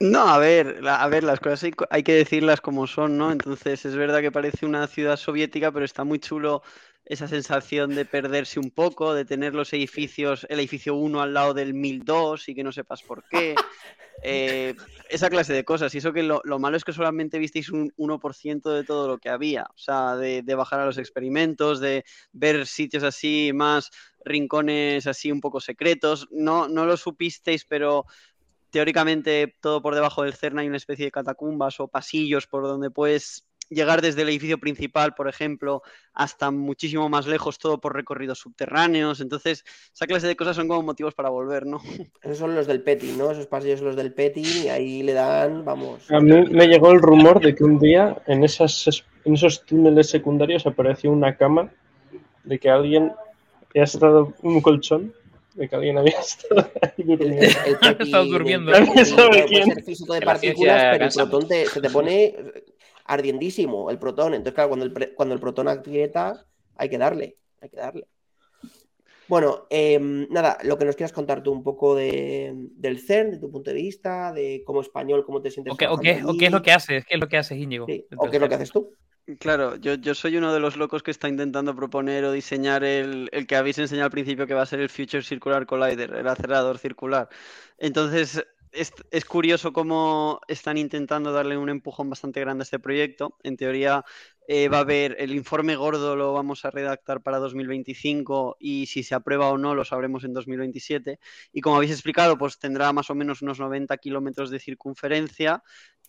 [0.00, 3.32] No, a ver, a ver, las cosas hay, hay que decirlas como son, ¿no?
[3.32, 6.62] Entonces es verdad que parece una ciudad soviética, pero está muy chulo
[7.10, 11.54] esa sensación de perderse un poco, de tener los edificios, el edificio 1 al lado
[11.54, 13.54] del 1002 y que no sepas por qué.
[14.22, 14.74] Eh,
[15.08, 15.94] esa clase de cosas.
[15.94, 19.16] Y eso que lo, lo malo es que solamente visteis un 1% de todo lo
[19.16, 19.62] que había.
[19.62, 23.90] O sea, de, de bajar a los experimentos, de ver sitios así, más
[24.22, 26.28] rincones así un poco secretos.
[26.30, 28.04] No, no lo supisteis, pero
[28.68, 32.90] teóricamente todo por debajo del CERN hay una especie de catacumbas o pasillos por donde
[32.90, 35.82] puedes llegar desde el edificio principal, por ejemplo,
[36.12, 39.20] hasta muchísimo más lejos, todo por recorridos subterráneos.
[39.20, 39.64] Entonces,
[39.94, 41.80] esa clase de cosas son como motivos para volver, ¿no?
[42.22, 43.30] Esos son los del Petting, ¿no?
[43.30, 46.10] Esos pasillos son los del Petting y ahí le dan, vamos.
[46.10, 49.64] A mí me llegó el rumor de que un día en, esas, es- en esos
[49.64, 51.70] túneles secundarios apareció una cama
[52.44, 53.12] de que alguien
[53.70, 55.14] había estado un colchón,
[55.54, 57.46] de que alguien había estado ahí El, durmiendo.
[57.46, 58.72] el, el el durmiendo.
[59.04, 59.66] Sabe quién.
[59.74, 62.34] ser físico de partículas, pero el protón te- se te pone
[63.10, 64.34] ardiendísimo, el protón.
[64.34, 66.46] Entonces, claro, cuando el, cuando el protón aprieta,
[66.76, 68.06] hay que darle, hay que darle.
[69.28, 73.38] Bueno, em, nada, lo que nos quieras contar tú un poco de, del CERN, de
[73.38, 75.72] tu punto de vista, de como español, cómo te sientes.
[75.72, 77.04] ¿O qué, o qué- o qué es lo que haces?
[77.04, 77.86] ¿Qué es lo que haces, Íñigo?
[77.86, 78.92] Sí, ¿O qué es lo que haces tú?
[79.38, 83.28] Claro, yo, yo soy uno de los locos que está intentando proponer o diseñar el,
[83.30, 86.26] el que habéis enseñado al principio, que va a ser el Future Circular Collider, el
[86.26, 87.28] acelerador circular.
[87.78, 93.36] Entonces, es, curioso cómo están intentando darle un empujón bastante grande a este proyecto.
[93.42, 94.04] En teoría,
[94.48, 99.02] eh, va a haber el informe gordo, lo vamos a redactar para 2025 y si
[99.02, 101.18] se aprueba o no lo sabremos en 2027.
[101.52, 105.62] Y como habéis explicado, pues tendrá más o menos unos 90 kilómetros de circunferencia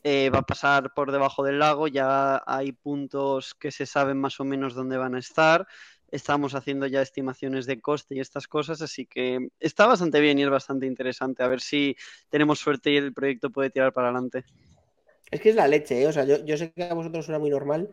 [0.03, 4.39] eh, va a pasar por debajo del lago, ya hay puntos que se saben más
[4.39, 5.67] o menos dónde van a estar.
[6.11, 10.43] Estamos haciendo ya estimaciones de coste y estas cosas, así que está bastante bien y
[10.43, 11.41] es bastante interesante.
[11.41, 11.95] A ver si
[12.29, 14.43] tenemos suerte y el proyecto puede tirar para adelante.
[15.31, 16.07] Es que es la leche, ¿eh?
[16.07, 17.89] O sea, yo, yo sé que a vosotros suena muy normal,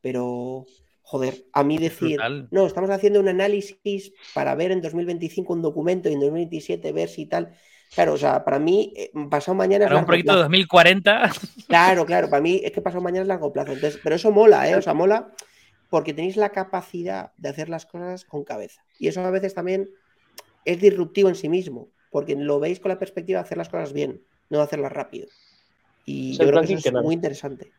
[0.00, 0.64] pero
[1.02, 2.48] joder, a mí decir, brutal.
[2.50, 7.08] no, estamos haciendo un análisis para ver en 2025 un documento y en 2027 ver
[7.08, 7.54] si tal.
[7.94, 10.44] Claro, o sea, para mí, eh, pasado mañana es Para un largo proyecto de plazo.
[10.44, 11.32] 2040.
[11.66, 13.72] Claro, claro, para mí es que pasado mañana es largo plazo.
[13.72, 14.76] Entonces, pero eso mola, ¿eh?
[14.76, 15.32] O sea, mola
[15.88, 18.82] porque tenéis la capacidad de hacer las cosas con cabeza.
[18.98, 19.88] Y eso a veces también
[20.64, 23.92] es disruptivo en sí mismo, porque lo veis con la perspectiva de hacer las cosas
[23.92, 25.28] bien, no de hacerlas rápido.
[26.04, 27.72] Y yo creo que eso es muy interesante.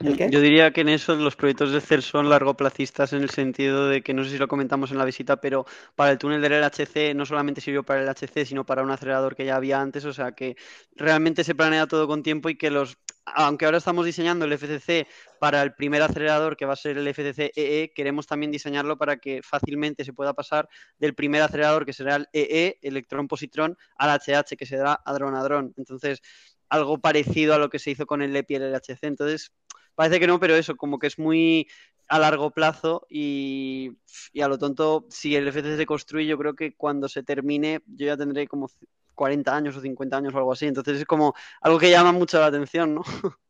[0.00, 4.02] Yo diría que en eso los proyectos de CER son largoplacistas en el sentido de
[4.02, 5.64] que no sé si lo comentamos en la visita, pero
[5.94, 9.34] para el túnel del LHC no solamente sirvió para el LHC, sino para un acelerador
[9.34, 10.56] que ya había antes, o sea que
[10.94, 15.06] realmente se planea todo con tiempo y que los, aunque ahora estamos diseñando el FCC
[15.38, 19.16] para el primer acelerador que va a ser el FCC EE, queremos también diseñarlo para
[19.16, 20.68] que fácilmente se pueda pasar
[20.98, 25.72] del primer acelerador que será el EE, electrón-positrón, al HH que será hadrón-hadrón.
[25.76, 26.20] Entonces,
[26.68, 29.04] algo parecido a lo que se hizo con el LEPI y el LHC.
[29.04, 29.52] Entonces,
[29.94, 31.68] Parece que no, pero eso, como que es muy
[32.08, 33.92] a largo plazo y,
[34.32, 37.80] y, a lo tonto, si el FCC se construye, yo creo que cuando se termine,
[37.86, 38.68] yo ya tendré como
[39.14, 40.66] 40 años o 50 años o algo así.
[40.66, 43.02] Entonces es como algo que llama mucho la atención, ¿no?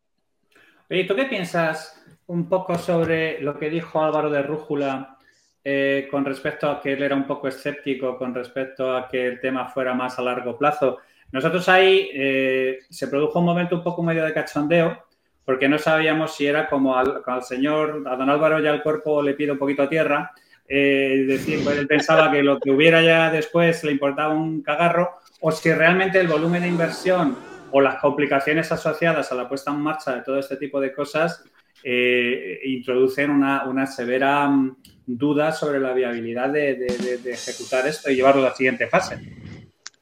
[0.91, 5.19] Oye, ¿tú qué piensas un poco sobre lo que dijo Álvaro de Rújula
[5.65, 9.41] eh, con respecto a que él era un poco escéptico con respecto a que el
[9.41, 10.99] tema fuera más a largo plazo?
[11.35, 15.05] Nosotros ahí eh, se produjo un momento un poco medio de cachondeo
[15.45, 19.35] porque no sabíamos si era como al, señor, a don Álvaro ya el cuerpo le
[19.35, 20.31] pide un poquito a tierra,
[20.69, 25.11] eh, decir, pues él pensaba que lo que hubiera ya después le importaba un cagarro,
[25.41, 27.37] o si realmente el volumen de inversión
[27.73, 31.43] o las complicaciones asociadas a la puesta en marcha de todo este tipo de cosas
[31.83, 38.51] eh, introducen una, severa mm, duda sobre la viabilidad de ejecutar esto y llevarlo a
[38.51, 39.19] la siguiente fase.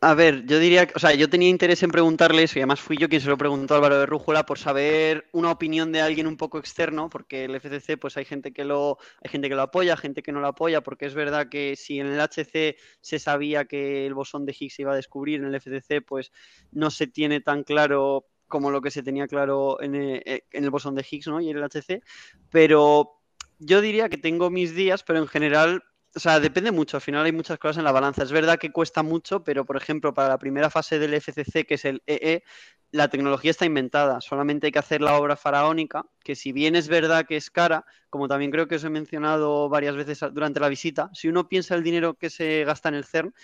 [0.04, 2.96] A ver, yo diría, o sea, yo tenía interés en preguntarle eso y además fui
[2.96, 6.26] yo quien se lo preguntó a Álvaro de Rújula por saber una opinión de alguien
[6.26, 9.62] un poco externo, porque el FCC, pues hay gente que lo, hay gente que lo
[9.62, 13.18] apoya, gente que no lo apoya, porque es verdad que si en el HC se
[13.20, 16.32] sabía que el bosón de Higgs se iba a descubrir en el FCC, pues
[16.72, 20.64] no se tiene tan claro como lo que se tenía claro en el, eh, en
[20.64, 21.40] el bosón de Higgs, ¿no?
[21.40, 22.02] Y en el HC,
[22.50, 23.20] pero
[23.60, 25.84] yo diría que tengo mis días, pero en general
[26.14, 26.96] o sea, depende mucho.
[26.96, 28.22] Al final hay muchas cosas en la balanza.
[28.22, 31.74] Es verdad que cuesta mucho, pero por ejemplo, para la primera fase del FCC, que
[31.74, 32.44] es el EE, e,
[32.90, 34.20] la tecnología está inventada.
[34.20, 37.86] Solamente hay que hacer la obra faraónica, que si bien es verdad que es cara,
[38.10, 41.74] como también creo que os he mencionado varias veces durante la visita, si uno piensa
[41.74, 43.34] el dinero que se gasta en el CERN,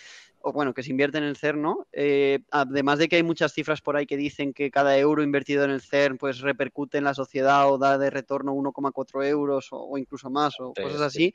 [0.40, 1.86] o bueno, que se invierte en el CERN, ¿no?
[1.92, 5.64] Eh, además de que hay muchas cifras por ahí que dicen que cada euro invertido
[5.64, 9.98] en el CERN pues repercute en la sociedad o da de retorno 1,4 euros o,
[9.98, 11.34] incluso más o cosas así,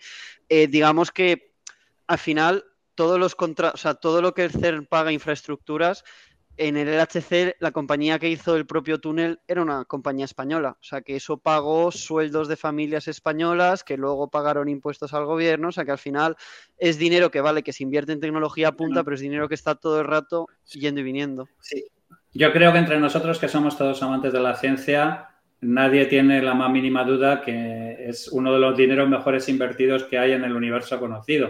[0.49, 1.53] eh, digamos que
[2.07, 2.65] al final
[2.95, 6.03] todos los contra o sea, todo lo que el CERN paga infraestructuras
[6.57, 10.83] en el LHC la compañía que hizo el propio túnel era una compañía española, o
[10.83, 15.71] sea que eso pagó sueldos de familias españolas que luego pagaron impuestos al gobierno, o
[15.71, 16.35] sea que al final
[16.77, 19.75] es dinero que vale, que se invierte en tecnología punta, pero es dinero que está
[19.75, 21.47] todo el rato yendo y viniendo.
[21.59, 21.85] Sí.
[22.33, 25.29] Yo creo que entre nosotros que somos todos amantes de la ciencia,
[25.61, 30.17] nadie tiene la más mínima duda que es uno de los dineros mejores invertidos que
[30.17, 31.49] hay en el universo conocido.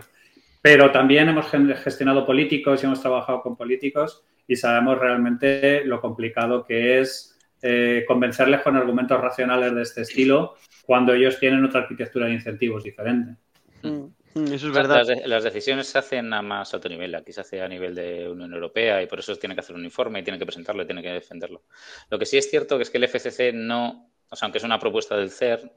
[0.62, 6.66] Pero también hemos gestionado políticos y hemos trabajado con políticos y sabemos realmente lo complicado
[6.66, 10.56] que es eh, convencerles con argumentos racionales de este estilo
[10.86, 13.38] cuando ellos tienen otra arquitectura de incentivos diferente.
[13.84, 15.06] Mm, mm, eso es verdad.
[15.26, 17.16] Las, decisiones se hacen a más alto nivel.
[17.16, 19.86] Aquí se hace a nivel de Unión Europea y por eso tiene que hacer un
[19.86, 21.64] informe y tiene que presentarlo y tiene que defenderlo.
[22.10, 24.64] Lo que sí es cierto que es que el FCC no, o sea, aunque es
[24.66, 25.72] una propuesta del CER,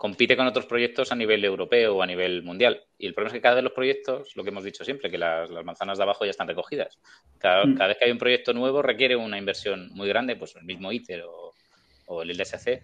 [0.00, 2.82] compite con otros proyectos a nivel europeo o a nivel mundial.
[2.96, 5.18] Y el problema es que cada vez los proyectos, lo que hemos dicho siempre, que
[5.18, 6.98] las, manzanas de abajo ya están recogidas.
[7.34, 7.38] Mm.
[7.38, 10.90] Cada, vez que hay un proyecto nuevo requiere una inversión muy grande, pues el mismo
[10.90, 12.82] ITER o, el LSC.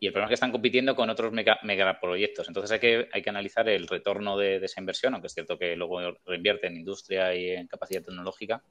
[0.00, 2.48] Y el problema es que están compitiendo con otros megaproyectos.
[2.48, 5.76] Entonces hay que, hay que analizar el retorno de, esa inversión, aunque es cierto que
[5.76, 8.64] luego reinvierte en industria y en capacidad tecnológica,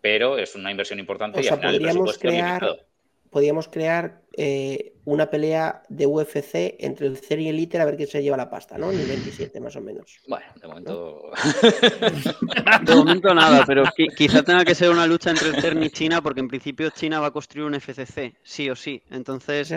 [0.00, 2.86] pero es una inversión importante y al final el presupuesto limitado
[3.30, 7.96] podríamos crear eh, una pelea de UFC entre el CER y el ITER a ver
[7.96, 8.92] quién se lleva la pasta, ¿no?
[8.92, 10.18] Nivel 27 más o menos.
[10.28, 11.22] Bueno, de momento...
[12.82, 13.84] de momento nada, pero
[14.16, 17.20] quizá tenga que ser una lucha entre el CERN y China porque en principio China
[17.20, 19.02] va a construir un FCC, sí o sí.
[19.10, 19.74] Entonces,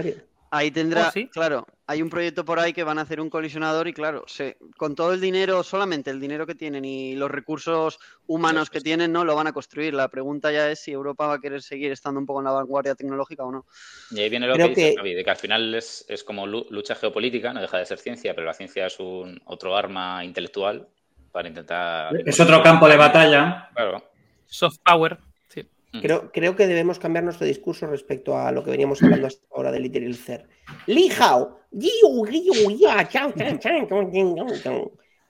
[0.54, 3.88] Ahí tendrá, oh, claro, hay un proyecto por ahí que van a hacer un colisionador
[3.88, 8.00] y claro, se, con todo el dinero, solamente el dinero que tienen y los recursos
[8.28, 9.94] humanos que tienen, no lo van a construir.
[9.94, 12.52] La pregunta ya es si Europa va a querer seguir estando un poco en la
[12.52, 13.66] vanguardia tecnológica o no.
[14.12, 16.96] Y ahí viene lo que, dice Javi, de que al final es, es, como lucha
[16.96, 20.86] geopolítica, no deja de ser ciencia, pero la ciencia es un otro arma intelectual
[21.32, 22.14] para intentar...
[22.26, 23.70] Es otro campo de batalla.
[23.74, 24.04] Claro.
[24.48, 25.18] Soft power.
[26.00, 29.72] Creo, creo que debemos cambiar nuestro discurso respecto a lo que veníamos hablando hasta ahora
[29.72, 30.48] del Little Cer.
[31.20, 31.60] Hao,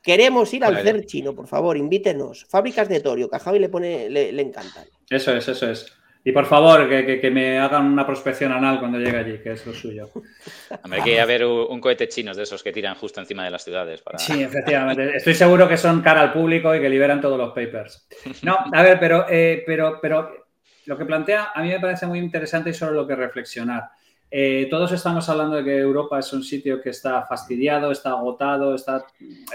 [0.03, 2.45] Queremos ir al CER chino, por favor, invítenos.
[2.49, 4.85] Fábricas de torio, que a Javi le, pone, le, le encantan.
[5.09, 5.93] Eso es, eso es.
[6.23, 9.65] Y por favor, que, que, me hagan una prospección anal cuando llegue allí, que es
[9.65, 10.09] lo suyo.
[10.91, 14.01] hay que haber un cohete chinos de esos que tiran justo encima de las ciudades.
[14.01, 14.19] Para...
[14.19, 15.17] Sí, efectivamente.
[15.17, 18.07] Estoy seguro que son cara al público y que liberan todos los papers.
[18.43, 20.40] No, a ver, pero, eh, pero, pero
[20.85, 23.89] lo que plantea a mí me parece muy interesante y sobre lo que reflexionar.
[24.33, 28.73] Eh, todos estamos hablando de que Europa es un sitio que está fastidiado, está agotado,
[28.73, 29.05] está,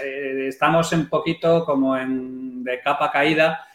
[0.03, 3.65] eh, estamos un poquito como en, de capa caída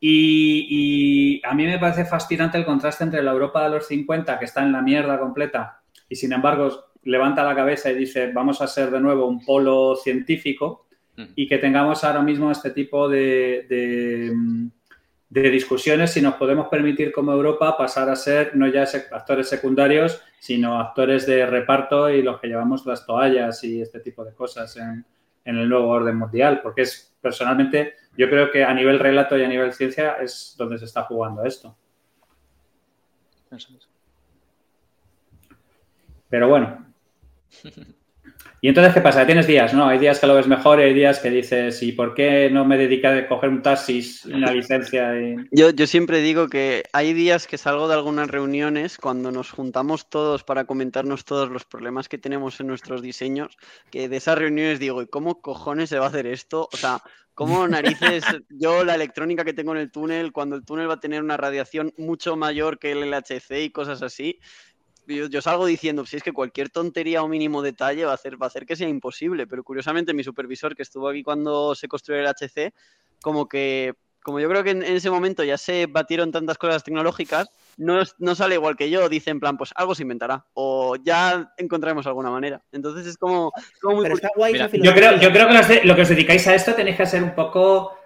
[0.00, 4.46] y, a mí me parece fascinante el contraste entre la Europa de los 50 que
[4.46, 8.66] está en la mierda completa y sin embargo levanta la cabeza y dice vamos a
[8.66, 10.86] ser de nuevo un polo científico
[11.34, 14.32] y que tengamos ahora mismo este tipo de de
[15.42, 20.80] discusiones si nos podemos permitir como Europa pasar a ser no ya actores secundarios, sino
[20.80, 25.04] actores de reparto y los que llevamos las toallas y este tipo de cosas en,
[25.44, 29.48] el nuevo orden mundial, porque es personalmente, yo creo que a nivel relato y a
[29.48, 31.76] nivel ciencia es donde se está jugando esto.
[36.28, 36.86] Pero bueno.
[38.62, 39.26] Y entonces, ¿qué pasa?
[39.26, 39.74] ¿Tienes días?
[39.74, 42.48] No, hay días que lo ves mejor y hay días que dices, ¿y por qué
[42.50, 45.12] no me dedica a coger un taxis, una licencia?
[45.50, 50.08] Yo, yo siempre digo que hay días que salgo de algunas reuniones cuando nos juntamos
[50.08, 53.56] todos para comentarnos todos los problemas que tenemos en nuestros diseños,
[53.90, 56.68] que de esas reuniones digo, ¿y cómo cojones se va a hacer esto?
[56.72, 57.02] O sea,
[57.34, 61.00] ¿cómo narices yo la electrónica que tengo en el túnel, cuando el túnel va a
[61.00, 64.40] tener una radiación mucho mayor que el LHC y cosas así?
[65.06, 68.40] Yo, yo salgo diciendo, si es que cualquier tontería o mínimo detalle va a, hacer,
[68.40, 71.88] va a hacer que sea imposible, pero curiosamente mi supervisor que estuvo aquí cuando se
[71.88, 72.72] construyó el HC,
[73.22, 76.82] como que, como yo creo que en, en ese momento ya se batieron tantas cosas
[76.82, 80.96] tecnológicas, no, no sale igual que yo, dice en plan, pues algo se inventará, o
[80.96, 82.62] ya encontraremos alguna manera.
[82.72, 85.68] Entonces es como, como muy Pero está guay Mira, Yo creo, yo creo que los
[85.68, 87.96] de- lo que os dedicáis a esto tenéis que ser un poco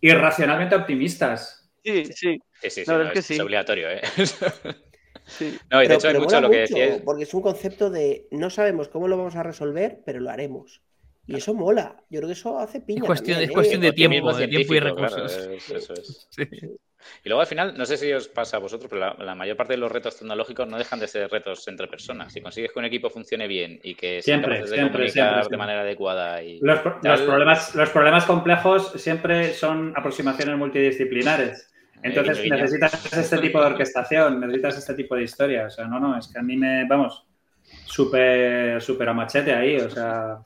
[0.00, 1.70] irracionalmente optimistas.
[1.84, 3.34] Sí, sí, Sí, sí, sí, La verdad no, es que es, sí.
[3.34, 4.00] es obligatorio, ¿eh?
[5.28, 5.56] sí.
[5.70, 7.02] no, y de Pero- hecho hay mucho lo que mucho, decíais.
[7.04, 10.82] Porque es un concepto de no sabemos cómo lo vamos a resolver, pero lo haremos.
[11.26, 11.96] Y eso mola.
[12.10, 13.00] Yo creo que eso hace piña.
[13.02, 13.92] Es cuestión, también, es cuestión de ¿eh?
[13.92, 15.36] Tiempo, de tiempo y claro, recursos.
[15.36, 16.26] es- eso es.
[16.30, 16.42] Sí.
[17.24, 19.56] Y luego al final, no sé si os pasa a vosotros, pero la, la mayor
[19.56, 22.32] parte de los retos tecnológicos no dejan de ser retos entre personas.
[22.32, 25.42] Si consigues que un equipo funcione bien y que Siempre, de siempre, comunicar siempre, de
[25.42, 25.58] siempre.
[25.58, 26.80] manera adecuada y los
[27.20, 31.70] problemas, los problemas complejos siempre son aproximaciones multidisciplinares.
[32.02, 32.62] Entonces guiño, guiño.
[32.62, 35.66] necesitas este tipo de orquestación, necesitas este tipo de historia.
[35.66, 37.26] O sea, no, no, es que a mí me, vamos,
[37.86, 39.76] súper, súper a machete ahí.
[39.78, 40.38] O sea,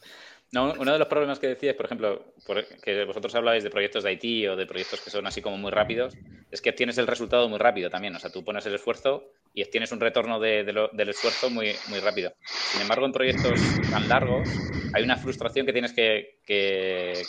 [0.52, 2.34] No, uno de los problemas que decías, por ejemplo,
[2.82, 5.70] que vosotros hablabais de proyectos de IT o de proyectos que son así como muy
[5.70, 6.18] rápidos,
[6.50, 8.14] es que obtienes el resultado muy rápido también.
[8.14, 11.48] O sea, tú pones el esfuerzo y obtienes un retorno de- de lo- del esfuerzo
[11.48, 12.34] muy, muy rápido.
[12.66, 14.62] Sin embargo, en proyectos tan largos
[14.92, 17.22] hay una frustración que tienes que, que-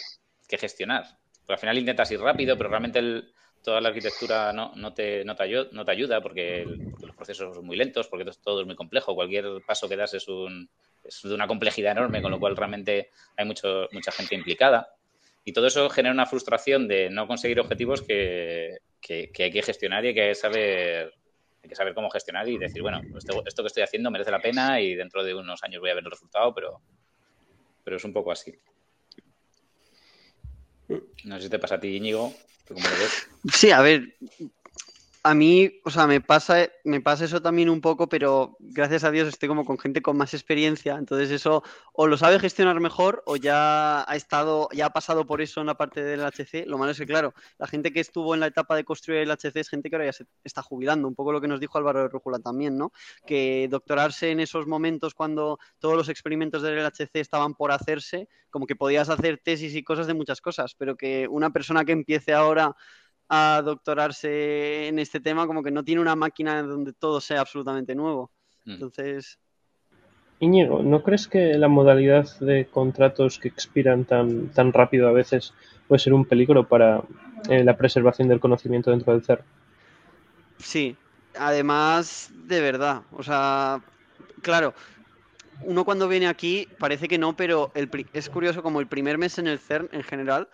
[0.48, 1.06] que gestionar.
[1.45, 3.34] Porque al final intentas ir rápido, pero realmente el-
[3.64, 5.23] toda la arquitectura no, te,
[5.88, 6.65] ayuda porque,
[7.02, 9.15] los procesos son muy lentos, porque todo- es muy complejo.
[9.15, 10.69] Cualquier paso que das es un,
[11.03, 14.94] es de una complejidad enorme, con lo cual realmente hay mucho, mucha gente implicada.
[15.45, 18.80] Y todo eso genera una frustración de no conseguir objetivos que,
[19.10, 21.14] hay que gestionar y hay que saber
[21.61, 24.41] hay que saber cómo gestionar y decir, bueno, esto, esto que estoy haciendo merece la
[24.41, 26.81] pena y dentro de unos años voy a ver el resultado, pero,
[27.85, 28.53] pero es un poco así.
[31.26, 32.34] No sé si te pasa a ti, Íñigo.
[33.53, 34.15] Sí, a ver,
[35.26, 39.12] a mí, o sea, me pasa, me pasa eso también un poco, pero gracias a
[39.12, 41.64] Dios estoy como con gente con más experiencia, entonces eso
[41.94, 45.68] o lo sabe gestionar mejor o ya ha estado, ya ha pasado por eso en
[45.68, 46.66] la parte del HC.
[46.68, 49.32] Lo malo es que, claro, la gente que estuvo en la etapa de construir el
[49.32, 51.78] HC es gente que ahora ya se está jubilando, un poco lo que nos dijo
[51.78, 52.91] Álvaro de Rújula también, ¿no?
[53.26, 58.68] Que doctorarse en esos momentos cuando todos los experimentos del LHC estaban por hacerse, como
[58.68, 62.34] que podías hacer tesis y cosas de muchas cosas, pero que una persona que empiece
[62.34, 62.76] ahora
[63.35, 67.95] a doctorarse en este tema, como que no tiene una máquina donde todo sea absolutamente
[67.95, 68.31] nuevo.
[68.65, 68.72] Mm.
[68.73, 69.39] Entonces,
[70.39, 75.53] Íñigo, ¿no crees que la modalidad de contratos que expiran tan, tan rápido a veces
[75.88, 77.01] puede ser un peligro para
[77.49, 79.43] eh, la preservación del conocimiento dentro del CERN?
[80.57, 80.95] sí,
[81.38, 83.81] además, de verdad, o sea,
[84.41, 84.73] claro,
[85.61, 89.18] uno cuando viene aquí parece que no, pero el pri- es curioso como el primer
[89.18, 90.49] mes en el CERN en general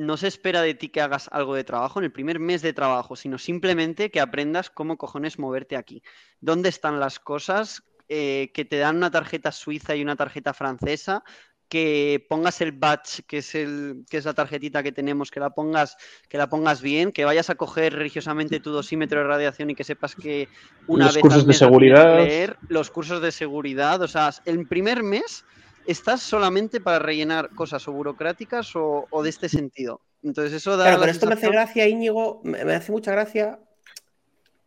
[0.00, 2.72] no se espera de ti que hagas algo de trabajo en el primer mes de
[2.72, 6.02] trabajo, sino simplemente que aprendas cómo cojones moverte aquí.
[6.40, 7.82] ¿Dónde están las cosas?
[8.08, 11.22] Eh, que te dan una tarjeta suiza y una tarjeta francesa,
[11.68, 15.50] que pongas el badge, que es el, que es la tarjetita que tenemos, que la
[15.50, 15.98] pongas,
[16.30, 19.84] que la pongas bien, que vayas a coger religiosamente tu dosímetro de radiación y que
[19.84, 20.48] sepas que
[20.86, 22.16] una Los vez cursos de seguridad.
[22.16, 25.44] leer, los cursos de seguridad, o sea, el primer mes
[25.90, 30.00] estás solamente para rellenar cosas o burocráticas o, o de este sentido.
[30.22, 33.12] Entonces eso da Claro, la pero esto me hace gracia, Íñigo, me me hace mucha
[33.12, 33.60] gracia.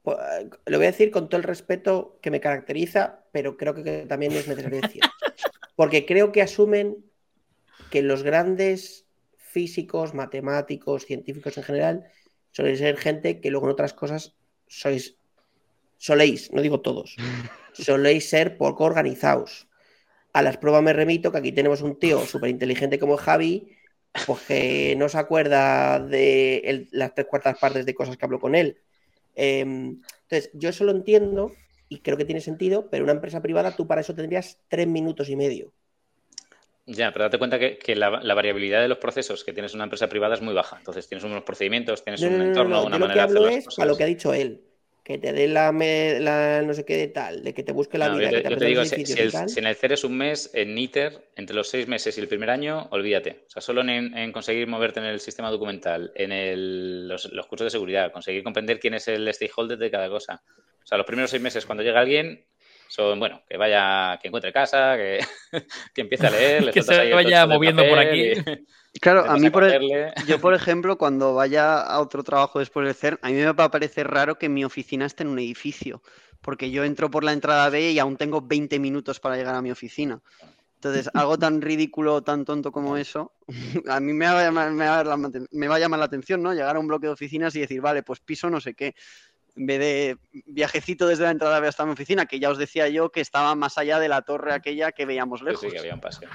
[0.01, 0.17] Pues,
[0.65, 4.31] Lo voy a decir con todo el respeto que me caracteriza, pero creo que también
[4.33, 5.01] es necesario decir.
[5.75, 7.03] Porque creo que asumen
[7.89, 9.05] que los grandes
[9.37, 12.05] físicos, matemáticos, científicos en general,
[12.51, 14.35] suelen ser gente que luego en otras cosas
[14.67, 15.15] sois,
[15.97, 17.15] soléis, no digo todos,
[17.73, 19.67] soléis ser poco organizados.
[20.33, 23.77] A las pruebas me remito que aquí tenemos un tío súper inteligente como Javi,
[24.25, 28.39] pues que no se acuerda de el- las tres cuartas partes de cosas que habló
[28.39, 28.81] con él.
[29.35, 33.75] Em, entonces, yo eso lo entiendo y creo que tiene sentido, pero una empresa privada
[33.75, 35.73] tú para eso tendrías tres minutos y medio.
[36.85, 39.77] Ya, pero date cuenta que, que la, la variabilidad de los procesos que tienes en
[39.77, 40.77] una empresa privada es muy baja.
[40.77, 43.19] Entonces tienes unos procedimientos, tienes No, un no, no, entorno, no, una Yo lo que
[43.19, 43.79] manera de hacer hablo las es cosas.
[43.79, 44.67] a lo que ha dicho él.
[45.03, 47.97] Que te dé la, me- la no sé qué de tal, de que te busque
[47.97, 50.17] la No, vida, yo que te, yo digo, si, el, en el CER es un
[50.17, 53.43] mes, en ITER, entre los seis meses y el primer año, olvídate.
[53.47, 57.47] O sea, solo en, en conseguir moverte en el sistema documental, en el- los, los
[57.47, 60.41] cursos de seguridad, conseguir comprender quién es el stakeholder de cada cosa.
[60.83, 62.45] O sea, los primeros seis meses, cuando llega alguien,
[62.93, 65.19] son, bueno, que vaya, que encuentre casa, que,
[65.95, 68.33] que empiece a leer, le Que se el vaya moviendo por y-
[69.01, 70.13] Claro, a mí por, e- acogerle.
[70.27, 73.63] yo por ejemplo, cuando vaya a otro trabajo después del CERN, a mí me va
[73.63, 76.03] a parecer raro que mi oficina esté en un edificio,
[76.41, 79.63] porque yo entro por la entrada B y aún tengo 20 minutos para llegar a
[79.63, 80.21] mi oficina.
[80.75, 83.33] Entonces, algo tan ridículo, tan tonto como eso,
[83.89, 85.99] a mí me va a llamar, me va a llamar la- me va a llamar
[85.99, 86.53] la atención, ¿no?
[86.53, 88.93] Llegar a un bloque de oficinas y decir, vale, pues piso no sé qué.
[89.55, 93.11] En vez de viajecito desde la entrada hasta mi oficina, que ya os decía yo
[93.11, 95.61] que estaba más allá de la torre aquella que veíamos lejos.
[95.61, 96.29] Sí, sí, que había un paseo.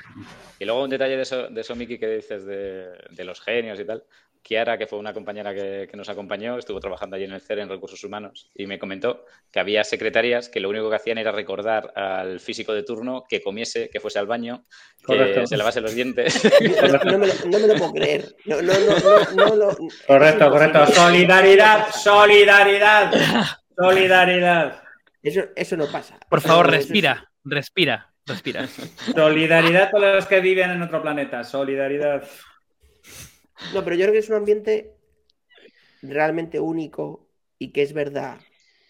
[0.59, 3.81] Y luego un detalle de eso, de eso Miki, que dices de, de los genios
[3.81, 4.05] y tal.
[4.49, 7.59] Kiara, que fue una compañera que, que, nos acompañó, estuvo trabajando allí en el CER
[7.59, 11.33] en Recursos Humanos y me comentó que había secretarias que lo único que hacían era
[11.33, 14.65] recordar al físico de turno que comiese, que fuese al baño,
[15.05, 15.41] Correcto.
[15.41, 16.43] que se lavase los dientes.
[17.09, 18.35] No me, lo, no me lo puedo creer.
[18.47, 18.73] No, no,
[19.35, 19.77] no, no,
[20.07, 20.87] correcto, correcto.
[20.87, 23.13] Solidaridad, solidaridad,
[23.77, 24.83] solidaridad.
[25.23, 26.19] Eso, eso no pasa.
[26.29, 28.67] Por favor, respira, respira, respira.
[29.15, 31.45] Solidaridad con los que viven en otro planeta.
[31.45, 32.23] Solidaridad.
[33.75, 34.95] No, pero yo creo que es un ambiente
[36.03, 37.29] realmente único
[37.59, 38.39] y que es verdad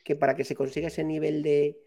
[0.04, 1.78] que para que se consiga ese nivel de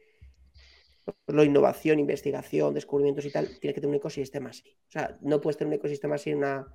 [1.27, 4.77] lo innovación, investigación, descubrimientos y tal, tiene que tener un ecosistema así.
[4.87, 6.67] O sea, no puedes tener un ecosistema así en una,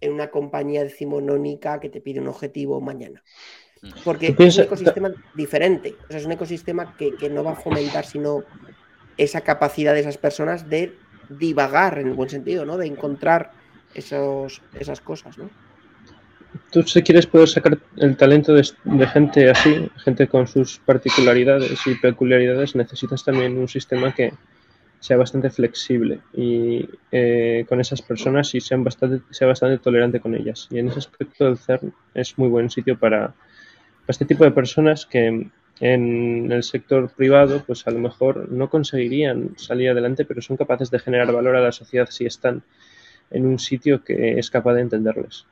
[0.00, 3.22] en una compañía decimonónica que te pide un objetivo mañana.
[4.04, 5.94] Porque es un ecosistema diferente.
[6.04, 8.44] O sea, es un ecosistema que, que no va a fomentar sino
[9.16, 10.94] esa capacidad de esas personas de
[11.28, 12.76] divagar en el buen sentido, ¿no?
[12.76, 13.52] De encontrar
[13.94, 15.50] esos, esas cosas, ¿no?
[16.70, 18.64] Tú si quieres poder sacar el talento de,
[19.06, 24.32] gente así, gente con sus particularidades y peculiaridades, necesitas también un sistema que
[25.00, 30.34] sea bastante flexible y eh, con esas personas y sean bastante, sea bastante tolerante con
[30.34, 30.68] ellas.
[30.70, 33.34] Y en ese aspecto el CERN es muy buen sitio para, para
[34.08, 35.50] este tipo de personas que
[35.80, 40.90] en el sector privado pues a lo mejor no conseguirían salir adelante, pero son capaces
[40.90, 42.62] de generar valor a la sociedad si están
[43.30, 45.46] en un sitio que es capaz de entenderles.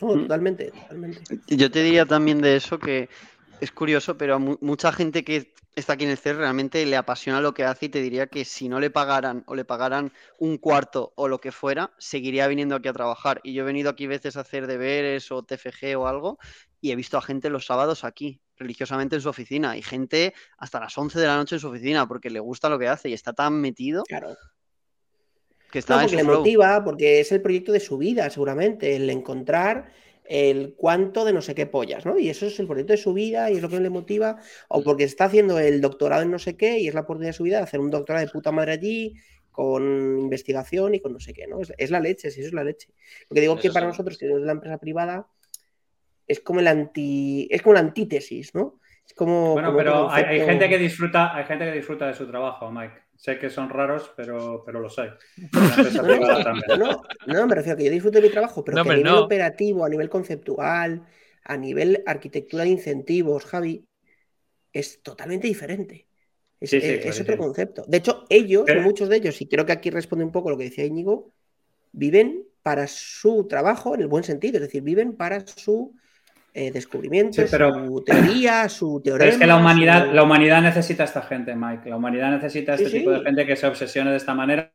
[0.00, 1.20] No, totalmente, totalmente.
[1.48, 3.08] Yo te diría también de eso que
[3.60, 7.40] es curioso, pero a mucha gente que está aquí en el CER realmente le apasiona
[7.40, 10.58] lo que hace y te diría que si no le pagaran o le pagaran un
[10.58, 13.40] cuarto o lo que fuera, seguiría viniendo aquí a trabajar.
[13.42, 16.38] Y yo he venido aquí veces a hacer deberes o TFG o algo
[16.80, 20.78] y he visto a gente los sábados aquí, religiosamente en su oficina, y gente hasta
[20.80, 23.14] las 11 de la noche en su oficina porque le gusta lo que hace y
[23.14, 24.04] está tan metido.
[24.04, 24.36] Claro.
[25.70, 26.38] Que está no, porque le flow.
[26.38, 29.92] motiva, porque es el proyecto de su vida, seguramente, el encontrar
[30.28, 32.18] el cuánto de no sé qué pollas, ¿no?
[32.18, 34.36] Y eso es el proyecto de su vida y es lo que le motiva,
[34.68, 37.36] o porque está haciendo el doctorado en no sé qué y es la oportunidad de
[37.36, 39.14] su vida de hacer un doctorado de puta madre allí
[39.50, 41.60] con investigación y con no sé qué, ¿no?
[41.60, 42.92] Es, es la leche, sí, eso es la leche.
[43.30, 43.88] Lo que digo eso que para sí.
[43.88, 45.26] nosotros, que es la empresa privada,
[46.26, 48.80] es como el anti, es como la antítesis, ¿no?
[49.06, 52.14] Es como, bueno, como pero hay, hay, gente que disfruta, hay gente que disfruta de
[52.14, 53.07] su trabajo, Mike.
[53.24, 55.10] Sé que son raros, pero, pero lo sé.
[56.02, 58.90] No, no, no, me refiero a que yo disfruto de mi trabajo, pero no, que
[58.90, 59.18] a nivel no.
[59.18, 61.06] operativo, a nivel conceptual,
[61.44, 63.86] a nivel arquitectura de incentivos, Javi,
[64.72, 66.08] es totalmente diferente.
[66.60, 67.38] Es, Sí, sí, es- claro, es otro sí.
[67.38, 67.84] concepto.
[67.88, 70.64] De hecho, ellos, muchos de ellos, y creo que aquí responde un poco lo que
[70.64, 71.32] decía Íñigo,
[71.92, 75.94] viven para su trabajo en el buen sentido, es decir, viven para su
[76.54, 79.18] eh, descubrimiento, Sí, pero- su teoría, su teoría.
[79.26, 81.88] Pero es que la humanidad, la humanidad necesita a esta gente, Mike.
[81.90, 83.18] La humanidad necesita a Sí, este tipo sí.
[83.18, 84.72] de gente que se obsesione de esta manera,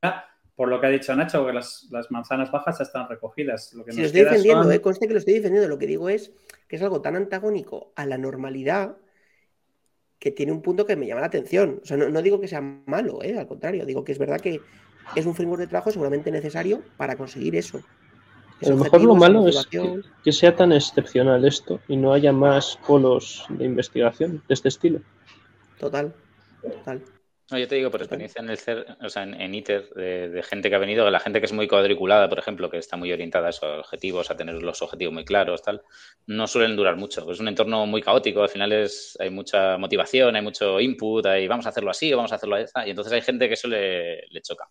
[0.55, 3.73] por lo que ha dicho Nacho, que las, las manzanas bajas ya están recogidas.
[3.73, 5.67] Lo que Si nos lo estoy defendiendo, son- eh, conste que lo estoy defendiendo.
[5.67, 6.31] Lo que digo es
[6.67, 8.95] que es algo tan antagónico a la normalidad
[10.19, 11.79] que tiene un punto que me llama la atención.
[11.83, 14.39] O sea, no, no digo que sea malo, eh, al contrario, digo que es verdad
[14.39, 14.61] que
[15.15, 17.81] es un framework de trabajo seguramente necesario para conseguir eso.
[18.65, 22.79] A lo mejor lo malo es que, sea tan excepcional esto y no haya más
[22.85, 25.01] polos de investigación de este estilo.
[25.79, 26.13] Total,
[26.61, 27.01] total.
[27.51, 30.29] No, yo te digo por experiencia en el CER, o sea, en, en ITER, de,
[30.29, 32.95] de gente que ha venido, la gente que es muy cuadriculada, por ejemplo, que está
[32.95, 35.83] muy orientada a esos objetivos, a tener los objetivos muy claros, tal,
[36.25, 37.29] no suelen durar mucho.
[37.29, 41.47] Es un entorno muy caótico, al final es, hay mucha motivación, hay mucho input, hay
[41.47, 43.67] vamos a hacerlo así o vamos a hacerlo así, y entonces hay gente que eso
[43.67, 44.69] le, le choca.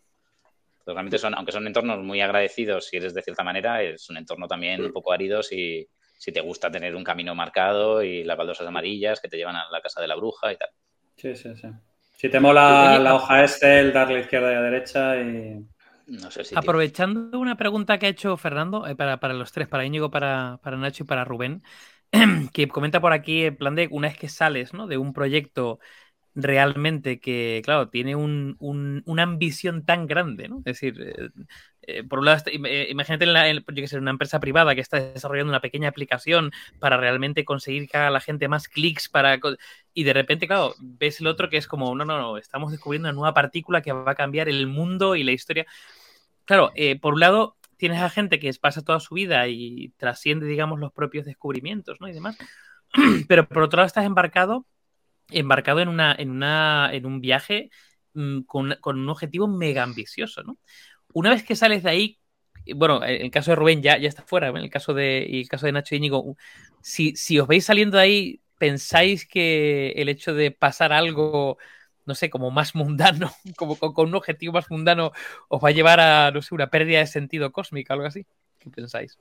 [0.85, 4.17] Pero realmente son, aunque son entornos muy agradecidos, si eres de cierta manera, es un
[4.17, 5.89] entorno también un poco árido si,
[6.19, 9.71] si te gusta tener un camino marcado y las baldosas amarillas que te llevan a
[9.71, 10.69] la casa de la bruja y tal.
[11.17, 11.69] Sí, sí, sí.
[12.17, 15.67] Si te mola la hoja Excel, darle izquierda y a derecha y...
[16.07, 16.55] No sé si...
[16.57, 20.61] Aprovechando una pregunta que ha hecho Fernando eh, para, para, los tres, para Íñigo, para,
[20.63, 21.65] para, Nacho y para Rubén,
[22.53, 24.87] que comenta por aquí en plan de una vez que sales ¿no?
[24.87, 25.81] de un proyecto
[26.35, 30.59] realmente que, claro, tiene un, un, una ambición tan grande, ¿no?
[30.59, 31.31] Es decir, eh,
[31.83, 34.75] eh, por un lado, eh, imagínate en, la, en, yo que sé, una empresa privada
[34.75, 39.09] que está desarrollando una pequeña aplicación para realmente conseguir que haga la gente más clics
[39.09, 39.39] para...
[39.93, 43.09] Y de repente, claro, ves el otro que es como, no, no, no, estamos descubriendo
[43.09, 45.67] una nueva partícula que va a cambiar el mundo y la historia.
[46.45, 50.47] Claro, eh, por un lado, tienes a gente que pasa toda su vida y trasciende,
[50.47, 52.09] digamos, los propios descubrimientos, ¿no?
[52.09, 52.39] Y demás.
[53.29, 54.67] Pero por otro lado, estás embarcado
[55.31, 57.71] embarcado en, una, en, una, en un viaje
[58.15, 60.59] mmm, con, con, un objetivo mega ambicioso, ¿no?
[61.13, 62.19] Una vez que sales de ahí,
[62.75, 65.41] bueno, en el caso de Rubén ya, ya está fuera, en el caso de, y
[65.41, 66.37] el caso de Nacho Íñigo,
[66.81, 71.59] si, si os veis saliendo de ahí, ¿pensáis que el hecho de pasar algo,
[72.07, 75.13] no sé, como más mundano, como con, con un objetivo más mundano,
[75.49, 78.25] os va a llevar a, no sé, una pérdida de sentido cósmica, algo así?
[78.59, 79.19] ¿Qué pensáis?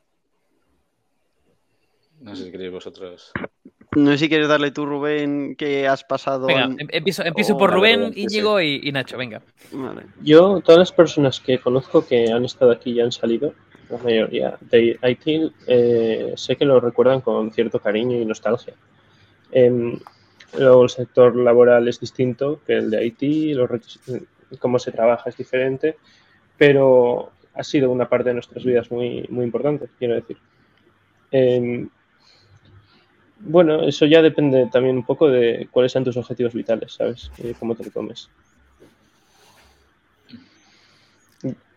[2.20, 3.32] No sé si queréis vosotros.
[3.96, 6.48] No sé si quieres darle tú, Rubén, que has pasado.
[6.48, 9.42] Venga, en- em- empiezo, empiezo Oh, por Rubén, Rubén, sí, Íñigo y, y Nacho, venga.
[9.74, 10.04] Vale.
[10.22, 13.54] Yo, todas las personas que conozco que han estado aquí y han salido,
[13.90, 18.74] la mayoría de IT, eh, sé que lo recuerdan con cierto cariño y nostalgia.
[19.52, 20.00] Em,
[20.58, 24.26] luego el sector laboral es distinto que el de IT, los requis-
[24.60, 25.98] cómo se trabaja es diferente,
[26.58, 30.38] pero ha sido una parte de nuestras vidas muy, muy importante, quiero decir.
[31.32, 31.90] Em,
[33.44, 37.32] bueno, eso ya depende también un poco de cuáles sean tus objetivos vitales, ¿sabes?
[37.38, 38.30] Y cómo te lo tomes.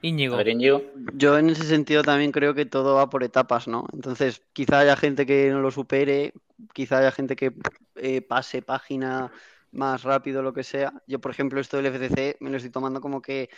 [0.03, 0.35] Íñigo.
[0.35, 0.82] A ver, Íñigo.
[1.15, 3.86] Yo en ese sentido también creo que todo va por etapas, ¿no?
[3.95, 6.35] Entonces, quizá haya gente que no lo supere,
[6.74, 7.53] quizá haya gente que
[7.97, 9.32] eh, pase página
[9.74, 10.92] más rápido, lo que sea.
[11.06, 13.51] Yo, por ejemplo, esto del FCC me lo estoy tomando como que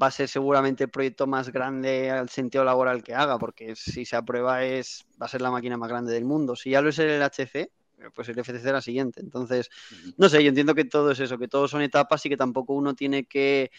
[0.00, 4.04] va a ser seguramente el proyecto más grande al sentido laboral que haga, porque si
[4.04, 6.56] se aprueba es va a ser la máquina más grande del mundo.
[6.56, 7.70] Si ya lo es el HC,
[8.14, 9.20] pues el FCC era la siguiente.
[9.20, 9.70] Entonces,
[10.16, 12.74] no sé, yo entiendo que todo es eso, que todos son etapas y que tampoco
[12.74, 13.70] uno tiene que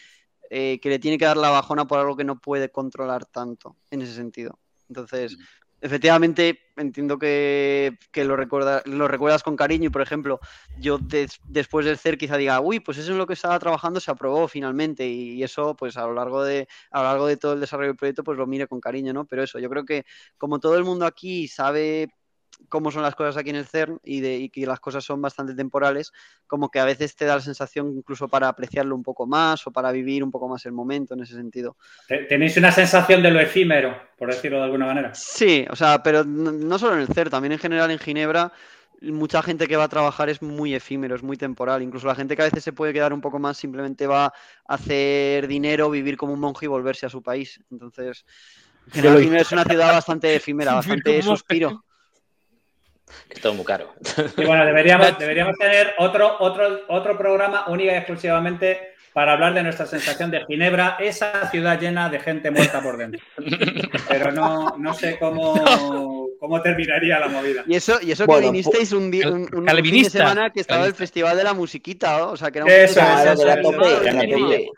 [0.50, 3.76] eh, que le tiene que dar la bajona por algo que no puede controlar tanto
[3.90, 4.58] en ese sentido.
[4.88, 5.36] Entonces.
[5.82, 10.40] Efectivamente, entiendo que, que lo, lo recuerdas con cariño y, por ejemplo,
[10.74, 14.00] yo des- después del CER quizá diga, uy, pues eso es lo que estaba trabajando
[14.00, 17.52] se aprobó finalmente y, eso, pues a lo largo de a lo largo de todo
[17.54, 19.26] el desarrollo del proyecto, pues lo mire con cariño, ¿no?
[19.26, 20.04] Pero eso, yo creo que
[20.38, 22.08] como todo el mundo aquí sabe
[22.68, 25.20] cómo son las cosas aquí en el CERN y, de, y que las cosas son
[25.20, 26.12] bastante temporales,
[26.46, 29.70] como que a veces te da la sensación incluso para apreciarlo un poco más o
[29.70, 31.76] para vivir un poco más el momento en ese sentido.
[32.06, 35.12] Te- Tenéis una sensación de lo efímero, por decirlo de alguna manera.
[35.14, 38.52] Sí, o sea, pero no, solo en el CER, también en general en Ginebra,
[39.02, 41.82] mucha gente que va a trabajar es muy efímero, es muy temporal.
[41.82, 44.32] Incluso la gente que a veces se puede quedar un poco más simplemente va a
[44.66, 47.60] hacer dinero, vivir como un monje y volverse a su país.
[47.70, 48.24] Entonces,
[48.92, 51.84] Ginebra es una ciudad bastante efímera, bastante suspiro.
[53.30, 53.92] Es todo muy caro.
[54.36, 59.62] Y bueno, deberíamos, deberíamos tener otro, otro, otro programa única y exclusivamente para hablar de
[59.62, 63.20] nuestra sensación de Ginebra, esa ciudad llena de gente muerta por dentro.
[64.08, 65.52] Pero no, no sé cómo,
[66.40, 67.62] cómo terminaría la movida.
[67.66, 70.48] Y eso, y eso Bueno, que vinisteis un, día, un, un- un fin de semana
[70.48, 70.94] que estaba el.
[70.94, 72.30] Festival de la Musiquita, ¿no?
[72.30, 74.14] o sea, que era un Eso eso de la tope, eso de es.
[74.14, 74.68] la tope.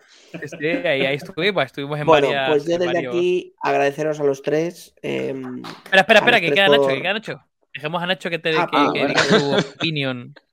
[0.48, 2.48] Sí, ahí, ahí estuvimos, estuvimos en Bueno, varias.
[2.50, 4.92] pues yo desde varios- aquí agradeceros a los tres.
[5.00, 5.28] eh,
[5.84, 7.40] Espera, espera, espera, que queda Nacho, que queda Nacho.
[7.74, 9.08] Dejemos a Nacho que te Ah, que, ah, que bueno.
[9.08, 10.34] diga su opinión.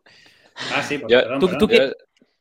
[0.73, 1.59] Ah, sí, pues Yo- perdón, tú- perdón.
[1.59, 1.91] tú qué- Yo,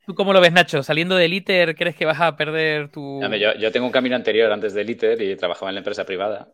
[0.07, 0.83] ¿Tú cómo lo ves, Nacho?
[0.83, 3.21] Saliendo del ITER, ¿crees que vas a perder tu.
[3.21, 6.05] Dame, yo, yo tengo un camino anterior antes del ITER y trabajaba en la empresa
[6.05, 6.49] privada.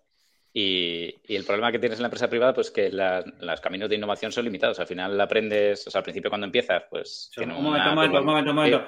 [0.52, 3.88] Y, y el problema que tienes en la empresa privada, pues que la- los caminos
[3.88, 4.78] de innovación son limitados.
[4.78, 7.30] Al final aprendes, o sea, al principio cuando empiezas, pues...
[7.38, 8.84] Un momento, una- momento, un momento, momento.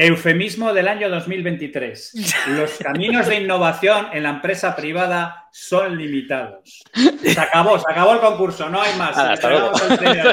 [0.00, 2.12] Eufemismo del año 2023.
[2.56, 6.84] Los caminos de innovación en la empresa privada son limitados.
[7.20, 9.18] Se acabó, se acabó el concurso, no hay más.
[9.18, 10.32] Hasta premio.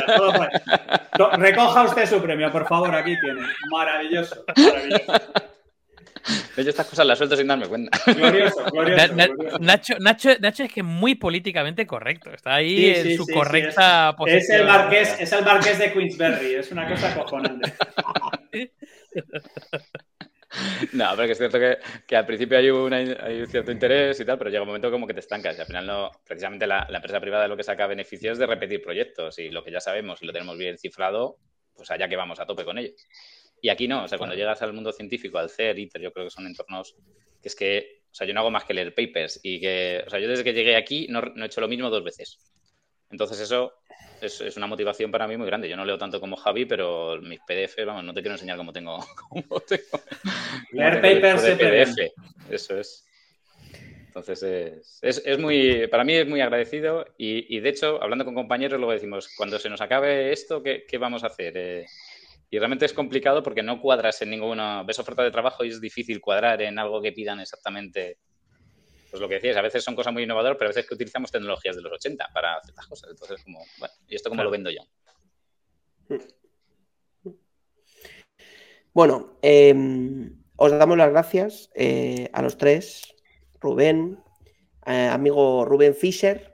[1.17, 3.41] To- Recoja usted su premio, por favor, aquí tiene.
[3.71, 5.13] Maravilloso, maravilloso.
[6.57, 7.97] Yo estas cosas las suelto sin darme cuenta.
[8.15, 9.13] Glorioso, glorioso.
[9.15, 9.59] Na- glorioso.
[9.59, 12.31] Nacho, Nacho, Nacho es que es muy políticamente correcto.
[12.31, 14.61] Está ahí Sí, en sí, su sí, correcta Es posición.
[14.61, 17.73] el, marqués, es el marqués de Queensberry, es una cosa acojonante.
[20.93, 24.17] No, pero que es cierto que, que al principio hay, una- hay un cierto interés
[24.21, 26.65] y tal, pero llega un momento como que te estancas y al final no, precisamente
[26.65, 29.71] la, la empresa privada lo que saca beneficios es de repetir proyectos y lo que
[29.71, 31.39] ya sabemos y lo tenemos bien cifrado,
[31.75, 32.91] pues allá que vamos a tope con ello.
[33.65, 36.25] Y aquí no, o sea, cuando llegas al mundo científico, al CER, ITER, yo creo
[36.25, 36.95] que son entornos
[37.41, 40.09] que es que, o sea, yo no hago más que leer papers y que, o
[40.11, 42.37] sea, yo desde que llegué aquí no, no he hecho lo mismo dos veces.
[43.09, 43.73] Entonces eso
[44.21, 45.67] es, es una motivación para mí muy grande.
[45.67, 48.71] Yo no leo tanto como Javi, pero mis PDF, vamos, no te quiero enseñar cómo
[48.71, 48.99] tengo.
[49.29, 49.99] Cómo tengo
[50.71, 51.95] Leer cómo papers de bien.
[51.95, 52.51] PDF.
[52.51, 53.03] Eso es.
[54.05, 58.25] Entonces es, es, es muy, para mí es muy agradecido y, y, de hecho, hablando
[58.25, 61.53] con compañeros, luego decimos, cuando se nos acabe esto, ¿qué, qué vamos a hacer?
[61.57, 61.85] Eh,
[62.55, 65.81] y realmente es complicado porque no cuadras en ninguna, ves oferta de trabajo y es
[65.81, 68.19] difícil cuadrar en algo que pidan exactamente
[69.11, 71.33] pues lo que decías, a veces son cosas muy innovadoras, pero a veces que utilizamos
[71.33, 73.09] tecnologías de los 80 para ciertas cosas.
[73.11, 74.49] Entonces, como, bueno, ¿y esto cómo Claro.
[74.49, 74.81] lo vendo yo?
[78.93, 79.75] Bueno, eh,
[80.55, 83.13] os damos las gracias eh, a los tres,
[83.59, 84.17] Rubén,
[84.85, 86.53] eh, amigo Rubén Fischer,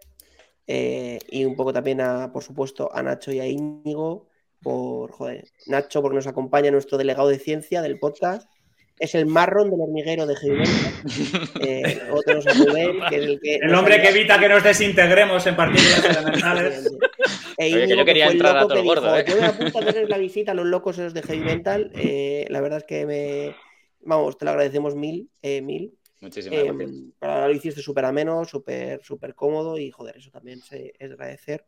[0.66, 4.31] eh, y un poco también a, por supuesto, a Nacho y a Íñigo,
[4.62, 8.50] por, joder, Nacho porque nos acompaña nuestro delegado de ciencia del podcast,
[9.00, 10.66] es el marrón del hormiguero de Ginebra,
[11.62, 13.56] eh, tenemos a Rubén, que es el que...
[13.56, 16.92] El nos hombre que evita que nos desintegremos en partículas elementales.
[17.58, 19.26] E Oye, que yo quería entrar a todo que gordo, dijo, ¿eh?
[19.28, 21.92] Yo me apunto a hacer la visita a los locos esos de Heavy Mental.
[21.96, 23.56] eh, la verdad es que me.
[24.02, 25.94] Vamos, te lo agradecemos mil, eh, mil.
[26.20, 26.92] Muchísimas Eh, gracias.
[27.18, 31.14] para lo hiciste súper ameno, súper súper cómodo y joder, eso también se, es de
[31.16, 31.66] agradecer.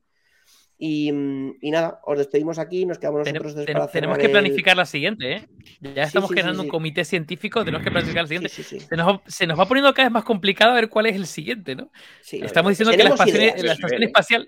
[0.78, 4.32] Y, mm, y nada, os despedimos aquí, nos quedamos nosotros ten- para tenemos que el-
[4.32, 5.48] planificar la siguiente, ¿eh?
[5.82, 6.42] Ya estamos sí, sí.
[6.50, 8.50] un comité científico, tenemos que planificar la siguiente.
[8.50, 11.06] sí, sí, Se, nos, va- se nos va poniendo cada vez más complicado ver cuál
[11.06, 11.92] es el siguiente, ¿no?
[12.22, 12.42] sí.
[12.44, 13.64] Estamos diciendo que la, estación, ideas.
[13.64, 14.48] la estación espacial,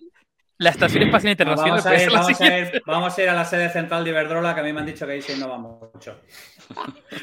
[0.57, 3.33] la estación espacial No, internacional vamos, a ir, vamos, a ir, vamos a ir a
[3.35, 5.47] la sede central de Iberdrola, que a mí me han dicho que ahí sí no
[5.49, 6.19] vamos mucho.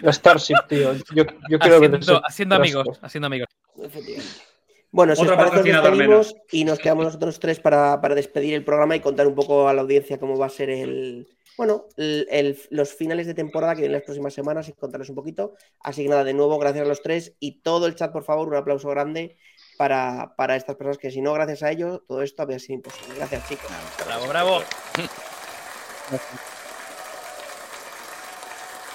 [0.03, 0.95] La Starship, tío.
[1.15, 3.49] Yo, yo quiero ver Haciendo, haciendo amigos, haciendo amigos.
[3.83, 4.52] Efectivamente.
[4.93, 8.65] Bueno, si os parece, nos despedimos y nos quedamos nosotros tres para, para despedir el
[8.65, 11.29] programa y contar un poco a la audiencia cómo va a ser el.
[11.57, 15.15] Bueno, el- el- los finales de temporada que vienen las próximas semanas y contarles un
[15.17, 15.55] poquito.
[15.81, 18.49] Así que nada, de nuevo, gracias a los tres y todo el chat, por favor,
[18.49, 19.37] un aplauso grande
[19.79, 23.15] para, para estas personas que si no, gracias a ellos, todo esto habría sido imposible.
[23.17, 23.71] Gracias, chicos.
[24.07, 24.63] Bravo, bravo.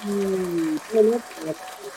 [0.04, 0.78] Mm,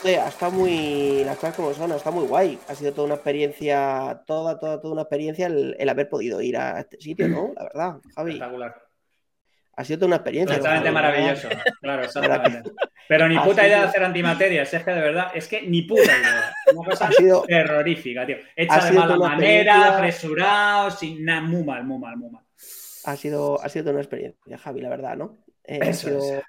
[0.05, 1.23] ha estado muy.
[1.23, 2.59] Las cosas como son, ha estado muy guay.
[2.67, 6.57] Ha sido toda una experiencia, toda, toda, toda una experiencia el, el haber podido ir
[6.57, 7.53] a este sitio, ¿no?
[7.55, 8.31] La verdad, Javi.
[8.31, 8.91] Espectacular.
[9.75, 10.57] Ha sido toda una experiencia.
[10.57, 10.91] ¿no?
[10.91, 11.47] maravilloso.
[11.81, 12.71] Claro, exactamente.
[13.07, 16.03] Pero ni puta idea de hacer antimaterias, es que de verdad, es que ni puta
[16.03, 16.53] idea.
[16.73, 18.37] Una cosa Ha sido, terrorífica, tío.
[18.37, 22.43] Ha Hecha de sido mala manera, apresurado, sin nada, muy mal, muy mal, muy mal.
[23.05, 25.37] ha sido, ha sido toda una experiencia, Javi, la verdad, ¿no?
[25.63, 26.43] Eh, ha, Eso sido, es.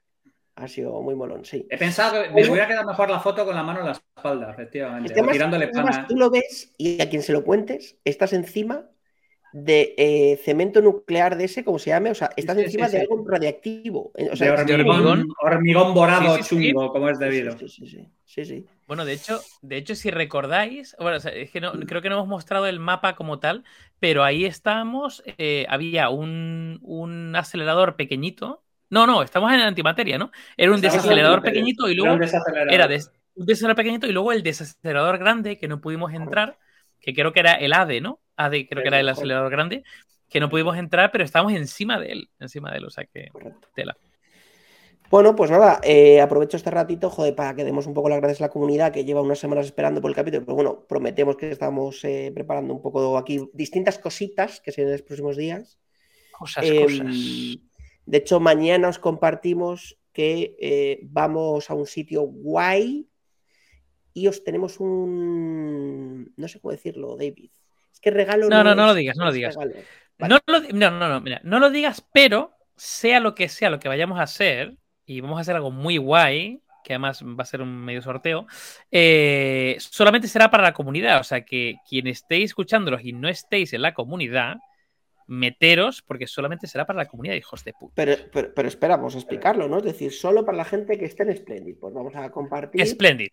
[0.62, 1.66] Ha sido muy molón, sí.
[1.68, 4.50] He pensado que me hubiera quedado mejor la foto con la mano en la espalda,
[4.52, 5.20] efectivamente.
[5.20, 6.06] O tirándole pana.
[6.08, 8.88] tú lo ves y a quien se lo cuentes, estás encima
[9.52, 12.96] de eh, cemento nuclear de ese, como se llame, o sea, estás Sí, encima sí,
[12.96, 14.12] de algo radiactivo.
[14.16, 15.94] eh, O De sea, de hormigón, hormigón.
[15.94, 16.72] borado Sí, sí, sí.
[16.72, 17.52] chungo, como es debido.
[17.58, 18.66] Sí, sí, sí, sí, sí.
[18.86, 22.08] Bueno, de hecho, de hecho, si recordáis, bueno, o sea, es que no, creo que
[22.08, 23.64] no hemos mostrado el mapa como tal,
[24.00, 28.61] pero ahí estábamos, eh, había un, un acelerador pequeñito.
[28.92, 30.30] No, no, estamos en antimateria, ¿no?
[30.56, 32.74] Era un desacelerador pequeñito y Era luego un desacelerador.
[32.74, 36.58] era des- un desacelerador pequeñito y luego el desacelerador grande que no pudimos entrar,
[37.00, 38.20] que creo que era el ADE, ¿no?
[38.36, 39.82] ADE creo que era el acelerador grande,
[40.28, 43.28] que no pudimos entrar, pero estábamos encima de él, encima de él, o sea que
[43.74, 43.96] tela.
[45.10, 48.40] Bueno, pues nada, eh, aprovecho este ratito, joder, para que demos un poco las gracias
[48.40, 50.42] a la comunidad que lleva unas semanas esperando por el capítulo.
[50.44, 54.92] Pero bueno, prometemos que estamos eh, preparando un poco aquí distintas cositas que serán en
[54.94, 55.78] los próximos días.
[56.30, 57.58] Cosas, Em, cosas.
[58.06, 63.06] De hecho, mañana os compartimos que eh, vamos a un sitio guay
[64.14, 66.32] y os tenemos un.
[66.36, 67.50] No sé cómo decirlo, David.
[67.92, 68.48] Es que regalo.
[68.48, 69.56] No, no, no es- lo digas, no lo digas.
[69.56, 69.84] Vale.
[70.18, 73.80] No, lo, no, no, no, mira, no lo digas, pero sea lo que sea lo
[73.80, 74.76] que vayamos a hacer,
[75.06, 78.46] y vamos a hacer algo muy guay, que además va a ser un medio sorteo,
[78.90, 81.20] eh, solamente será para la comunidad.
[81.20, 84.56] O sea que quien estéis escuchándolos y no estéis en la comunidad,
[85.32, 87.92] meteros, porque solamente será para la comunidad, hijos de puta.
[87.96, 89.78] Pero, pero, pero espera, vamos a explicarlo, ¿no?
[89.78, 91.76] Es decir, solo para la gente que esté en Splendid.
[91.80, 92.86] Pues vamos a compartir.
[92.86, 93.28] Splendid.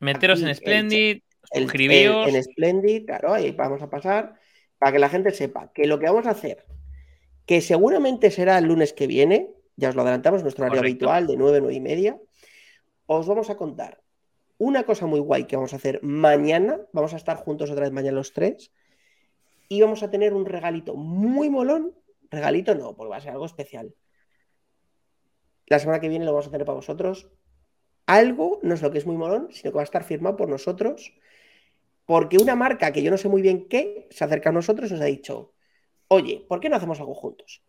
[0.00, 2.28] Meteros Aquí en Splendid, el- suscribíos.
[2.28, 4.34] el- en Splendid, claro, ahí vamos a pasar
[4.78, 6.64] para que la gente sepa que lo que vamos a hacer,
[7.46, 11.36] que seguramente será el lunes que viene, ya os lo adelantamos, nuestro horario habitual de
[11.36, 12.18] 9, 9 y media,
[13.06, 14.00] os vamos a contar
[14.58, 17.92] una cosa muy guay que vamos a hacer mañana, vamos a estar juntos otra vez
[17.92, 18.72] mañana los tres,
[19.70, 21.94] y vamos a tener un regalito muy molón,
[22.30, 23.94] regalito no, porque va a ser algo especial.
[25.66, 27.30] La semana que viene lo vamos a tener para vosotros.
[28.04, 30.48] Algo, no es lo que es muy molón, sino que va a estar firmado por
[30.48, 31.14] nosotros
[32.10, 34.94] porque una marca que yo no sé muy bien qué se acerca a nosotros y
[34.94, 35.54] nos ha dicho,
[36.08, 37.62] oye, ¿por qué no hacemos algo juntos?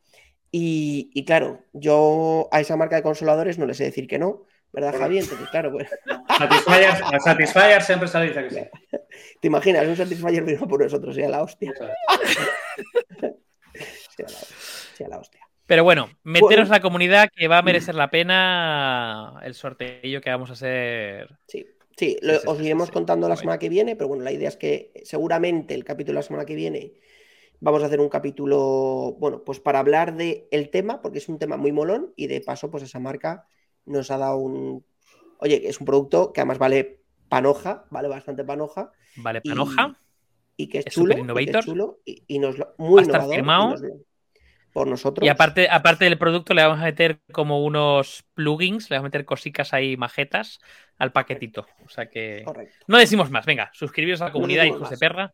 [0.49, 4.95] Y, claro, yo a esa marca de consoladores no les sé decir que no, ¿verdad,
[4.98, 5.19] Javi?
[5.19, 5.89] Entonces, claro, pues,
[6.38, 8.61] Satisfyer, a Satisfyer siempre se le dice que sí.
[9.39, 11.73] te imaginas, un Satisfyer firmado por nosotros, sería la hostia.
[14.93, 15.39] Sería la, hostia.
[15.65, 16.73] Pero bueno, meteros Bueno.
[16.76, 21.30] la comunidad que va a merecer la pena el sorteo que vamos a hacer.
[21.48, 21.65] Sí,
[21.98, 22.93] sí, lo- Sí, sí, os sí, iremos sí.
[22.93, 26.19] contando la semana que viene, pero bueno, la idea es que seguramente el capítulo de
[26.19, 26.93] la semana que viene
[27.60, 31.39] vamos a hacer un capítulo, bueno, pues para hablar del el tema, porque es un
[31.39, 33.48] tema muy molón y de paso, pues esa marca
[33.86, 34.86] nos ha dado un...
[35.40, 36.99] Oye, es un producto que además vale
[37.30, 39.98] panoja, vale bastante panoja Vale, Y- panoja.
[40.58, 42.99] y que es, Es chulo, y que es chulo y, y nos lo, Va muy
[42.99, 43.36] a estar innovador, y
[43.82, 44.03] firmado.
[44.74, 45.26] por nosotros.
[45.26, 49.10] Y aparte, aparte del producto, le vamos a meter como unos plugins, le vamos a
[49.10, 50.60] meter cositas ahí majetas
[50.98, 51.66] al paquetito.
[51.86, 52.44] O sea que.
[52.45, 52.76] Correcto.
[52.88, 55.34] No decimos más, venga, suscribiros a la comunidad, decimos hijos de perra.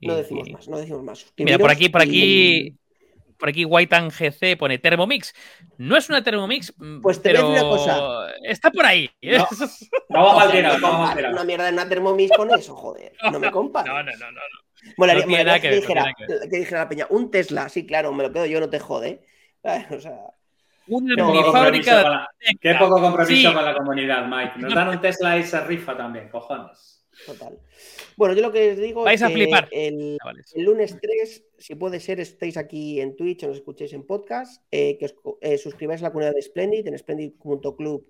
[0.00, 1.32] y- No decimos y- más, no decimos más.
[1.36, 2.76] Mira, por aquí, por y- aquí,
[3.38, 5.34] por aquí Whitean GC pone Thermomix.
[5.78, 8.26] No es una Thermomix, mm, Pues te voy a pero decir una cosa.
[8.44, 9.10] está por ahí.
[9.22, 9.46] No.
[10.08, 11.34] Vamos mal Joder, tirado, no vamos compares tirado.
[11.34, 13.12] Una mierda de una Thermomix con eso, joder.
[13.32, 13.92] No me compares.
[13.92, 14.32] No, no, no, no.
[14.32, 14.92] no.
[14.96, 16.14] Molaría, No molaría nada que, que ver, no dijera,
[16.50, 19.22] que dijera la peña, un Tesla, sí, claro, me lo quedo yo, no te jode.
[19.90, 20.16] O sea,
[20.88, 22.28] Una No, fábrica con la-
[22.60, 23.54] Qué poco compromiso Sí.
[23.54, 24.54] con la comunidad, Mike.
[24.56, 26.91] Nos dan un Tesla y se rifa también, cojones.
[27.26, 27.58] Total.
[28.16, 29.68] Bueno, yo lo que os digo Vais es a que flipar.
[29.70, 30.18] el,
[30.56, 34.98] lunes 3, si puede ser, estéis aquí en Twitch o nos escuchéis en podcast, eh,
[34.98, 38.06] que os eh, suscribáis a la comunidad de Splendid en splendid.club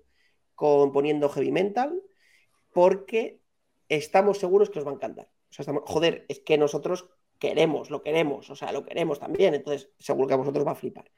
[0.55, 2.01] con poniendo heavy mental,
[2.71, 3.39] porque
[3.89, 5.29] estamos seguros que os va a encantar.
[5.49, 7.09] O sea, estamos- joder, es que nosotros
[7.39, 10.75] queremos, lo queremos, o sea, lo queremos también, entonces seguro que a vosotros va a
[10.75, 11.11] flipar.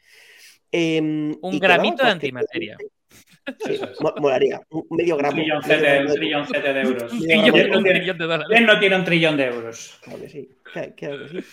[0.72, 2.78] Em, Un gramito de antimateria.
[3.66, 5.38] Sí, mo- molaría, un medio Un gramo.
[5.38, 7.14] medio gramo un de- trilloncete de euros.
[7.14, 8.48] Un trillón, yo- ¿Quién no un trillón de dólares.
[8.50, 10.00] quién no tiene un trillón de euros?
[10.04, 11.48] Claro que sí, claro, claro que sí.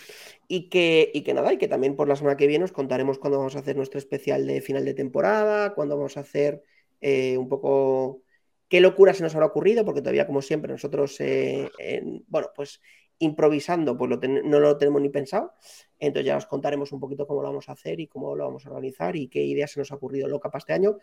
[0.47, 3.17] Y que, y que nada, y que también por la semana que viene os contaremos
[3.19, 6.63] cuándo vamos a hacer nuestro especial de final de temporada, cuándo vamos a hacer
[7.01, 8.21] eh, un poco
[8.69, 12.81] qué locura se nos habrá ocurrido, porque todavía, como siempre, nosotros, eh, en- bueno, pues
[13.19, 15.53] improvisando, pues lo ten- no lo tenemos ni pensado.
[15.99, 18.65] Entonces ya os contaremos un poquito cómo lo vamos a hacer y cómo lo vamos
[18.65, 20.97] a organizar y qué ideas se nos ha ocurrido loca para este año.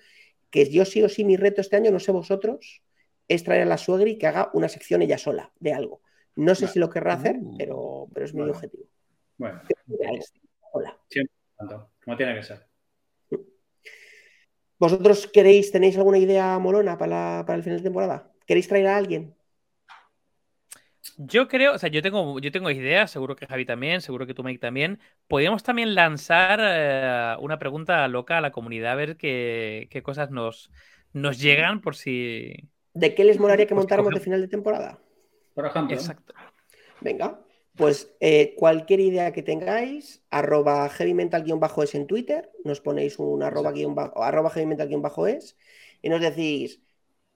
[0.51, 2.83] Que yo sí o sí mi reto este año, no sé vosotros,
[3.29, 6.03] es traer a la suegri que haga una sección ella sola de algo.
[6.37, 6.73] No sé Vale.
[6.73, 7.57] si lo querrá hacer, Uh.
[7.57, 8.53] pero, pero es mi Vale.
[8.53, 8.85] objetivo.
[9.39, 9.63] Bueno.
[10.73, 10.99] Hola.
[11.57, 12.67] tanto, como tiene que ser.
[14.79, 18.33] ¿Vosotros queréis, tenéis alguna idea molona para, la- para el final de temporada?
[18.47, 19.35] ¿Queréis traer a alguien?
[21.17, 24.35] Yo creo, o sea, yo tengo, yo tengo ideas, seguro que Javi también, seguro que
[24.35, 25.01] tú, Mike, también.
[25.29, 30.31] Podríamos también lanzar eh, una pregunta loca a la comunidad, a ver qué, qué cosas
[30.31, 30.71] nos,
[31.13, 32.69] nos llegan por si.
[33.03, 35.01] ¿De qué les molaría que Pues montáramos de final de temporada?
[35.55, 36.35] Por ejemplo, Exacto.
[37.01, 37.41] Venga,
[37.77, 43.73] pues eh, cualquier idea que tengáis, arroba heavy mental-es en Twitter, nos ponéis un arroba,
[43.73, 45.57] guion bajo- arroba heavy mental-es
[46.03, 46.83] y nos decís,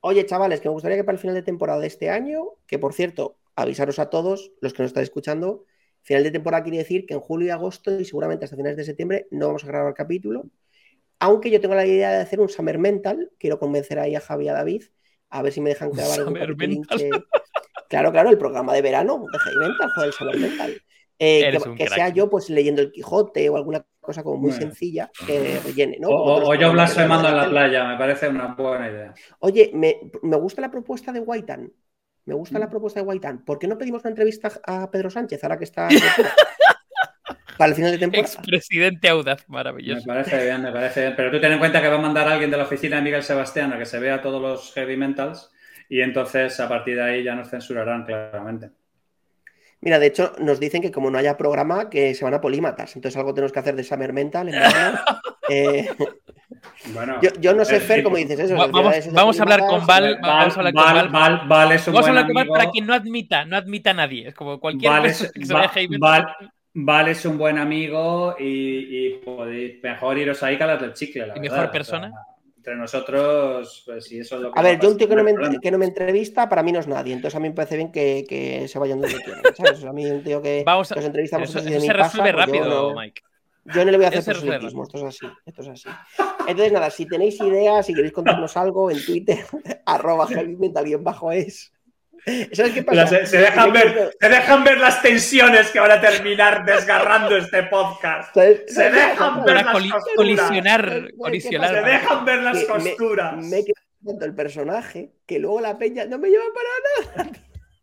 [0.01, 2.79] oye chavales, que me gustaría que para el final de temporada de este año, que
[2.79, 5.65] por cierto, avisaros a todos los que nos estáis escuchando,
[6.03, 8.85] final de temporada quiere decir que en julio y agosto y seguramente hasta finales de
[8.85, 10.45] septiembre no vamos a grabar capítulo,
[11.21, 14.47] aunque yo tengo la idea de hacer un Summer Mental, quiero convencer ahí a Javi
[14.47, 14.83] y a David,
[15.31, 16.19] a ver si me dejan grabar
[16.57, 16.99] Mental.
[16.99, 17.11] que-
[17.89, 20.83] Claro, claro, el programa de verano de Heavy Mental, joder, el Summer Mental.
[21.17, 21.43] Eh,
[21.77, 24.67] que sea yo pues leyendo el Quijote o alguna cosa como muy Bueno.
[24.67, 26.09] sencilla que rellene, ¿no?
[26.09, 26.13] o,
[26.43, 29.15] o- o yo blasfemando en la playa, me parece una buena idea.
[29.39, 31.73] Oye, me, me gusta la propuesta de Guaitán.
[32.27, 32.61] Me gusta Mm.
[32.63, 33.45] la propuesta de Guaitán.
[33.45, 35.89] ¿Por qué no pedimos una entrevista a Pedro Sánchez ahora que está
[37.59, 38.27] para el final de temporada?
[38.27, 40.05] Expresidente audaz, Me maravilloso.
[40.07, 41.15] parece bien, me parece bien.
[41.17, 43.03] Pero tú ten en cuenta que va a mandar a alguien de la oficina de
[43.03, 45.51] Miguel Sebastián a que se vea todos los heavy mentals
[45.89, 48.71] y entonces a partir de ahí ya nos censurarán claramente.
[49.85, 52.97] Mira, de hecho, nos dicen que como no haya programa, que se van a polímatas.
[52.97, 54.55] Entonces algo tenemos que hacer de Summer Mental en.
[55.51, 55.87] Eh,
[56.95, 58.57] Bueno, yo, yo no sé, eh, Fer, cómo dices eso.
[58.57, 61.09] Vamos- es de vamos a hablar con Val, vamos a hablar con Val, Val.
[61.11, 63.91] Val, Val es un Vamos a hablar con Val para que no admita, no admita
[63.91, 64.29] a nadie.
[64.29, 66.51] Es como cualquier Val persona es, que se Val- metal.
[66.73, 70.95] Val es un buen amigo y, y podéis mejor iros ahí que a las del
[70.95, 71.53] chicle, la Y verdad.
[71.57, 72.09] mejor O persona.
[72.09, 72.19] sea,
[72.65, 75.23] entre nosotros, pues si eso es lo que A ver, yo un tío que no,
[75.23, 77.13] me, que no me entrevista, para mí no es nadie.
[77.13, 79.43] Entonces a mí me parece bien que, que se vayan donde quieran.
[79.55, 79.73] ¿sabes?
[79.73, 81.75] O sea, a mí un tío que, Vamos a- que os entrevistamos Eso, eso se
[81.75, 82.65] resuelve casa, pues yo rápido,
[82.95, 83.23] no- Mike.
[83.67, 85.89] Yo no le voy a hacer proselitismo, esto es así, esto es así.
[86.47, 89.39] Entonces, nada, si tenéis ideas, si queréis contarnos algo en Twitter,
[89.87, 91.73] arroba heavymental-es.
[92.53, 93.05] ¿Sabes qué pasa?
[93.05, 97.37] Mira, se, se dejan ver, se dejan ver las tensiones que van a terminar desgarrando
[97.37, 98.33] este podcast.
[98.35, 98.63] ¿Sabes?
[98.67, 100.17] Se dejan ver las coli- costuras.
[100.17, 101.75] colisionar, ¿Sabes qué colisionar.
[101.75, 103.37] Se dejan ver las Que me- costuras.
[103.37, 107.39] Me he quedado tanto el personaje que luego la peña no me lleva para nada.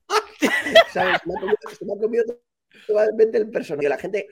[0.91, 1.19] ¿Sabes?
[1.25, 2.23] Me ha comido, se me ha comido
[2.87, 3.89] totalmente el personaje.
[3.89, 4.27] La gente,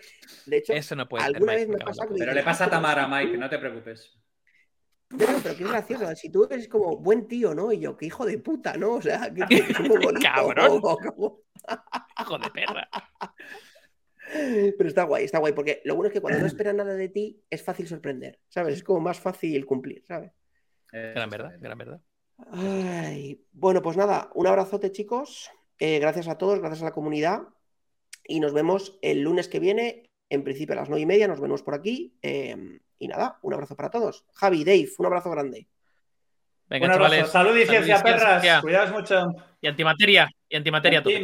[0.45, 2.67] de hecho, Eso no puede ser, alguna Mike, vez me pasa Pero le pasa a
[2.67, 4.11] "Ah, pero Tamara, Mike, no te preocupes.
[5.17, 7.71] Pero, pero qué gracioso, si tú eres como buen tío, ¿no?
[7.71, 8.93] Y yo, qué hijo de puta, ¿no?
[8.93, 9.31] O sea,
[9.79, 10.19] muy bonito.
[10.21, 10.81] Cabrón.
[11.15, 11.41] como-
[12.21, 12.89] Hijo de perra.
[14.31, 17.09] Pero está guay, está guay, porque lo bueno es que cuando no esperan nada de
[17.09, 18.75] ti, es fácil sorprender, ¿sabes?
[18.75, 20.31] Es como más fácil cumplir, ¿sabes?
[20.93, 22.01] Eh, Gran verdad, gran verdad.
[22.51, 25.49] Ay, bueno, pues nada, un abrazote, chicos.
[25.79, 27.41] Eh, gracias a todos, gracias a la comunidad.
[28.25, 31.41] Y nos vemos el lunes que viene, en principio a las nueve y media, nos
[31.41, 32.15] vemos por aquí.
[32.21, 32.55] eh,
[32.99, 34.25] y nada, un abrazo para todos.
[34.33, 35.67] Javi, Dave, un abrazo grande.
[36.67, 37.09] Venga, Un abrazo.
[37.11, 37.31] chavales.
[37.31, 38.41] Salud y Salud y ciencia, perras.
[38.41, 38.61] ciencia.
[38.61, 39.27] Cuidaos mucho.
[39.61, 40.29] Y antimateria.
[40.47, 40.99] Y antimateria.
[40.99, 41.19] a tope.